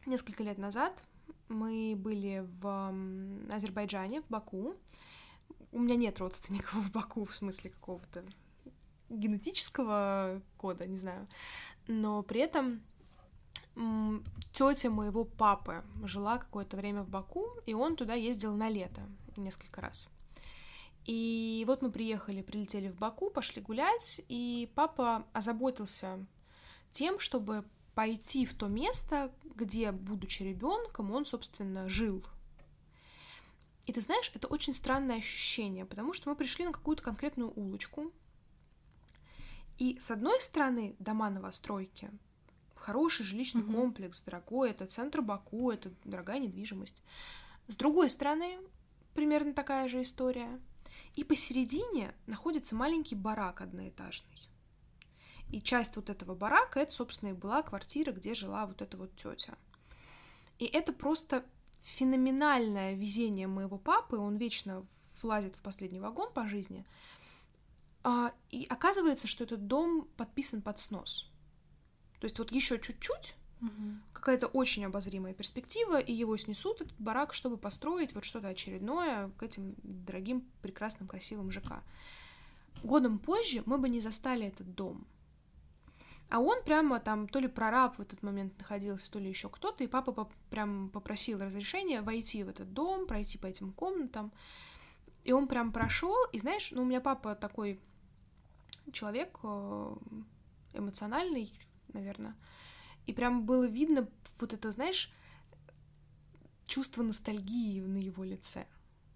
несколько 0.05 0.43
лет 0.43 0.57
назад 0.57 1.03
мы 1.47 1.93
были 1.95 2.45
в 2.61 2.93
Азербайджане, 3.51 4.21
в 4.21 4.29
Баку. 4.29 4.75
У 5.71 5.79
меня 5.79 5.95
нет 5.95 6.17
родственников 6.19 6.73
в 6.73 6.91
Баку, 6.91 7.25
в 7.25 7.33
смысле 7.33 7.69
какого-то 7.69 8.25
генетического 9.09 10.41
кода, 10.57 10.87
не 10.87 10.97
знаю. 10.97 11.27
Но 11.87 12.23
при 12.23 12.41
этом 12.41 12.81
тетя 14.53 14.89
моего 14.89 15.25
папы 15.25 15.83
жила 16.03 16.37
какое-то 16.37 16.77
время 16.77 17.03
в 17.03 17.09
Баку, 17.09 17.47
и 17.65 17.73
он 17.73 17.95
туда 17.95 18.13
ездил 18.13 18.55
на 18.55 18.69
лето 18.69 19.01
несколько 19.35 19.81
раз. 19.81 20.09
И 21.05 21.63
вот 21.67 21.81
мы 21.81 21.91
приехали, 21.91 22.41
прилетели 22.41 22.89
в 22.89 22.97
Баку, 22.97 23.29
пошли 23.29 23.61
гулять, 23.61 24.21
и 24.27 24.71
папа 24.73 25.27
озаботился 25.33 26.25
тем, 26.91 27.19
чтобы 27.19 27.63
пойти 27.93 28.45
в 28.45 28.55
то 28.55 28.67
место, 28.67 29.31
где, 29.43 29.91
будучи 29.91 30.43
ребенком, 30.43 31.11
он, 31.11 31.25
собственно, 31.25 31.87
жил. 31.87 32.25
И 33.85 33.93
ты 33.93 34.01
знаешь, 34.01 34.31
это 34.33 34.47
очень 34.47 34.73
странное 34.73 35.17
ощущение, 35.17 35.85
потому 35.85 36.11
что 36.11 36.29
мы 36.29 36.35
пришли 36.35 36.65
на 36.65 36.71
какую-то 36.71 37.03
конкретную 37.03 37.51
улочку, 37.55 38.11
и 39.77 39.99
с 39.99 40.11
одной 40.11 40.39
стороны 40.39 40.95
дома 40.99 41.29
новостройки, 41.29 42.09
хороший 42.75 43.25
жилищный 43.25 43.63
mm-hmm. 43.63 43.75
комплекс, 43.75 44.21
дорогой, 44.21 44.69
это 44.69 44.85
центр 44.85 45.21
Баку, 45.21 45.71
это 45.71 45.91
дорогая 46.03 46.39
недвижимость. 46.39 47.03
С 47.67 47.75
другой 47.75 48.09
стороны, 48.09 48.57
примерно 49.13 49.53
такая 49.53 49.87
же 49.87 50.01
история. 50.01 50.59
И 51.15 51.23
посередине 51.23 52.13
находится 52.27 52.75
маленький 52.75 53.15
барак 53.15 53.61
одноэтажный. 53.61 54.49
И 55.49 55.61
часть 55.61 55.95
вот 55.95 56.09
этого 56.09 56.35
барака, 56.35 56.79
это, 56.79 56.91
собственно, 56.91 57.29
и 57.29 57.33
была 57.33 57.61
квартира, 57.61 58.11
где 58.11 58.33
жила 58.33 58.65
вот 58.65 58.81
эта 58.81 58.97
вот 58.97 59.15
тетя. 59.15 59.57
И 60.59 60.65
это 60.65 60.91
просто 60.93 61.45
феноменальное 61.81 62.95
везение 62.95 63.47
моего 63.47 63.77
папы, 63.77 64.17
он 64.17 64.37
вечно 64.37 64.85
влазит 65.21 65.55
в 65.55 65.61
последний 65.61 65.99
вагон 65.99 66.31
по 66.33 66.47
жизни. 66.47 66.85
А, 68.07 68.33
и 68.51 68.67
оказывается, 68.69 69.27
что 69.27 69.45
этот 69.45 69.65
дом 69.65 70.07
подписан 70.15 70.61
под 70.61 70.77
снос. 70.77 71.27
То 72.19 72.25
есть 72.25 72.37
вот 72.37 72.51
еще 72.51 72.79
чуть-чуть, 72.79 73.33
угу. 73.61 73.71
какая-то 74.13 74.45
очень 74.45 74.85
обозримая 74.85 75.33
перспектива, 75.33 75.99
и 75.99 76.13
его 76.13 76.37
снесут, 76.37 76.81
этот 76.81 76.95
барак, 76.99 77.33
чтобы 77.33 77.57
построить 77.57 78.13
вот 78.13 78.23
что-то 78.23 78.49
очередное 78.49 79.31
к 79.39 79.41
этим 79.41 79.73
дорогим, 79.81 80.45
прекрасным, 80.61 81.07
красивым 81.07 81.51
ЖК. 81.51 81.81
Годом 82.83 83.17
позже 83.17 83.63
мы 83.65 83.79
бы 83.79 83.89
не 83.89 84.01
застали 84.01 84.45
этот 84.45 84.75
дом. 84.75 85.07
А 86.29 86.39
он 86.39 86.63
прямо 86.63 86.99
там 86.99 87.27
то 87.27 87.39
ли 87.39 87.47
прораб 87.47 87.97
в 87.97 88.01
этот 88.01 88.21
момент 88.21 88.55
находился, 88.59 89.11
то 89.11 89.17
ли 89.17 89.29
еще 89.29 89.49
кто-то, 89.49 89.83
и 89.83 89.87
папа 89.87 90.11
поп 90.11 90.31
прям 90.51 90.89
попросил 90.89 91.39
разрешения 91.39 92.03
войти 92.03 92.43
в 92.43 92.49
этот 92.49 92.71
дом, 92.71 93.07
пройти 93.07 93.39
по 93.39 93.47
этим 93.47 93.71
комнатам. 93.71 94.31
И 95.23 95.31
он 95.31 95.47
прям 95.47 95.71
прошел, 95.71 96.15
и 96.33 96.37
знаешь, 96.37 96.69
ну 96.71 96.83
у 96.83 96.85
меня 96.85 97.01
папа 97.01 97.33
такой 97.33 97.79
человек 98.91 99.39
э, 99.43 99.95
эмоциональный, 100.73 101.51
наверное, 101.93 102.35
и 103.05 103.13
прям 103.13 103.45
было 103.45 103.65
видно 103.65 104.07
вот 104.39 104.53
это, 104.53 104.71
знаешь, 104.71 105.11
чувство 106.65 107.03
ностальгии 107.03 107.81
на 107.81 107.97
его 107.97 108.23
лице 108.23 108.65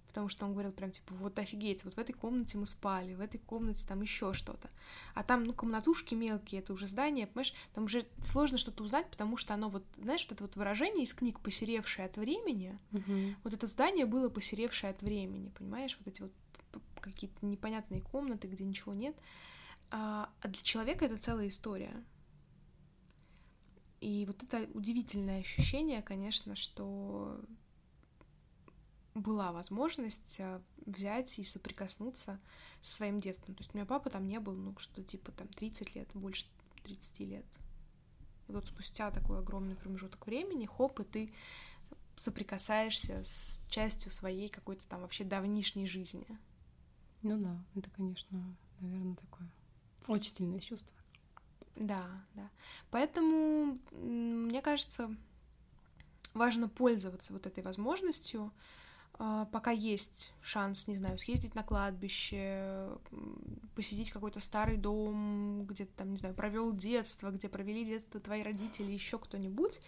потому 0.10 0.28
что 0.28 0.46
он 0.46 0.54
говорил 0.54 0.72
прям 0.72 0.92
типа, 0.92 1.14
вот 1.14 1.38
офигеть, 1.40 1.86
вот 1.86 1.94
в 1.94 1.98
этой 2.00 2.14
комнате 2.14 2.58
мы 2.58 2.66
спали, 2.66 3.14
в 3.14 3.22
этой 3.22 3.38
комнате 3.38 3.86
там 3.88 4.02
еще 4.02 4.34
что-то. 4.34 4.70
А 5.14 5.24
там, 5.24 5.44
ну, 5.44 5.54
комнатушки 5.54 6.16
мелкие, 6.16 6.62
это 6.62 6.74
уже 6.74 6.88
здание, 6.88 7.28
понимаешь, 7.28 7.54
там 7.74 7.86
уже 7.86 8.08
сложно 8.24 8.58
что-то 8.58 8.84
узнать, 8.84 9.10
потому 9.10 9.38
что 9.38 9.54
оно 9.54 9.70
вот, 9.70 9.86
знаешь, 9.98 10.24
вот 10.24 10.34
это 10.34 10.44
вот 10.44 10.56
выражение 10.56 11.04
из 11.04 11.14
книг 11.14 11.40
«посеревшее 11.40 12.08
от 12.08 12.18
времени», 12.18 12.78
угу. 12.92 13.36
вот 13.44 13.54
это 13.54 13.68
здание 13.68 14.06
было 14.06 14.30
посеревшее 14.30 14.90
от 14.90 15.02
времени, 15.02 15.54
понимаешь, 15.58 15.96
вот 16.00 16.08
эти 16.08 16.22
вот 16.24 16.32
какие-то 17.02 17.46
непонятные 17.46 18.02
комнаты, 18.02 18.48
где 18.48 18.64
ничего 18.64 18.94
нет. 18.94 19.16
А, 19.92 20.30
а 20.42 20.48
для 20.48 20.62
человека 20.62 21.06
это 21.06 21.18
целая 21.18 21.48
история. 21.48 22.04
И 24.02 24.26
вот 24.26 24.42
это 24.44 24.70
удивительное 24.74 25.40
ощущение, 25.42 26.02
конечно, 26.02 26.56
что 26.56 27.42
была 29.14 29.52
возможность 29.52 30.40
э, 30.40 30.62
взять 30.86 31.38
и 31.40 31.44
соприкоснуться 31.44 32.40
с 32.82 32.94
своим 32.94 33.20
детством. 33.20 33.56
То 33.56 33.62
есть 33.62 33.74
у 33.74 33.78
меня 33.78 33.86
папа 33.86 34.10
там 34.10 34.28
не 34.28 34.40
был, 34.40 34.54
ну, 34.54 34.78
что 34.78 35.04
типа 35.04 35.32
там 35.32 35.48
30 35.48 35.96
лет, 35.96 36.10
больше 36.14 36.46
30 36.84 37.20
лет. 37.22 37.46
И 38.48 38.52
вот 38.52 38.68
спустя 38.68 39.12
такой 39.12 39.40
огромный 39.40 39.76
промежуток 39.76 40.26
времени, 40.26 40.66
хоп, 40.66 41.00
и 41.02 41.04
ты 41.04 41.34
соприкасаешься 42.16 43.24
с 43.24 43.64
частью 43.70 44.12
своей 44.12 44.50
какой-то 44.50 44.86
там 44.88 45.02
вообще 45.02 45.24
давнишней 45.24 45.88
жизни. 45.88 46.28
Ну 47.22 47.38
да, 47.38 47.58
это, 47.76 47.90
конечно, 47.92 48.56
наверное, 48.80 49.16
такое 49.16 49.48
очень 50.08 50.36
сильное 50.36 50.60
чувство. 50.60 50.94
Да, 51.76 52.06
да. 52.36 52.50
Поэтому, 52.92 53.80
мне 53.92 54.62
кажется, 54.62 55.16
важно 56.34 56.68
пользоваться 56.68 57.34
вот 57.34 57.46
этой 57.46 57.64
возможностью, 57.64 58.52
а, 59.14 59.46
пока 59.46 59.72
есть 59.72 60.34
шанс, 60.42 60.88
не 60.88 60.96
знаю, 60.96 61.18
съездить 61.18 61.56
на 61.56 61.64
кладбище, 61.64 62.90
посетить 63.76 64.12
какой-то 64.12 64.40
старый 64.40 64.78
дом, 64.78 65.66
где 65.66 65.86
ты 65.86 65.92
там, 65.96 66.12
не 66.12 66.18
знаю, 66.18 66.36
провел 66.36 66.74
детство, 66.74 67.30
где 67.30 67.50
провели 67.50 67.86
детство 67.86 68.20
твои 68.20 68.42
родители, 68.42 68.92
еще 68.92 69.20
кто-нибудь, 69.20 69.82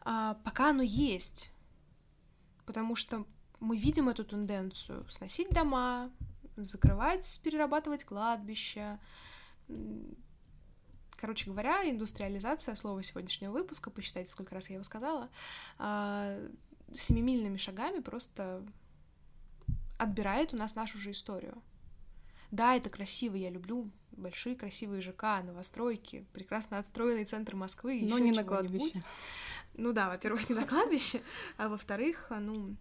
а, 0.00 0.34
пока 0.44 0.70
оно 0.70 0.82
есть. 0.82 1.52
Потому 2.64 2.96
что 2.96 3.26
мы 3.60 3.76
видим 3.76 4.08
эту 4.08 4.24
тенденцию 4.24 5.06
сносить 5.10 5.50
дома, 5.50 6.10
закрывать, 6.56 7.40
перерабатывать 7.42 8.04
кладбища. 8.04 8.98
Короче 11.16 11.50
говоря, 11.50 11.88
индустриализация, 11.88 12.74
слово 12.74 13.02
сегодняшнего 13.02 13.52
выпуска, 13.52 13.90
посчитайте, 13.90 14.30
сколько 14.30 14.54
раз 14.54 14.70
я 14.70 14.74
его 14.74 14.84
сказала, 14.84 15.28
а, 15.78 16.40
семимильными 16.92 17.58
шагами 17.58 18.00
просто 18.00 18.64
отбирает 19.98 20.54
у 20.54 20.56
нас 20.56 20.74
нашу 20.74 20.98
же 20.98 21.10
историю. 21.10 21.62
Да, 22.50 22.74
это 22.74 22.88
красиво, 22.88 23.36
я 23.36 23.50
люблю 23.50 23.90
большие 24.12 24.56
красивые 24.56 25.00
ЖК, 25.02 25.42
новостройки, 25.44 26.26
прекрасно 26.32 26.78
отстроенный 26.78 27.24
центр 27.24 27.54
Москвы. 27.54 28.00
Но 28.02 28.18
не 28.18 28.32
на 28.32 28.42
кладбище. 28.42 29.02
Ну 29.74 29.92
да, 29.92 30.08
во-первых, 30.08 30.48
не 30.48 30.56
на 30.56 30.66
кладбище, 30.66 31.22
а 31.56 31.68
во-вторых, 31.68 32.26
ну, 32.30 32.76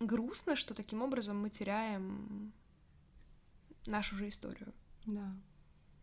грустно, 0.00 0.56
что 0.56 0.74
таким 0.74 1.02
образом 1.02 1.40
мы 1.40 1.50
теряем 1.50 2.52
нашу 3.86 4.16
же 4.16 4.28
историю. 4.28 4.72
Да. 5.06 5.32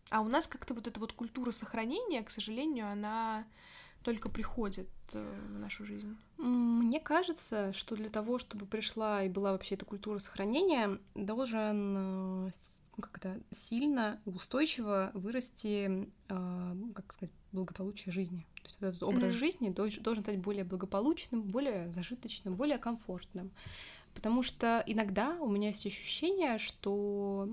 А 0.09 0.21
у 0.21 0.29
нас 0.29 0.47
как-то 0.47 0.73
вот 0.73 0.87
эта 0.87 0.99
вот 0.99 1.13
культура 1.13 1.51
сохранения, 1.51 2.23
к 2.23 2.29
сожалению, 2.29 2.87
она 2.89 3.45
только 4.03 4.29
приходит 4.29 4.87
э, 5.13 5.39
в 5.49 5.59
нашу 5.59 5.83
жизнь? 5.85 6.15
Мне 6.37 6.99
кажется, 6.99 7.73
что 7.73 7.95
для 7.95 8.09
того, 8.09 8.37
чтобы 8.37 8.67
пришла 8.67 9.23
и 9.23 9.29
была 9.29 9.51
вообще 9.51 9.75
эта 9.75 9.85
культура 9.85 10.19
сохранения, 10.19 10.99
должен 11.15 12.47
э, 12.47 12.51
ну, 12.97 13.01
как 13.01 13.19
то 13.19 13.41
сильно 13.51 14.21
и 14.25 14.29
устойчиво 14.29 15.09
вырасти, 15.15 16.07
э, 16.29 16.75
как 16.93 17.13
сказать, 17.13 17.33
благополучие 17.51 18.13
жизни. 18.13 18.45
То 18.65 18.69
есть 18.69 18.81
этот 18.81 19.03
образ 19.03 19.23
mm-hmm. 19.23 19.37
жизни 19.37 19.69
должен, 19.69 20.01
должен 20.01 20.23
стать 20.23 20.39
более 20.39 20.63
благополучным, 20.63 21.43
более 21.43 21.91
зажиточным, 21.91 22.55
более 22.55 22.79
комфортным. 22.79 23.51
Потому 24.15 24.41
что 24.41 24.83
иногда 24.87 25.37
у 25.39 25.47
меня 25.47 25.69
есть 25.69 25.85
ощущение, 25.85 26.57
что 26.57 27.47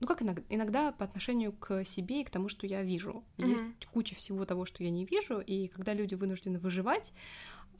ну 0.00 0.06
как 0.06 0.22
иногда, 0.22 0.42
иногда 0.48 0.92
по 0.92 1.04
отношению 1.04 1.52
к 1.52 1.84
себе 1.84 2.22
и 2.22 2.24
к 2.24 2.30
тому, 2.30 2.48
что 2.48 2.66
я 2.66 2.82
вижу. 2.82 3.22
Mm-hmm. 3.36 3.48
Есть 3.48 3.86
куча 3.92 4.14
всего 4.16 4.44
того, 4.44 4.64
что 4.64 4.82
я 4.82 4.90
не 4.90 5.04
вижу, 5.04 5.38
и 5.38 5.68
когда 5.68 5.94
люди 5.94 6.14
вынуждены 6.14 6.58
выживать, 6.58 7.12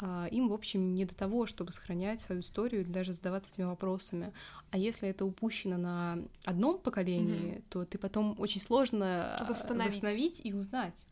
а, 0.01 0.27
им, 0.31 0.49
в 0.49 0.53
общем, 0.53 0.95
не 0.95 1.05
до 1.05 1.17
того, 1.17 1.47
чтобы 1.47 1.73
сохранять 1.73 2.21
свою 2.21 2.43
историю 2.43 2.83
или 2.83 2.89
даже 2.89 3.13
задаваться 3.13 3.51
этими 3.53 3.65
вопросами. 3.65 4.33
А 4.71 4.79
если 4.79 5.09
это 5.09 5.25
упущено 5.25 5.77
на 5.77 6.19
одном 6.45 6.79
поколении, 6.79 7.57
mm-hmm. 7.57 7.65
то 7.71 7.85
ты 7.85 7.99
потом 7.99 8.37
очень 8.39 8.61
сложно 8.61 9.45
восстановить, 9.49 9.95
восстановить 9.95 10.41
и 10.45 10.53
узнать. 10.53 11.05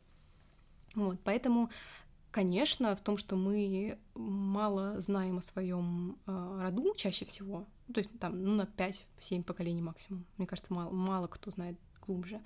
Вот, 0.96 1.20
поэтому 1.22 1.70
Конечно, 2.36 2.94
в 2.94 3.00
том, 3.00 3.16
что 3.16 3.34
мы 3.34 3.98
мало 4.14 5.00
знаем 5.00 5.38
о 5.38 5.42
своем 5.42 6.18
э, 6.26 6.60
роду 6.60 6.92
чаще 6.94 7.24
всего, 7.24 7.66
ну, 7.88 7.94
то 7.94 8.00
есть 8.00 8.10
там, 8.20 8.42
ну, 8.42 8.54
на 8.56 8.68
5-7 8.76 9.42
поколений 9.42 9.80
максимум. 9.80 10.26
Мне 10.36 10.46
кажется, 10.46 10.74
мало, 10.74 10.90
мало 10.90 11.28
кто 11.28 11.50
знает 11.50 11.78
глубже. 12.06 12.42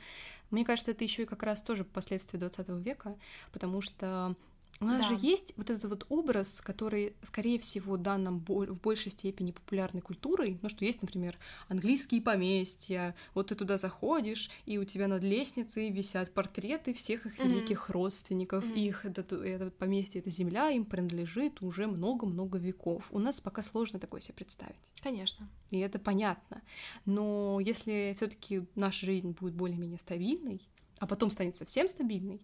Мне 0.51 0.65
кажется, 0.65 0.93
это 0.93 1.03
еще 1.03 1.25
и 1.25 1.27
как 1.27 1.43
раз 1.43 1.65
тоже 1.65 1.85
последствия 1.85 2.39
20 2.39 2.69
века, 2.87 3.17
потому 3.51 3.81
что 3.81 4.37
у 4.81 4.87
нас 4.87 5.03
да. 5.03 5.09
же 5.09 5.19
есть 5.21 5.53
вот 5.57 5.69
этот 5.69 5.85
вот 5.91 6.07
образ, 6.09 6.61
который, 6.63 7.15
скорее 7.23 7.59
всего, 7.59 7.99
дан 7.99 8.23
нам 8.23 8.45
в 8.47 8.81
большей 8.81 9.13
степени 9.13 9.53
популярной 9.53 10.01
культурой. 10.01 10.59
Ну, 10.63 10.71
что 10.71 10.87
есть, 10.87 11.03
например, 11.03 11.39
английские 11.69 12.23
поместья. 12.23 13.15
Вот 13.35 13.49
ты 13.49 13.55
туда 13.55 13.77
заходишь, 13.77 14.51
и 14.65 14.79
у 14.79 14.85
тебя 14.85 15.07
над 15.07 15.23
лестницей 15.23 15.91
висят 15.91 16.33
портреты 16.33 16.95
всех 16.95 17.27
их 17.27 17.39
mm-hmm. 17.39 17.49
великих 17.49 17.91
родственников. 17.91 18.65
Mm-hmm. 18.65 18.75
Их 18.75 19.05
это, 19.05 19.37
это 19.37 19.71
поместье, 19.71 20.23
эта 20.23 20.31
земля 20.31 20.71
им 20.71 20.87
принадлежит 20.87 21.61
уже 21.61 21.87
много-много 21.87 22.57
веков. 22.57 23.09
У 23.11 23.19
нас 23.19 23.39
пока 23.39 23.63
сложно 23.63 23.99
такое 23.99 24.23
себе 24.23 24.35
представить. 24.35 24.77
Конечно. 25.03 25.47
И 25.71 25.79
это 25.79 25.99
понятно. 25.99 26.63
Но 27.05 27.61
если 27.61 28.15
все-таки 28.17 28.67
наша 28.75 29.05
жизнь 29.05 29.37
будет 29.39 29.55
более-менее 29.55 29.99
стабильной, 29.99 30.67
а 30.99 31.07
потом 31.07 31.31
станет 31.31 31.57
совсем 31.57 31.89
стабильной, 31.89 32.41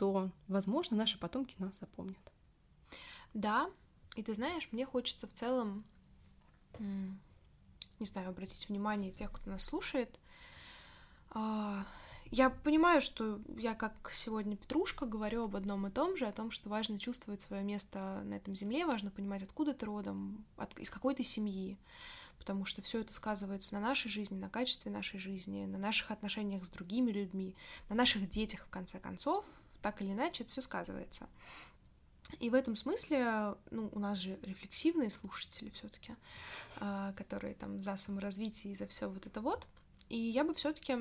то, 0.00 0.30
возможно, 0.48 0.96
наши 0.96 1.18
потомки 1.18 1.54
нас 1.58 1.78
запомнят. 1.78 2.32
Да, 3.34 3.70
и 4.16 4.22
ты 4.22 4.32
знаешь, 4.32 4.66
мне 4.72 4.86
хочется 4.86 5.26
в 5.26 5.34
целом, 5.34 5.84
не 6.78 8.06
знаю, 8.06 8.30
обратить 8.30 8.70
внимание 8.70 9.12
тех, 9.12 9.30
кто 9.30 9.50
нас 9.50 9.62
слушает. 9.62 10.18
А, 11.28 11.84
я 12.30 12.48
понимаю, 12.48 13.02
что 13.02 13.42
я 13.58 13.74
как 13.74 14.10
сегодня 14.10 14.56
Петрушка 14.56 15.04
говорю 15.04 15.44
об 15.44 15.54
одном 15.54 15.86
и 15.86 15.90
том 15.90 16.16
же, 16.16 16.24
о 16.24 16.32
том, 16.32 16.50
что 16.50 16.70
важно 16.70 16.98
чувствовать 16.98 17.42
свое 17.42 17.62
место 17.62 18.22
на 18.24 18.32
этом 18.32 18.54
земле, 18.54 18.86
важно 18.86 19.10
понимать, 19.10 19.42
откуда 19.42 19.74
ты 19.74 19.84
родом, 19.84 20.46
от, 20.56 20.78
из 20.78 20.88
какой 20.88 21.14
ты 21.14 21.24
семьи, 21.24 21.76
потому 22.38 22.64
что 22.64 22.80
все 22.80 23.00
это 23.00 23.12
сказывается 23.12 23.74
на 23.74 23.80
нашей 23.80 24.10
жизни, 24.10 24.38
на 24.38 24.48
качестве 24.48 24.90
нашей 24.90 25.20
жизни, 25.20 25.66
на 25.66 25.76
наших 25.76 26.10
отношениях 26.10 26.64
с 26.64 26.70
другими 26.70 27.10
людьми, 27.10 27.54
на 27.90 27.94
наших 27.94 28.30
детях, 28.30 28.64
в 28.64 28.70
конце 28.70 28.98
концов, 28.98 29.44
так 29.82 30.02
или 30.02 30.12
иначе 30.12 30.42
это 30.42 30.52
все 30.52 30.62
сказывается. 30.62 31.28
И 32.38 32.48
в 32.48 32.54
этом 32.54 32.76
смысле, 32.76 33.56
ну, 33.70 33.88
у 33.92 33.98
нас 33.98 34.18
же 34.18 34.38
рефлексивные 34.42 35.10
слушатели 35.10 35.70
все-таки, 35.70 36.14
а, 36.76 37.12
которые 37.14 37.54
там 37.54 37.80
за 37.80 37.96
саморазвитие 37.96 38.72
и 38.72 38.76
за 38.76 38.86
все 38.86 39.08
вот 39.08 39.26
это 39.26 39.40
вот. 39.40 39.66
И 40.08 40.18
я 40.18 40.44
бы 40.44 40.54
все-таки 40.54 40.96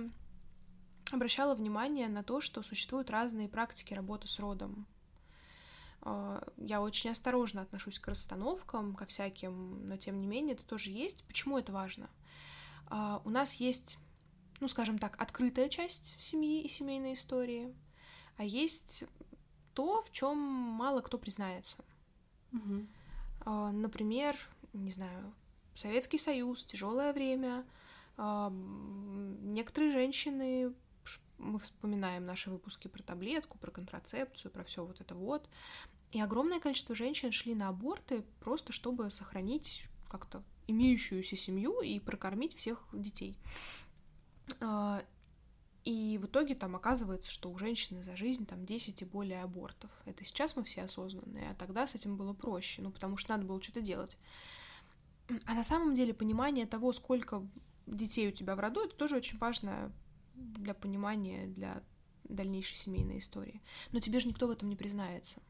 обращала 1.11 1.55
внимание 1.55 2.07
на 2.07 2.23
то, 2.23 2.41
что 2.41 2.61
существуют 2.63 3.09
разные 3.09 3.47
практики 3.47 3.93
работы 3.93 4.27
с 4.27 4.39
родом. 4.39 4.88
А, 6.01 6.43
я 6.57 6.82
очень 6.82 7.11
осторожно 7.11 7.61
отношусь 7.61 7.99
к 7.99 8.07
расстановкам, 8.07 8.95
ко 8.95 9.05
всяким, 9.05 9.88
но 9.88 9.97
тем 9.97 10.19
не 10.19 10.27
менее 10.27 10.55
это 10.55 10.65
тоже 10.65 10.89
есть. 10.89 11.23
Почему 11.25 11.59
это 11.59 11.71
важно? 11.71 12.09
А, 12.88 13.21
у 13.23 13.30
нас 13.30 13.55
есть, 13.55 13.99
ну, 14.59 14.67
скажем 14.67 14.97
так, 14.97 15.21
открытая 15.21 15.69
часть 15.69 16.15
семьи 16.19 16.63
и 16.63 16.67
семейной 16.69 17.13
истории— 17.13 17.73
а 18.39 18.45
есть 18.45 19.03
то, 19.73 20.01
в 20.01 20.11
чем 20.11 20.37
мало 20.37 21.01
кто 21.01 21.17
признается. 21.17 21.83
Угу. 22.53 23.51
Например, 23.73 24.37
не 24.71 24.91
знаю, 24.91 25.33
Советский 25.75 26.17
Союз, 26.17 26.63
тяжелое 26.63 27.11
время. 27.11 27.65
А, 28.15 28.49
некоторые 28.49 29.91
женщины, 29.91 30.73
мы 31.37 31.59
вспоминаем 31.59 32.25
наши 32.25 32.49
выпуски 32.49 32.87
про 32.87 33.03
таблетку, 33.03 33.57
про 33.57 33.71
контрацепцию, 33.71 34.51
про 34.53 34.63
все 34.63 34.85
вот 34.85 35.01
это 35.01 35.15
вот. 35.15 35.49
И 36.11 36.21
огромное 36.21 36.61
количество 36.61 36.95
женщин 36.95 37.33
шли 37.33 37.53
на 37.55 37.67
аборты 37.67 38.23
просто 38.39 38.71
чтобы 38.71 39.11
сохранить 39.11 39.83
как-то 40.07 40.43
имеющуюся 40.67 41.35
семью 41.35 41.81
и 41.81 41.99
прокормить 41.99 42.55
всех 42.55 42.87
детей. 42.93 43.37
И 45.89 46.19
в 46.19 46.27
итоге 46.27 46.53
там 46.53 46.75
оказывается, 46.75 47.31
что 47.31 47.49
у 47.49 47.57
женщины 47.57 48.03
за 48.03 48.15
жизнь 48.15 48.45
там 48.45 48.63
10 48.63 49.01
и 49.01 49.05
более 49.05 49.41
абортов. 49.41 49.89
Это 50.05 50.23
сейчас 50.23 50.55
мы 50.55 50.63
все 50.63 50.83
осознанные, 50.83 51.49
а 51.49 51.55
тогда 51.55 51.87
с 51.87 51.95
этим 51.95 52.15
было 52.15 52.31
проще, 52.31 52.83
ну 52.83 52.91
потому 52.91 53.17
что 53.17 53.31
надо 53.31 53.47
было 53.47 53.59
что-то 53.59 53.81
делать. 53.81 54.15
А 55.45 55.55
на 55.55 55.63
самом 55.63 55.95
деле 55.95 56.13
понимание 56.13 56.67
того, 56.67 56.93
сколько 56.93 57.43
детей 57.87 58.29
у 58.29 58.31
тебя 58.31 58.55
в 58.55 58.59
роду, 58.59 58.81
это 58.81 58.95
тоже 58.95 59.15
очень 59.15 59.39
важно 59.39 59.91
для 60.35 60.75
понимания, 60.75 61.47
для 61.47 61.81
дальнейшей 62.23 62.75
семейной 62.75 63.17
истории. 63.17 63.59
Но 63.91 63.99
тебе 63.99 64.19
же 64.19 64.27
никто 64.27 64.45
в 64.45 64.51
этом 64.51 64.69
не 64.69 64.75
признается. 64.75 65.41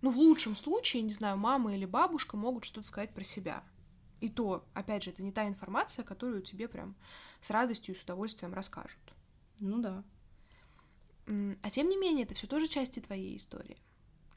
Ну, 0.00 0.12
в 0.12 0.16
лучшем 0.16 0.56
случае, 0.56 1.02
не 1.02 1.12
знаю, 1.12 1.36
мама 1.36 1.76
или 1.76 1.84
бабушка 1.84 2.38
могут 2.38 2.64
что-то 2.64 2.88
сказать 2.88 3.12
про 3.12 3.24
себя. 3.24 3.64
И 4.20 4.28
то, 4.28 4.64
опять 4.74 5.04
же, 5.04 5.10
это 5.10 5.22
не 5.22 5.32
та 5.32 5.46
информация, 5.46 6.04
которую 6.04 6.42
тебе 6.42 6.68
прям 6.68 6.94
с 7.40 7.50
радостью 7.50 7.94
и 7.94 7.98
с 7.98 8.02
удовольствием 8.02 8.52
расскажут. 8.52 9.00
Ну 9.60 9.80
да. 9.80 10.04
А 11.62 11.70
тем 11.70 11.88
не 11.88 11.96
менее, 11.96 12.24
это 12.24 12.34
все 12.34 12.46
тоже 12.46 12.66
части 12.66 13.00
твоей 13.00 13.36
истории. 13.36 13.78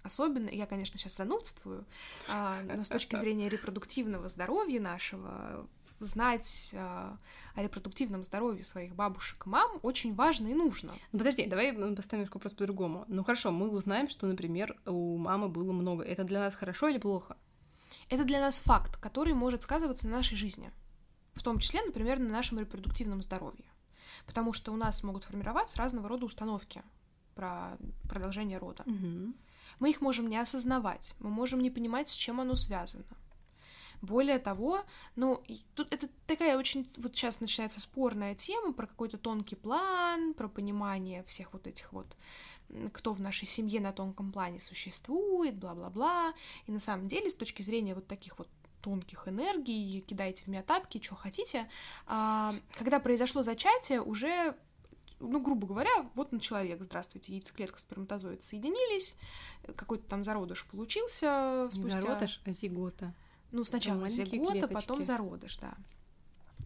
Особенно, 0.04 0.50
я, 0.50 0.66
конечно, 0.66 1.00
сейчас 1.00 1.16
занудствую, 1.16 1.86
а, 2.28 2.62
но 2.64 2.84
с 2.84 2.90
точки 2.90 3.16
зрения 3.16 3.48
репродуктивного 3.48 4.28
здоровья 4.28 4.82
нашего, 4.82 5.68
знать 6.00 6.72
а, 6.76 7.18
о 7.56 7.64
репродуктивном 7.64 8.26
здоровье 8.26 8.66
своих 8.66 8.94
бабушек 8.96 9.46
и 9.46 9.50
мам 9.50 9.80
очень 9.82 10.14
важно 10.14 10.48
и 10.48 10.54
нужно. 10.54 10.94
Ну, 11.14 11.20
подожди, 11.20 11.46
давай 11.46 11.74
поставим 11.96 12.26
вопрос 12.26 12.54
по-другому. 12.54 13.06
Ну 13.08 13.24
хорошо, 13.24 13.52
мы 13.52 13.70
узнаем, 13.70 14.10
что, 14.10 14.28
например, 14.28 14.78
у 14.86 15.18
мамы 15.18 15.48
было 15.48 15.72
много. 15.72 16.04
Это 16.04 16.26
для 16.26 16.40
нас 16.40 16.54
хорошо 16.54 16.90
или 16.90 16.98
плохо? 16.98 17.38
Это 18.10 18.24
для 18.24 18.40
нас 18.40 18.60
факт, 18.60 18.98
который 18.98 19.34
может 19.34 19.64
сказываться 19.64 20.08
на 20.08 20.18
нашей 20.18 20.36
жизни, 20.38 20.72
в 21.34 21.44
том 21.44 21.60
числе, 21.60 21.82
например, 21.84 22.20
на 22.20 22.30
нашем 22.30 22.60
репродуктивном 22.60 23.22
здоровье. 23.22 23.66
Потому 24.26 24.54
что 24.54 24.72
у 24.72 24.78
нас 24.78 25.04
могут 25.04 25.24
формироваться 25.24 25.78
разного 25.78 26.08
рода 26.08 26.26
установки 26.26 26.84
про 27.36 27.78
продолжение 28.08 28.58
рода. 28.58 28.84
Угу. 28.86 29.34
Мы 29.80 29.90
их 29.90 30.02
можем 30.02 30.30
не 30.30 30.38
осознавать, 30.38 31.16
мы 31.20 31.30
можем 31.30 31.62
не 31.62 31.72
понимать, 31.72 32.08
с 32.10 32.14
чем 32.14 32.40
оно 32.40 32.56
связано. 32.56 33.06
Более 34.02 34.38
того, 34.38 34.84
ну, 35.16 35.42
тут 35.76 35.94
это 35.94 36.10
такая 36.28 36.58
очень, 36.58 36.92
вот 36.98 37.16
сейчас 37.16 37.40
начинается 37.40 37.80
спорная 37.80 38.36
тема 38.36 38.74
про 38.74 38.86
какой-то 38.86 39.18
тонкий 39.18 39.56
план, 39.56 40.34
про 40.34 40.50
понимание 40.50 41.24
всех 41.24 41.54
вот 41.54 41.68
этих 41.68 41.94
вот 41.94 42.18
кто 42.92 43.14
в 43.14 43.22
нашей 43.22 43.46
семье 43.46 43.80
на 43.80 43.92
тонком 43.94 44.32
плане 44.32 44.60
существует, 44.60 45.56
бла-бла-бла. 45.56 46.34
И 46.66 46.72
на 46.72 46.80
самом 46.80 47.08
деле, 47.08 47.30
с 47.30 47.36
точки 47.36 47.62
зрения 47.62 47.96
вот 47.96 48.08
таких 48.08 48.38
вот 48.40 48.48
тонких 48.82 49.28
энергий, 49.28 50.02
кидайте 50.02 50.44
в 50.44 50.48
меня 50.48 50.62
тапки, 50.62 51.02
что 51.02 51.16
хотите. 51.16 51.70
А, 52.06 52.54
когда 52.78 53.00
произошло 53.00 53.42
зачатие, 53.42 54.02
уже 54.02 54.56
ну, 55.20 55.40
грубо 55.40 55.68
говоря, 55.68 56.10
вот 56.16 56.34
на 56.34 56.40
человек, 56.40 56.82
здравствуйте, 56.82 57.32
яйцеклетка, 57.34 57.80
сперматозоид 57.80 58.44
соединились, 58.44 59.16
какой-то 59.76 60.04
там 60.08 60.24
зародыш 60.24 60.66
получился 60.66 61.70
спустя... 61.72 61.98
Не 61.98 62.02
зародыш, 62.02 62.42
а 62.46 62.52
зигота. 62.52 63.14
Ну, 63.52 63.64
сначала 63.64 64.10
зигота, 64.10 64.52
клеточки. 64.52 64.74
потом 64.74 65.04
зародыш, 65.04 65.58
да. 65.58 65.76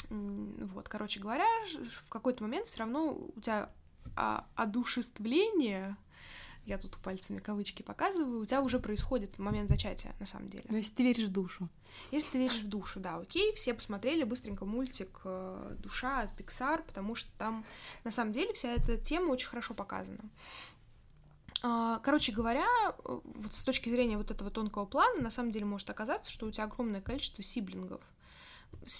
Вот, 0.10 0.89
короче 0.89 1.20
говоря, 1.20 1.48
в 1.91 2.10
какой-то 2.10 2.43
момент 2.43 2.66
все 2.66 2.80
равно 2.80 3.18
у 3.36 3.41
тебя 3.41 3.70
одушевление 4.55 5.95
я 6.68 6.78
тут 6.78 6.97
пальцами 6.97 7.38
кавычки 7.38 7.82
показываю, 7.82 8.41
у 8.41 8.45
тебя 8.45 8.62
уже 8.62 8.80
происходит 8.80 9.39
момент 9.39 9.70
зачатия, 9.70 10.14
на 10.20 10.26
самом 10.26 10.49
деле. 10.49 10.66
Но 10.68 10.76
если 10.76 10.91
ты 10.91 11.03
веришь 11.03 11.30
в 11.30 11.32
душу. 11.32 11.70
Если 12.12 12.32
ты 12.32 12.38
веришь 12.39 12.60
в 12.62 12.68
душу, 12.68 12.99
да, 12.99 13.16
окей. 13.16 13.53
Все 13.55 13.74
посмотрели 13.74 14.26
быстренько 14.26 14.66
мультик 14.66 15.22
э, 15.24 15.76
«Душа» 15.80 16.24
от 16.24 16.38
Pixar, 16.38 16.84
потому 16.86 17.16
что 17.16 17.30
там, 17.38 17.66
на 18.03 18.12
самом 18.12 18.34
деле, 18.34 18.51
вся 18.51 18.74
эта 18.74 18.97
тема 18.97 19.32
очень 19.32 19.47
хорошо 19.47 19.74
показана. 19.74 20.20
А, 21.64 21.99
короче 21.99 22.34
говоря, 22.34 22.68
вот 23.05 23.53
с 23.53 23.64
точки 23.64 23.88
зрения 23.88 24.18
вот 24.18 24.30
этого 24.30 24.51
тонкого 24.51 24.86
плана, 24.86 25.22
на 25.22 25.30
самом 25.30 25.51
деле 25.51 25.66
может 25.66 25.89
оказаться, 25.89 26.30
что 26.30 26.45
у 26.45 26.51
тебя 26.51 26.66
огромное 26.66 27.01
количество 27.01 27.41
сиблингов, 27.41 28.01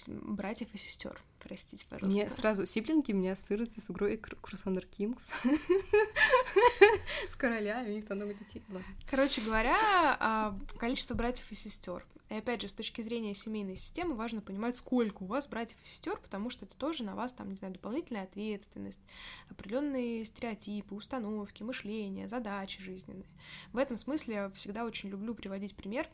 братьев 0.08 0.68
и 0.72 0.78
сестер. 0.78 1.20
Простите, 1.40 1.86
пожалуйста. 1.88 2.20
Мне 2.20 2.30
сразу 2.30 2.66
сиблинги 2.66 3.12
у 3.12 3.16
меня 3.16 3.32
ассоциируются 3.32 3.80
с 3.80 3.90
игрой 3.90 4.16
Крусандер 4.16 4.86
Кингс. 4.86 5.24
С 7.30 7.36
королями, 7.36 7.98
их 7.98 8.06
там 8.06 8.18
много 8.18 8.34
детей. 8.34 8.62
Короче 9.08 9.40
говоря, 9.40 9.78
а, 10.20 10.58
количество 10.78 11.14
братьев 11.14 11.50
и 11.50 11.54
сестер. 11.54 12.04
И 12.28 12.34
опять 12.34 12.60
же, 12.60 12.68
с 12.68 12.72
точки 12.74 13.00
зрения 13.00 13.34
семейной 13.34 13.76
системы 13.76 14.14
важно 14.14 14.42
понимать, 14.42 14.76
сколько 14.76 15.22
у 15.22 15.26
вас 15.26 15.48
братьев 15.48 15.78
и 15.82 15.86
сестер, 15.86 16.18
потому 16.18 16.50
что 16.50 16.66
это 16.66 16.76
тоже 16.76 17.02
на 17.02 17.14
вас, 17.14 17.32
там, 17.32 17.48
не 17.48 17.56
знаю, 17.56 17.72
дополнительная 17.72 18.24
ответственность, 18.24 19.00
определенные 19.48 20.24
стереотипы, 20.26 20.94
установки, 20.94 21.62
мышления, 21.62 22.28
задачи 22.28 22.82
жизненные. 22.82 23.28
В 23.72 23.78
этом 23.78 23.96
смысле 23.96 24.34
я 24.34 24.50
всегда 24.50 24.84
очень 24.84 25.08
люблю 25.08 25.34
приводить 25.34 25.74
пример 25.74 26.06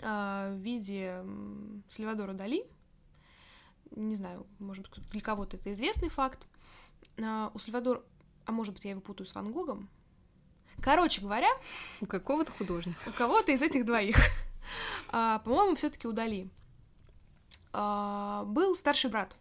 в 0.00 0.56
виде 0.56 1.24
Сальвадора 1.88 2.32
Дали. 2.32 2.64
Не 3.90 4.14
знаю, 4.14 4.46
может 4.58 4.88
быть, 4.88 5.06
для 5.08 5.20
кого-то 5.20 5.56
это 5.56 5.70
известный 5.72 6.08
факт. 6.08 6.46
А, 7.22 7.50
у 7.52 7.58
Сальвадора, 7.58 8.02
а 8.46 8.52
может 8.52 8.72
быть, 8.72 8.84
я 8.84 8.92
его 8.92 9.00
путаю 9.00 9.26
с 9.26 9.34
Ван 9.34 9.52
Гогом. 9.52 9.90
Короче 10.80 11.20
говоря... 11.20 11.50
У 12.00 12.06
какого-то 12.06 12.50
художника. 12.52 12.98
У 13.06 13.12
кого-то 13.12 13.52
из 13.52 13.60
этих 13.60 13.84
двоих. 13.84 14.16
А, 15.08 15.40
по-моему, 15.40 15.76
все 15.76 15.90
таки 15.90 16.08
у 16.08 16.12
Дали. 16.12 16.48
Был 17.72 18.74
старший 18.76 19.10
брат. 19.10 19.36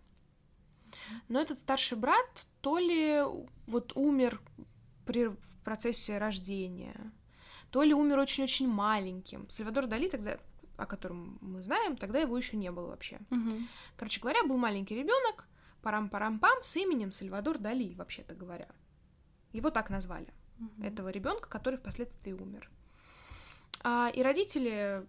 Но 1.30 1.40
этот 1.40 1.60
старший 1.60 1.98
брат 1.98 2.48
то 2.60 2.78
ли 2.78 3.22
вот 3.68 3.96
умер 3.96 4.42
при, 5.06 5.28
в 5.28 5.58
процессе 5.64 6.18
рождения, 6.18 7.12
то 7.72 7.84
ли 7.84 7.94
умер 7.94 8.20
очень-очень 8.20 8.68
маленьким. 8.68 9.50
Сальвадор 9.50 9.88
Дали 9.88 10.10
тогда, 10.10 10.38
о 10.78 10.86
котором 10.86 11.38
мы 11.42 11.64
знаем, 11.64 11.96
тогда 11.96 12.20
его 12.20 12.38
еще 12.38 12.58
не 12.58 12.70
было 12.70 12.88
вообще. 12.88 13.20
Угу. 13.32 13.52
Короче 13.96 14.22
говоря, 14.22 14.44
был 14.44 14.58
маленький 14.58 14.96
ребенок, 14.96 15.48
парам-парам-пам, 15.82 16.64
с 16.64 16.76
именем 16.76 17.12
Сальвадор 17.12 17.58
Дали, 17.58 17.96
вообще-то 17.96 18.36
говоря. 18.36 18.68
Его 19.54 19.70
так 19.70 19.90
назвали. 19.90 20.28
Угу. 20.60 20.84
Этого 20.84 21.10
ребенка, 21.10 21.48
который 21.50 21.78
впоследствии 21.78 22.34
умер. 22.34 22.70
А, 23.84 24.12
и 24.14 24.22
родители, 24.22 25.08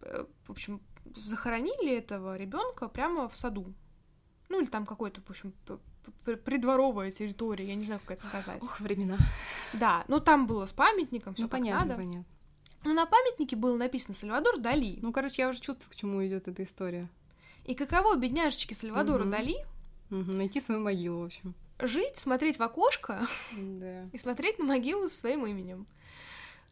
э, 0.00 0.26
в 0.44 0.50
общем, 0.50 0.80
захоронили 1.16 1.96
этого 1.96 2.36
ребенка 2.36 2.88
прямо 2.88 3.28
в 3.28 3.36
саду. 3.36 3.74
Ну, 4.48 4.60
или 4.60 4.68
там 4.68 4.86
какой-то, 4.86 5.20
в 5.22 5.28
общем, 5.28 5.52
придворовая 6.24 7.10
территория, 7.10 7.68
я 7.68 7.74
не 7.74 7.84
знаю, 7.84 8.00
как 8.04 8.18
это 8.18 8.26
сказать. 8.26 8.62
Ох, 8.62 8.80
времена. 8.80 9.18
Да, 9.72 10.04
ну 10.08 10.20
там 10.20 10.46
было 10.46 10.66
с 10.66 10.72
памятником, 10.72 11.34
все 11.34 11.44
ну, 11.44 11.48
понятно, 11.48 11.86
надо. 11.86 11.96
понятно. 11.96 12.24
Ну, 12.84 12.94
на 12.94 13.06
памятнике 13.06 13.56
было 13.56 13.76
написано 13.76 14.14
Сальвадор 14.14 14.58
Дали. 14.58 14.98
Ну, 15.02 15.12
короче, 15.12 15.42
я 15.42 15.48
уже 15.48 15.60
чувствую, 15.60 15.90
к 15.90 15.96
чему 15.96 16.24
идет 16.26 16.48
эта 16.48 16.62
история. 16.62 17.08
И 17.64 17.74
каково 17.74 18.16
бедняжечке 18.16 18.74
Сальвадору 18.74 19.24
угу. 19.24 19.32
Дали? 19.32 19.56
Угу, 20.10 20.32
найти 20.32 20.60
свою 20.60 20.80
могилу, 20.80 21.22
в 21.22 21.26
общем. 21.26 21.54
Жить, 21.80 22.18
смотреть 22.18 22.58
в 22.58 22.62
окошко 22.62 23.26
да. 23.56 24.04
и 24.12 24.18
смотреть 24.18 24.58
на 24.58 24.64
могилу 24.64 25.08
со 25.08 25.20
своим 25.20 25.46
именем. 25.46 25.86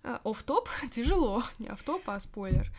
Оф-топ 0.02 0.68
тяжело, 0.90 1.42
не 1.58 1.68
оф-топ, 1.68 2.08
а 2.08 2.18
спойлер. 2.20 2.70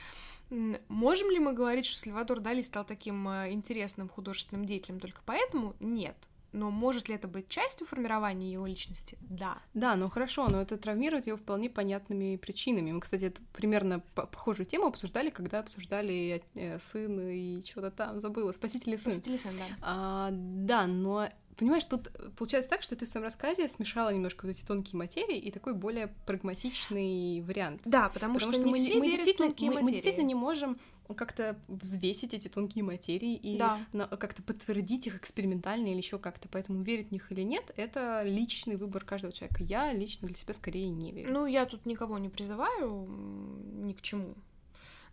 Можем 0.87 1.29
ли 1.29 1.39
мы 1.39 1.53
говорить, 1.53 1.85
что 1.85 1.99
Сальвадор 1.99 2.39
Дали 2.39 2.61
стал 2.61 2.85
таким 2.85 3.27
э, 3.27 3.51
интересным 3.51 4.07
художественным 4.07 4.65
деятелем 4.65 4.99
только 4.99 5.21
поэтому? 5.25 5.75
Нет. 5.81 6.15
Но 6.51 6.71
может 6.71 7.09
ли 7.09 7.15
это 7.15 7.27
быть 7.27 7.49
частью 7.49 7.85
формирования 7.87 8.51
его 8.51 8.65
личности? 8.65 9.17
Да. 9.21 9.57
Да, 9.73 9.95
ну 9.95 10.09
хорошо, 10.09 10.47
но 10.49 10.61
это 10.61 10.77
травмирует 10.77 11.27
его 11.27 11.37
вполне 11.37 11.69
понятными 11.69 12.35
причинами. 12.37 12.91
Мы, 12.91 13.01
кстати, 13.01 13.25
эту 13.25 13.41
примерно 13.53 13.99
похожую 14.15 14.65
тему 14.65 14.87
обсуждали, 14.87 15.29
когда 15.29 15.59
обсуждали 15.59 16.43
э, 16.55 16.79
сын 16.79 17.19
и 17.29 17.63
что-то 17.65 17.91
там, 17.91 18.19
забыла, 18.21 18.51
спасительный 18.51 18.97
сын. 18.97 19.11
Спасительный 19.11 19.39
сын, 19.39 19.51
да. 19.57 19.65
А, 19.81 20.29
да, 20.31 20.87
но 20.87 21.29
Понимаешь, 21.57 21.85
тут 21.85 22.09
получается 22.37 22.69
так, 22.69 22.83
что 22.83 22.95
ты 22.95 23.05
в 23.05 23.09
своем 23.09 23.23
рассказе 23.23 23.67
смешала 23.67 24.09
немножко 24.09 24.45
вот 24.45 24.51
эти 24.51 24.63
тонкие 24.63 24.97
материи 24.97 25.37
и 25.37 25.51
такой 25.51 25.73
более 25.73 26.13
прагматичный 26.27 27.41
вариант. 27.41 27.81
Да, 27.85 28.09
потому, 28.09 28.35
потому 28.35 28.53
что, 28.53 28.61
что 28.61 28.65
не 28.65 28.71
мы, 28.71 28.77
все 28.77 28.99
мы, 28.99 29.09
действительно, 29.09 29.53
мы, 29.59 29.81
мы 29.81 29.91
действительно 29.91 30.25
не 30.25 30.35
можем 30.35 30.77
как-то 31.15 31.59
взвесить 31.67 32.33
эти 32.33 32.47
тонкие 32.47 32.83
материи 32.83 33.35
и 33.35 33.57
да. 33.57 33.79
как-то 34.17 34.43
подтвердить 34.43 35.07
их 35.07 35.15
экспериментально 35.15 35.87
или 35.87 35.97
еще 35.97 36.19
как-то. 36.19 36.47
Поэтому 36.47 36.83
верить 36.83 37.09
в 37.09 37.11
них 37.11 37.31
или 37.31 37.41
нет, 37.41 37.71
это 37.75 38.21
личный 38.23 38.75
выбор 38.75 39.03
каждого 39.03 39.33
человека. 39.33 39.63
Я 39.63 39.93
лично 39.93 40.27
для 40.27 40.35
себя 40.35 40.53
скорее 40.53 40.89
не 40.89 41.11
верю. 41.11 41.31
Ну, 41.31 41.45
я 41.47 41.65
тут 41.65 41.85
никого 41.85 42.17
не 42.19 42.29
призываю 42.29 43.07
ни 43.07 43.93
к 43.93 44.01
чему. 44.01 44.35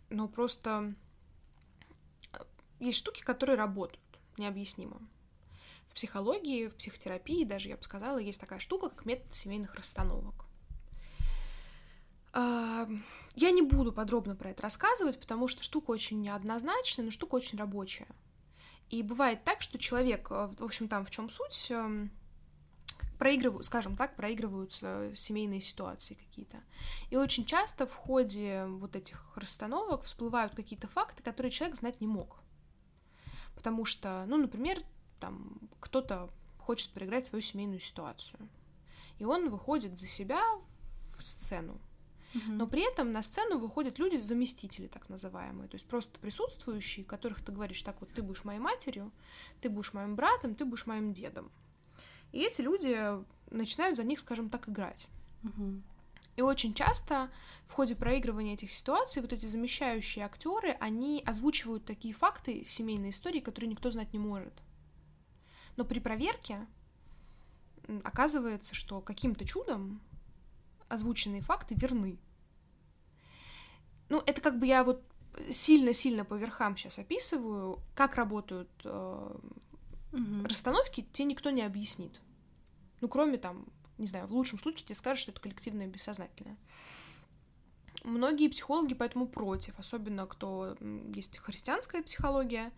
Но 0.09 0.27
просто 0.27 0.93
есть 2.79 2.99
штуки, 2.99 3.23
которые 3.23 3.57
работают 3.57 4.01
необъяснимо. 4.37 5.01
Психологии, 5.95 6.67
в 6.67 6.75
психотерапии 6.75 7.45
даже, 7.45 7.69
я 7.69 7.77
бы 7.77 7.83
сказала, 7.83 8.17
есть 8.17 8.39
такая 8.39 8.59
штука, 8.59 8.89
как 8.89 9.05
метод 9.05 9.33
семейных 9.33 9.73
расстановок. 9.75 10.45
Я 12.33 13.51
не 13.51 13.61
буду 13.61 13.93
подробно 13.93 14.35
про 14.35 14.49
это 14.49 14.61
рассказывать, 14.61 15.17
потому 15.19 15.47
что 15.47 15.63
штука 15.63 15.91
очень 15.91 16.21
неоднозначная, 16.21 17.05
но 17.05 17.11
штука 17.11 17.35
очень 17.35 17.57
рабочая. 17.57 18.07
И 18.89 19.03
бывает 19.03 19.43
так, 19.45 19.61
что 19.61 19.77
человек, 19.79 20.27
э, 20.29 20.49
в 20.59 20.63
общем, 20.63 20.87
там 20.87 21.05
в 21.05 21.09
чем 21.09 21.29
суть, 21.29 21.71
эм, 21.71 22.11
проигрывают, 23.17 23.65
скажем 23.65 23.95
так, 23.95 24.15
проигрываются 24.15 25.11
семейные 25.15 25.61
ситуации 25.61 26.13
какие-то. 26.15 26.57
И 27.09 27.15
очень 27.15 27.45
часто 27.45 27.87
в 27.87 27.95
ходе 27.95 28.65
вот 28.67 28.95
этих 28.95 29.35
расстановок 29.35 30.03
всплывают 30.03 30.53
какие-то 30.53 30.87
факты, 30.87 31.23
которые 31.23 31.51
человек 31.51 31.77
знать 31.77 32.01
не 32.01 32.07
мог. 32.07 32.41
Потому 33.55 33.85
что, 33.85 34.25
ну, 34.27 34.37
например, 34.37 34.81
там 35.19 35.59
кто-то 35.79 36.29
хочет 36.57 36.91
проиграть 36.91 37.27
свою 37.27 37.41
семейную 37.41 37.79
ситуацию. 37.79 38.39
И 39.19 39.25
он 39.25 39.49
выходит 39.49 39.97
за 39.97 40.07
себя 40.07 40.41
в 41.17 41.23
сцену. 41.23 41.79
Но 42.47 42.67
при 42.67 42.81
этом 42.81 43.13
на 43.13 43.21
сцену 43.21 43.57
выходят 43.59 43.97
люди, 43.97 44.17
заместители 44.17 44.87
так 44.87 45.07
называемые, 45.07 45.69
то 45.69 45.75
есть 45.75 45.87
просто 45.87 46.19
присутствующие, 46.19 47.05
которых 47.05 47.41
ты 47.41 47.53
говоришь, 47.53 47.81
так 47.81 47.95
вот, 48.01 48.11
ты 48.13 48.21
будешь 48.21 48.43
моей 48.43 48.59
матерью, 48.59 49.11
ты 49.61 49.69
будешь 49.69 49.93
моим 49.93 50.15
братом, 50.15 50.53
ты 50.53 50.65
будешь 50.65 50.85
моим 50.85 51.13
дедом. 51.13 51.49
И 52.33 52.39
эти 52.39 52.61
люди 52.61 52.99
начинают 53.51 53.95
за 53.95 54.03
них, 54.03 54.19
скажем 54.19 54.49
так, 54.49 54.67
играть. 54.67 55.07
Угу. 55.43 55.81
И 56.35 56.41
очень 56.41 56.73
часто 56.73 57.31
в 57.67 57.71
ходе 57.71 57.95
проигрывания 57.95 58.55
этих 58.55 58.71
ситуаций 58.71 59.21
вот 59.21 59.31
эти 59.31 59.45
замещающие 59.45 60.25
актеры, 60.25 60.75
они 60.81 61.23
озвучивают 61.25 61.85
такие 61.85 62.13
факты 62.13 62.65
семейной 62.65 63.11
истории, 63.11 63.39
которые 63.39 63.69
никто 63.69 63.89
знать 63.91 64.11
не 64.11 64.19
может. 64.19 64.53
Но 65.77 65.85
при 65.85 65.99
проверке 65.99 66.65
оказывается, 68.03 68.73
что 68.73 69.01
каким-то 69.01 69.45
чудом 69.45 70.01
озвученные 70.87 71.41
факты 71.41 71.75
верны. 71.75 72.19
Ну, 74.09 74.21
это 74.25 74.41
как 74.41 74.59
бы 74.59 74.65
я 74.65 74.83
вот 74.83 75.03
сильно-сильно 75.49 76.23
по 76.23 76.35
верхам 76.35 76.77
сейчас 76.77 76.99
описываю, 76.99 77.81
как 77.95 78.15
работают 78.15 78.69
э, 78.83 79.37
угу. 80.11 80.43
расстановки, 80.45 81.05
тебе 81.11 81.25
никто 81.25 81.49
не 81.49 81.63
объяснит. 81.63 82.21
Ну, 83.01 83.09
кроме 83.09 83.37
там, 83.37 83.65
не 83.97 84.07
знаю, 84.07 84.27
в 84.27 84.33
лучшем 84.33 84.59
случае 84.59 84.85
тебе 84.85 84.95
скажут, 84.95 85.23
что 85.23 85.31
это 85.31 85.41
коллективное 85.41 85.87
бессознательное. 85.87 86.57
Многие 88.03 88.49
психологи 88.49 88.93
поэтому 88.93 89.27
против, 89.27 89.79
особенно 89.79 90.27
кто 90.27 90.77
есть 91.13 91.39
христианская 91.39 92.03
психология, 92.03 92.71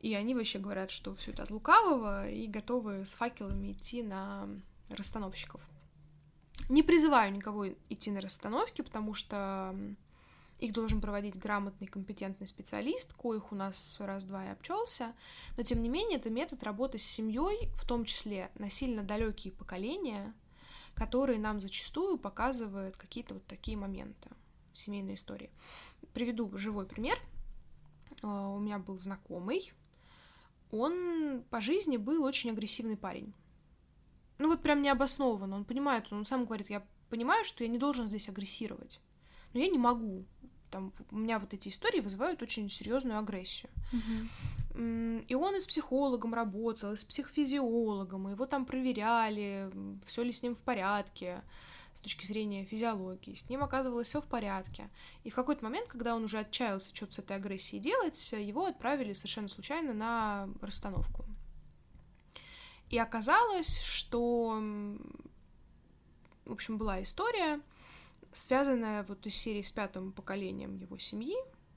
и 0.00 0.14
они 0.14 0.34
вообще 0.34 0.58
говорят, 0.58 0.90
что 0.90 1.14
все 1.14 1.32
это 1.32 1.42
от 1.42 1.50
лукавого 1.50 2.28
и 2.28 2.46
готовы 2.46 3.06
с 3.06 3.14
факелами 3.14 3.72
идти 3.72 4.02
на 4.02 4.48
расстановщиков. 4.90 5.60
Не 6.68 6.82
призываю 6.82 7.32
никого 7.32 7.68
идти 7.88 8.10
на 8.10 8.20
расстановки, 8.20 8.82
потому 8.82 9.14
что 9.14 9.74
их 10.58 10.72
должен 10.72 11.00
проводить 11.00 11.36
грамотный, 11.38 11.86
компетентный 11.86 12.46
специалист, 12.46 13.12
коих 13.12 13.52
у 13.52 13.54
нас 13.54 13.96
раз-два 14.00 14.46
и 14.46 14.48
обчелся, 14.48 15.14
но 15.56 15.62
тем 15.62 15.82
не 15.82 15.88
менее 15.88 16.18
это 16.18 16.30
метод 16.30 16.62
работы 16.62 16.98
с 16.98 17.02
семьей, 17.02 17.68
в 17.74 17.86
том 17.86 18.04
числе 18.04 18.50
на 18.54 18.70
сильно 18.70 19.02
далекие 19.02 19.52
поколения, 19.52 20.34
которые 20.94 21.38
нам 21.38 21.60
зачастую 21.60 22.16
показывают 22.16 22.96
какие-то 22.96 23.34
вот 23.34 23.46
такие 23.46 23.76
моменты 23.76 24.30
семейной 24.72 25.14
истории. 25.14 25.50
Приведу 26.14 26.50
живой 26.56 26.86
пример. 26.86 27.18
А, 28.22 28.48
у 28.48 28.58
меня 28.58 28.78
был 28.78 28.98
знакомый, 28.98 29.72
он 30.70 31.42
по 31.50 31.60
жизни 31.60 31.96
был 31.96 32.24
очень 32.24 32.50
агрессивный 32.50 32.96
парень. 32.96 33.32
Ну 34.38 34.48
вот 34.48 34.62
прям 34.62 34.82
необоснованно. 34.82 35.56
Он 35.56 35.64
понимает, 35.64 36.12
он 36.12 36.24
сам 36.24 36.44
говорит, 36.44 36.70
я 36.70 36.86
понимаю, 37.08 37.44
что 37.44 37.64
я 37.64 37.68
не 37.68 37.78
должен 37.78 38.06
здесь 38.06 38.28
агрессировать, 38.28 39.00
но 39.52 39.60
я 39.60 39.68
не 39.68 39.78
могу. 39.78 40.24
Там, 40.70 40.92
у 41.10 41.16
меня 41.16 41.38
вот 41.38 41.54
эти 41.54 41.68
истории 41.68 42.00
вызывают 42.00 42.42
очень 42.42 42.68
серьезную 42.68 43.18
агрессию. 43.18 43.70
И 44.74 45.34
он 45.34 45.56
и 45.56 45.60
с 45.60 45.66
психологом 45.66 46.34
работал, 46.34 46.92
и 46.92 46.96
с 46.96 47.04
психофизиологом, 47.04 48.28
и 48.28 48.32
его 48.32 48.46
там 48.46 48.66
проверяли, 48.66 49.70
все 50.04 50.22
ли 50.22 50.32
с 50.32 50.42
ним 50.42 50.54
в 50.54 50.60
порядке 50.60 51.42
с 51.96 52.02
точки 52.02 52.26
зрения 52.26 52.66
физиологии. 52.66 53.32
С 53.32 53.48
ним 53.48 53.64
оказывалось 53.64 54.08
все 54.08 54.20
в 54.20 54.26
порядке. 54.26 54.90
И 55.24 55.30
в 55.30 55.34
какой-то 55.34 55.64
момент, 55.64 55.88
когда 55.88 56.14
он 56.14 56.24
уже 56.24 56.40
отчаялся 56.40 56.94
что-то 56.94 57.14
с 57.14 57.18
этой 57.20 57.36
агрессией 57.36 57.80
делать, 57.80 58.32
его 58.32 58.66
отправили 58.66 59.14
совершенно 59.14 59.48
случайно 59.48 59.94
на 59.94 60.48
расстановку. 60.60 61.24
И 62.90 62.98
оказалось, 62.98 63.80
что, 63.80 64.62
в 66.44 66.52
общем, 66.52 66.76
была 66.76 67.00
история, 67.00 67.62
связанная 68.30 69.02
вот 69.04 69.26
из 69.26 69.34
серии 69.34 69.62
с 69.62 69.72
пятым 69.72 70.12
поколением 70.12 70.76
его 70.76 70.98
семьи, 70.98 71.36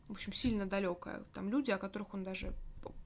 в 0.09 0.11
общем, 0.11 0.34
сильно 0.34 0.65
далекая. 0.65 1.24
Там 1.34 1.49
люди, 1.49 1.72
о 1.72 1.78
которых 1.78 2.13
он 2.13 2.26
даже 2.26 2.53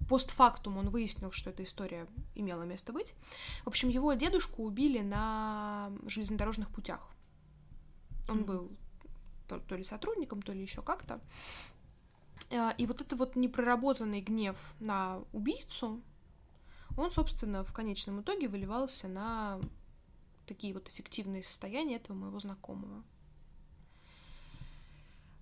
постфактум 0.08 0.78
он 0.78 0.90
выяснил, 0.90 1.32
что 1.32 1.50
эта 1.50 1.64
история 1.64 2.08
имела 2.36 2.64
место 2.64 2.94
быть. 2.94 3.16
В 3.64 3.68
общем, 3.68 3.90
его 3.90 4.14
дедушку 4.14 4.64
убили 4.64 5.00
на 5.00 5.92
железнодорожных 6.06 6.70
путях. 6.70 7.10
Он 8.30 8.44
был 8.44 8.72
то, 9.48 9.60
то 9.60 9.76
ли 9.76 9.84
сотрудником, 9.84 10.42
то 10.42 10.54
ли 10.54 10.62
еще 10.62 10.82
как-то. 10.82 11.22
А, 12.52 12.74
И 12.78 12.86
вот 12.86 13.02
это 13.02 13.16
вот 13.16 13.36
непроработанный 13.36 14.22
гнев 14.22 14.58
на 14.80 15.20
убийцу, 15.32 16.02
он, 16.98 17.12
собственно, 17.12 17.64
в 17.64 17.74
конечном 17.74 18.22
итоге 18.22 18.48
выливался 18.48 19.08
на 19.08 19.60
такие 20.46 20.74
вот 20.74 20.88
эффективные 20.90 21.44
состояния 21.44 21.96
этого 21.96 22.16
моего 22.16 22.40
знакомого. 22.40 23.04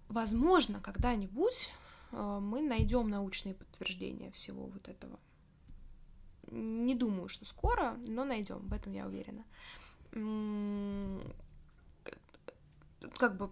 Возможно, 0.08 0.80
когда-нибудь 0.80 1.70
э, 1.70 1.81
мы 2.12 2.62
найдем 2.62 3.09
научные 3.09 3.55
подтверждения 3.55 4.32
всего 4.32 4.68
вот 4.68 4.88
этого. 4.88 5.20
Не 6.47 6.95
думаю, 6.95 7.30
что 7.30 7.45
скоро, 7.45 7.93
но 8.07 8.26
найдем, 8.26 8.68
в 8.68 8.74
этом 8.74 8.93
я 8.93 9.05
уверена. 9.05 9.45
Как 13.18 13.38
бы 13.38 13.49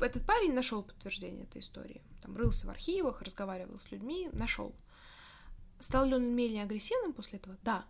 этот 0.00 0.24
парень 0.26 0.52
нашел 0.52 0.82
подтверждение 0.82 1.44
этой 1.44 1.60
истории. 1.60 2.02
Там 2.22 2.36
рылся 2.36 2.66
в 2.66 2.70
архивах, 2.70 3.22
разговаривал 3.22 3.78
с 3.78 3.90
людьми, 3.90 4.28
нашел. 4.32 4.74
Стал 5.80 6.04
ли 6.06 6.14
он 6.14 6.34
менее 6.34 6.62
агрессивным 6.62 7.12
после 7.12 7.38
этого? 7.38 7.58
Да. 7.62 7.84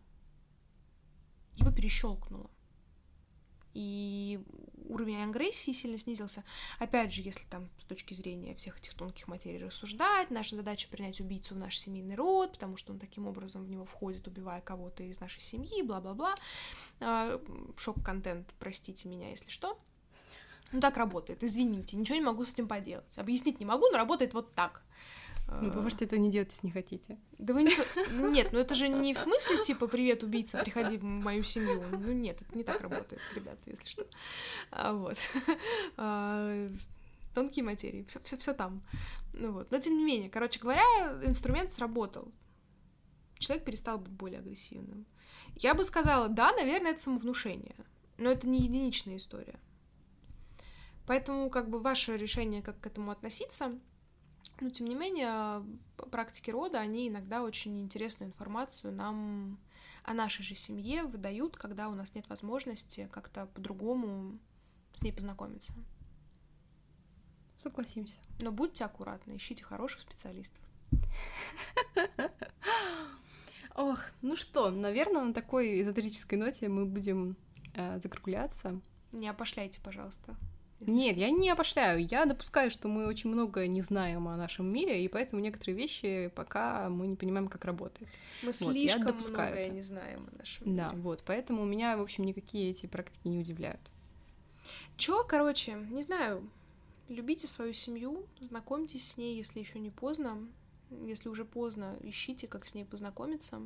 Его 1.57 1.71
перещелкнуло. 1.71 2.51
И 3.75 4.41
уровень 4.89 5.23
агрессии 5.23 5.73
сильно 5.73 5.99
снизился. 5.99 6.45
Опять 6.79 7.13
же, 7.13 7.23
если 7.23 7.45
там 7.49 7.69
с 7.79 7.85
точки 7.85 8.15
зрения 8.15 8.55
всех 8.55 8.79
этих 8.79 8.95
тонких 8.95 9.29
материй 9.29 9.65
рассуждать, 9.65 10.31
наша 10.31 10.57
задача 10.57 10.89
принять 10.89 11.21
убийцу 11.21 11.55
в 11.55 11.59
наш 11.59 11.79
семейный 11.79 12.15
род, 12.15 12.53
потому 12.53 12.77
что 12.77 12.93
он 12.93 12.99
таким 12.99 13.27
образом 13.27 13.65
в 13.65 13.69
него 13.69 13.85
входит, 13.85 14.27
убивая 14.27 14.61
кого-то 14.61 15.03
из 15.03 15.21
нашей 15.21 15.41
семьи, 15.41 15.83
бла-бла-бла. 15.83 16.35
А, 17.01 17.41
Шок-контент, 17.77 18.55
простите 18.59 19.09
меня, 19.09 19.31
если 19.31 19.51
что. 19.51 19.79
Ну 20.73 20.81
так 20.81 20.97
работает, 20.97 21.45
извините, 21.45 21.97
ничего 21.97 22.17
не 22.17 22.25
могу 22.25 22.45
с 22.45 22.53
этим 22.53 22.67
поделать. 22.67 23.17
Объяснить 23.17 23.61
не 23.61 23.67
могу, 23.67 23.89
но 23.91 23.97
работает 23.97 24.35
вот 24.35 24.53
так. 24.53 24.83
Ну, 25.47 25.71
вы 25.71 25.79
А, 25.79 25.83
можете 25.83 26.07
этого 26.07 26.19
не 26.19 26.31
делать, 26.31 26.51
если 26.51 26.67
не 26.67 26.73
хотите. 26.73 27.19
да 27.39 27.53
вы 27.55 27.63
не... 27.65 27.73
Нет, 28.33 28.53
ну 28.53 28.59
это 28.59 28.75
же 28.75 28.89
не 28.89 29.15
в 29.15 29.19
смысле, 29.19 29.63
типа, 29.63 29.87
привет, 29.87 30.23
убийца, 30.23 30.59
приходи 30.63 30.97
в 30.97 31.05
мою 31.05 31.43
семью. 31.43 31.83
Ну 31.93 32.13
нет, 32.13 32.41
это 32.41 32.57
не 32.57 32.65
так 32.65 32.81
работает, 32.81 33.21
ребят, 33.35 33.59
если 33.67 33.87
что. 33.87 34.07
А, 34.71 34.93
вот. 34.95 35.17
А, 35.97 36.69
Тонкие 37.35 37.65
материи, 37.65 38.05
все, 38.09 38.21
все, 38.23 38.37
все 38.37 38.55
там. 38.55 38.81
Ну 39.33 39.53
вот. 39.53 39.71
Но 39.73 39.79
тем 39.81 39.97
не 39.99 40.05
менее, 40.05 40.31
короче 40.31 40.61
говоря, 40.61 40.85
инструмент 41.25 41.73
сработал. 41.73 42.33
Человек 43.39 43.65
перестал 43.65 43.99
быть 43.99 44.13
более 44.13 44.39
агрессивным. 44.39 45.05
Я 45.57 45.75
бы 45.75 45.83
сказала, 45.85 46.29
да, 46.29 46.53
наверное, 46.53 46.93
это 46.93 47.03
самовнушение. 47.03 47.75
Но 48.19 48.31
это 48.31 48.47
не 48.49 48.61
единичная 48.61 49.17
история. 49.17 49.59
Поэтому, 51.07 51.51
как 51.51 51.69
бы, 51.69 51.81
ваше 51.81 52.17
решение, 52.17 52.63
как 52.63 52.81
к 52.81 52.87
этому 52.87 53.11
относиться, 53.11 53.73
но, 54.61 54.71
тем 54.71 54.87
не 54.87 54.95
менее, 54.95 55.65
практики 56.11 56.51
рода, 56.51 56.79
они 56.81 57.09
иногда 57.09 57.43
очень 57.43 57.83
интересную 57.83 58.29
информацию 58.29 58.93
нам 58.93 59.59
о 60.05 60.15
нашей 60.15 60.43
же 60.43 60.55
семье 60.55 61.05
выдают, 61.05 61.57
когда 61.57 61.89
у 61.89 61.95
нас 61.95 62.15
нет 62.15 62.29
возможности 62.29 63.09
как-то 63.11 63.47
по-другому 63.47 64.39
с 64.95 65.03
ней 65.03 65.13
познакомиться. 65.13 65.73
Согласимся. 67.59 68.21
Но 68.41 68.53
будьте 68.53 68.85
аккуратны, 68.85 69.37
ищите 69.37 69.65
хороших 69.65 70.01
специалистов. 70.03 70.63
Ох, 73.75 74.01
ну 74.23 74.37
что, 74.37 74.71
наверное, 74.71 75.25
на 75.25 75.35
такой 75.35 75.81
эзотерической 75.81 76.39
ноте 76.39 76.69
мы 76.69 76.85
будем 76.85 77.37
э, 77.73 77.99
закругляться. 78.01 78.81
Не 79.11 79.29
опошляйте, 79.29 79.81
пожалуйста. 79.81 80.37
Нет, 80.81 81.17
я 81.17 81.31
не 81.31 81.49
опошляю. 81.51 82.05
Я 82.07 82.27
допускаю, 82.27 82.71
что 82.71 82.89
мы 82.89 83.07
очень 83.07 83.31
много 83.31 83.67
не 83.67 83.81
знаем 83.81 84.29
о 84.29 84.37
нашем 84.37 84.67
мире, 84.71 85.03
и 85.05 85.09
поэтому 85.09 85.41
некоторые 85.41 85.77
вещи 85.77 86.31
пока 86.35 86.89
мы 86.91 87.07
не 87.07 87.17
понимаем, 87.17 87.49
как 87.49 87.65
работает. 87.65 88.09
Мы 88.43 88.51
Вот, 88.61 88.75
я 88.75 88.89
слишком 88.91 89.07
допускаю 89.07 89.51
многое 89.53 89.67
это. 89.67 89.75
не 89.75 89.83
знаем 89.83 90.29
о 90.33 90.37
нашем 90.39 90.77
Да, 90.77 90.91
мире. 90.91 91.01
вот, 91.03 91.23
поэтому 91.25 91.63
у 91.63 91.67
меня, 91.67 91.97
в 91.97 92.03
общем, 92.03 92.25
никакие 92.25 92.71
эти 92.71 92.87
практики 92.87 93.27
не 93.29 93.39
удивляют. 93.39 93.81
Чё, 94.97 95.25
короче, 95.25 95.73
не 95.91 96.03
знаю. 96.03 96.47
Любите 97.09 97.47
свою 97.47 97.73
семью, 97.73 98.25
знакомьтесь 98.41 99.11
с 99.13 99.17
ней, 99.17 99.37
если 99.37 99.61
еще 99.61 99.79
не 99.79 99.91
поздно. 99.91 100.39
Если 101.07 101.29
уже 101.29 101.45
поздно, 101.45 101.97
ищите, 102.03 102.47
как 102.47 102.67
с 102.67 102.75
ней 102.75 102.85
познакомиться. 102.85 103.61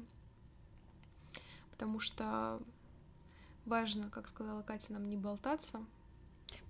Потому 1.70 2.00
что 2.00 2.61
важно, 3.64 4.09
как 4.11 4.28
сказала 4.28 4.62
Катя, 4.62 4.92
нам 4.92 5.09
не 5.09 5.16
болтаться. 5.16 5.80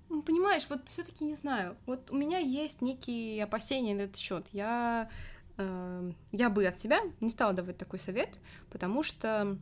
Ну, 0.09 0.22
понимаешь, 0.22 0.66
вот 0.68 0.80
все-таки 0.88 1.24
не 1.24 1.34
знаю. 1.34 1.76
Вот 1.86 2.11
у 2.11 2.16
меня 2.16 2.38
есть 2.38 2.80
некие 2.80 3.44
опасения 3.44 3.94
на 3.94 4.02
этот 4.02 4.16
счет. 4.16 4.46
Я, 4.52 5.11
э, 5.59 6.12
я 6.32 6.48
бы 6.48 6.66
от 6.66 6.78
себя 6.78 7.00
не 7.20 7.30
стала 7.30 7.52
давать 7.52 7.76
такой 7.76 7.98
совет, 7.98 8.38
потому 8.70 9.02
что 9.02 9.59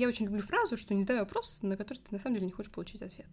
я 0.00 0.08
очень 0.08 0.24
люблю 0.24 0.42
фразу, 0.42 0.76
что 0.76 0.94
не 0.94 1.02
задавай 1.02 1.22
вопрос, 1.22 1.62
на 1.62 1.76
который 1.76 1.98
ты 1.98 2.06
на 2.10 2.18
самом 2.18 2.36
деле 2.36 2.46
не 2.46 2.52
хочешь 2.52 2.72
получить 2.72 3.02
ответ. 3.02 3.26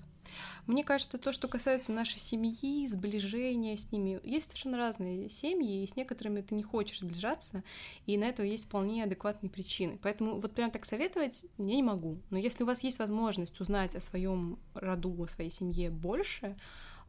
Мне 0.65 0.83
кажется, 0.83 1.17
то, 1.17 1.31
что 1.31 1.47
касается 1.47 1.93
нашей 1.93 2.19
семьи, 2.19 2.85
сближения 2.87 3.77
с 3.77 3.91
ними, 3.91 4.19
есть 4.23 4.47
совершенно 4.47 4.77
разные 4.77 5.29
семьи, 5.29 5.83
и 5.83 5.87
с 5.87 5.95
некоторыми 5.95 6.41
ты 6.41 6.55
не 6.55 6.63
хочешь 6.63 6.99
сближаться, 6.99 7.63
и 8.05 8.17
на 8.17 8.25
это 8.25 8.43
есть 8.43 8.65
вполне 8.65 9.05
адекватные 9.05 9.49
причины. 9.49 9.97
Поэтому 10.03 10.39
вот 10.39 10.53
прям 10.53 10.69
так 10.69 10.83
советовать 10.83 11.45
я 11.57 11.75
не 11.75 11.83
могу. 11.83 12.17
Но 12.29 12.37
если 12.37 12.63
у 12.63 12.67
вас 12.67 12.83
есть 12.83 12.99
возможность 12.99 13.59
узнать 13.61 13.95
о 13.95 14.01
своем 14.01 14.59
роду, 14.73 15.23
о 15.23 15.27
своей 15.27 15.49
семье 15.49 15.89
больше, 15.89 16.57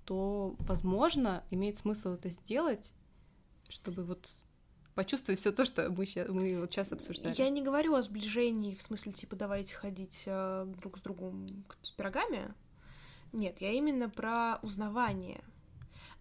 то, 0.05 0.55
возможно, 0.61 1.43
имеет 1.51 1.77
смысл 1.77 2.11
это 2.11 2.31
сделать, 2.31 2.93
чтобы 3.69 4.05
вот 4.05 4.29
почувствовать 4.99 5.39
все 5.39 5.53
то, 5.53 5.65
что 5.65 5.89
мы, 5.91 6.07
ща- 6.07 6.27
мы 6.29 6.59
вот 6.59 6.73
сейчас 6.73 6.91
обсуждали. 6.91 7.33
Я 7.39 7.49
не 7.51 7.63
говорю 7.63 7.95
о 7.95 8.03
сближении, 8.03 8.75
в 8.75 8.83
смысле, 8.83 9.13
типа, 9.13 9.37
давайте 9.37 9.77
ходить 9.77 10.25
э, 10.27 10.67
друг 10.81 10.99
с 10.99 11.01
другом 11.01 11.65
с 11.83 11.93
пирогами. 11.93 12.53
Нет, 13.33 13.61
я 13.61 13.71
именно 13.71 14.11
про 14.11 14.59
узнавание. 14.63 15.41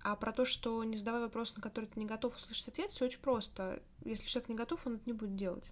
А 0.03 0.15
про 0.15 0.31
то, 0.31 0.45
что 0.45 0.83
не 0.83 0.95
задавай 0.95 1.21
вопрос, 1.21 1.55
на 1.55 1.61
который 1.63 1.85
ты 1.85 1.99
не 1.99 2.05
готов 2.05 2.37
услышать 2.37 2.67
ответ, 2.67 2.91
все 2.91 3.05
очень 3.05 3.19
просто. 3.19 3.81
Если 4.05 4.27
человек 4.27 4.49
не 4.49 4.55
готов, 4.55 4.85
он 4.85 4.97
это 4.97 5.03
не 5.07 5.13
будет 5.13 5.35
делать. 5.35 5.71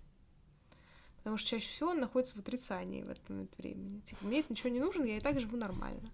Потому 1.18 1.38
что 1.38 1.49
чаще 1.49 1.70
всего 1.70 1.91
он 1.91 1.99
находится 1.99 2.34
в 2.34 2.39
отрицании 2.39 3.03
в 3.03 3.10
этот 3.12 3.30
момент 3.30 3.56
времени. 3.60 3.99
Типа, 3.99 4.26
мне 4.26 4.39
это 4.39 4.51
ничего 4.51 4.70
не 4.70 4.80
нужно, 4.80 5.03
я 5.03 5.18
и 5.18 5.22
так 5.22 5.39
живу 5.39 5.58
нормально. 5.58 6.10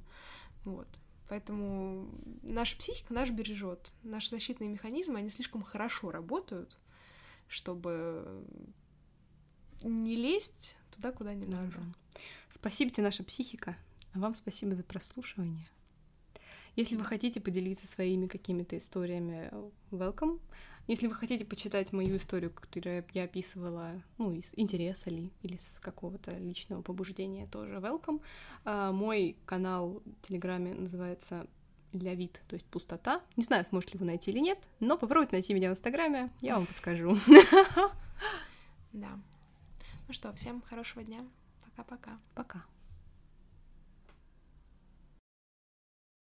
Вот. 0.66 0.89
Поэтому 1.30 2.12
наша 2.44 2.76
психика 2.76 3.14
наш 3.14 3.30
бережет. 3.30 3.94
Наши 4.04 4.30
защитные 4.30 4.70
механизмы, 4.70 5.20
они 5.20 5.30
слишком 5.30 5.64
хорошо 5.64 6.12
работают, 6.12 6.78
чтобы 7.52 8.45
не 9.84 10.16
лезть 10.16 10.78
туда, 10.89 11.12
куда 11.12 11.34
не 11.34 11.45
Да, 11.45 11.58
надо. 11.62 11.80
Спасибо 12.49 12.91
тебе, 12.91 13.04
наша 13.04 13.24
психика. 13.24 13.78
А 14.14 14.20
вам 14.20 14.34
спасибо 14.34 14.76
за 14.76 14.84
прослушивание. 14.84 15.68
Если 16.78 16.95
вы 16.95 17.04
хотите 17.04 17.41
поделиться 17.41 17.86
своими 17.86 18.28
какими-то 18.28 18.78
историями, 18.78 19.52
welcome. 19.91 20.39
Если 20.88 21.08
вы 21.08 21.14
хотите 21.14 21.45
почитать 21.45 21.91
мою 21.91 22.18
историю, 22.18 22.52
которую 22.52 23.06
я 23.14 23.24
описывала, 23.24 24.02
ну, 24.18 24.32
из 24.32 24.54
интереса 24.56 25.10
ли, 25.10 25.32
или 25.41 25.58
с 25.58 25.80
какого-то 25.82 26.38
личного 26.38 26.82
побуждения, 26.82 27.47
тоже 27.47 27.76
welcome. 27.76 28.22
А, 28.64 28.91
мой 28.91 29.38
канал 29.45 30.02
в 30.06 30.28
Телеграме 30.28 30.74
называется 30.74 31.47
Лявит, 31.94 32.42
то 32.48 32.56
есть 32.56 32.66
пустота. 32.68 33.22
Не 33.36 33.44
знаю, 33.44 33.66
сможете 33.66 33.94
ли 33.94 34.00
вы 34.00 34.06
найти 34.06 34.32
или 34.32 34.39
нет, 34.39 34.60
но 34.80 34.98
попробуйте 34.98 35.34
найти 35.34 35.54
меня 35.54 35.70
в 35.70 35.74
Инстаграме, 35.74 36.30
я 36.42 36.56
вам 36.56 36.66
подскажу. 36.66 37.18
Да. 38.94 39.08
Ну 40.10 40.14
что, 40.14 40.34
всем 40.34 40.62
хорошего 40.62 41.02
дня. 41.02 41.26
Пока-пока. 41.64 42.20
Пока. 42.36 42.60
-пока. 42.60 42.62
Пока. 42.64 42.81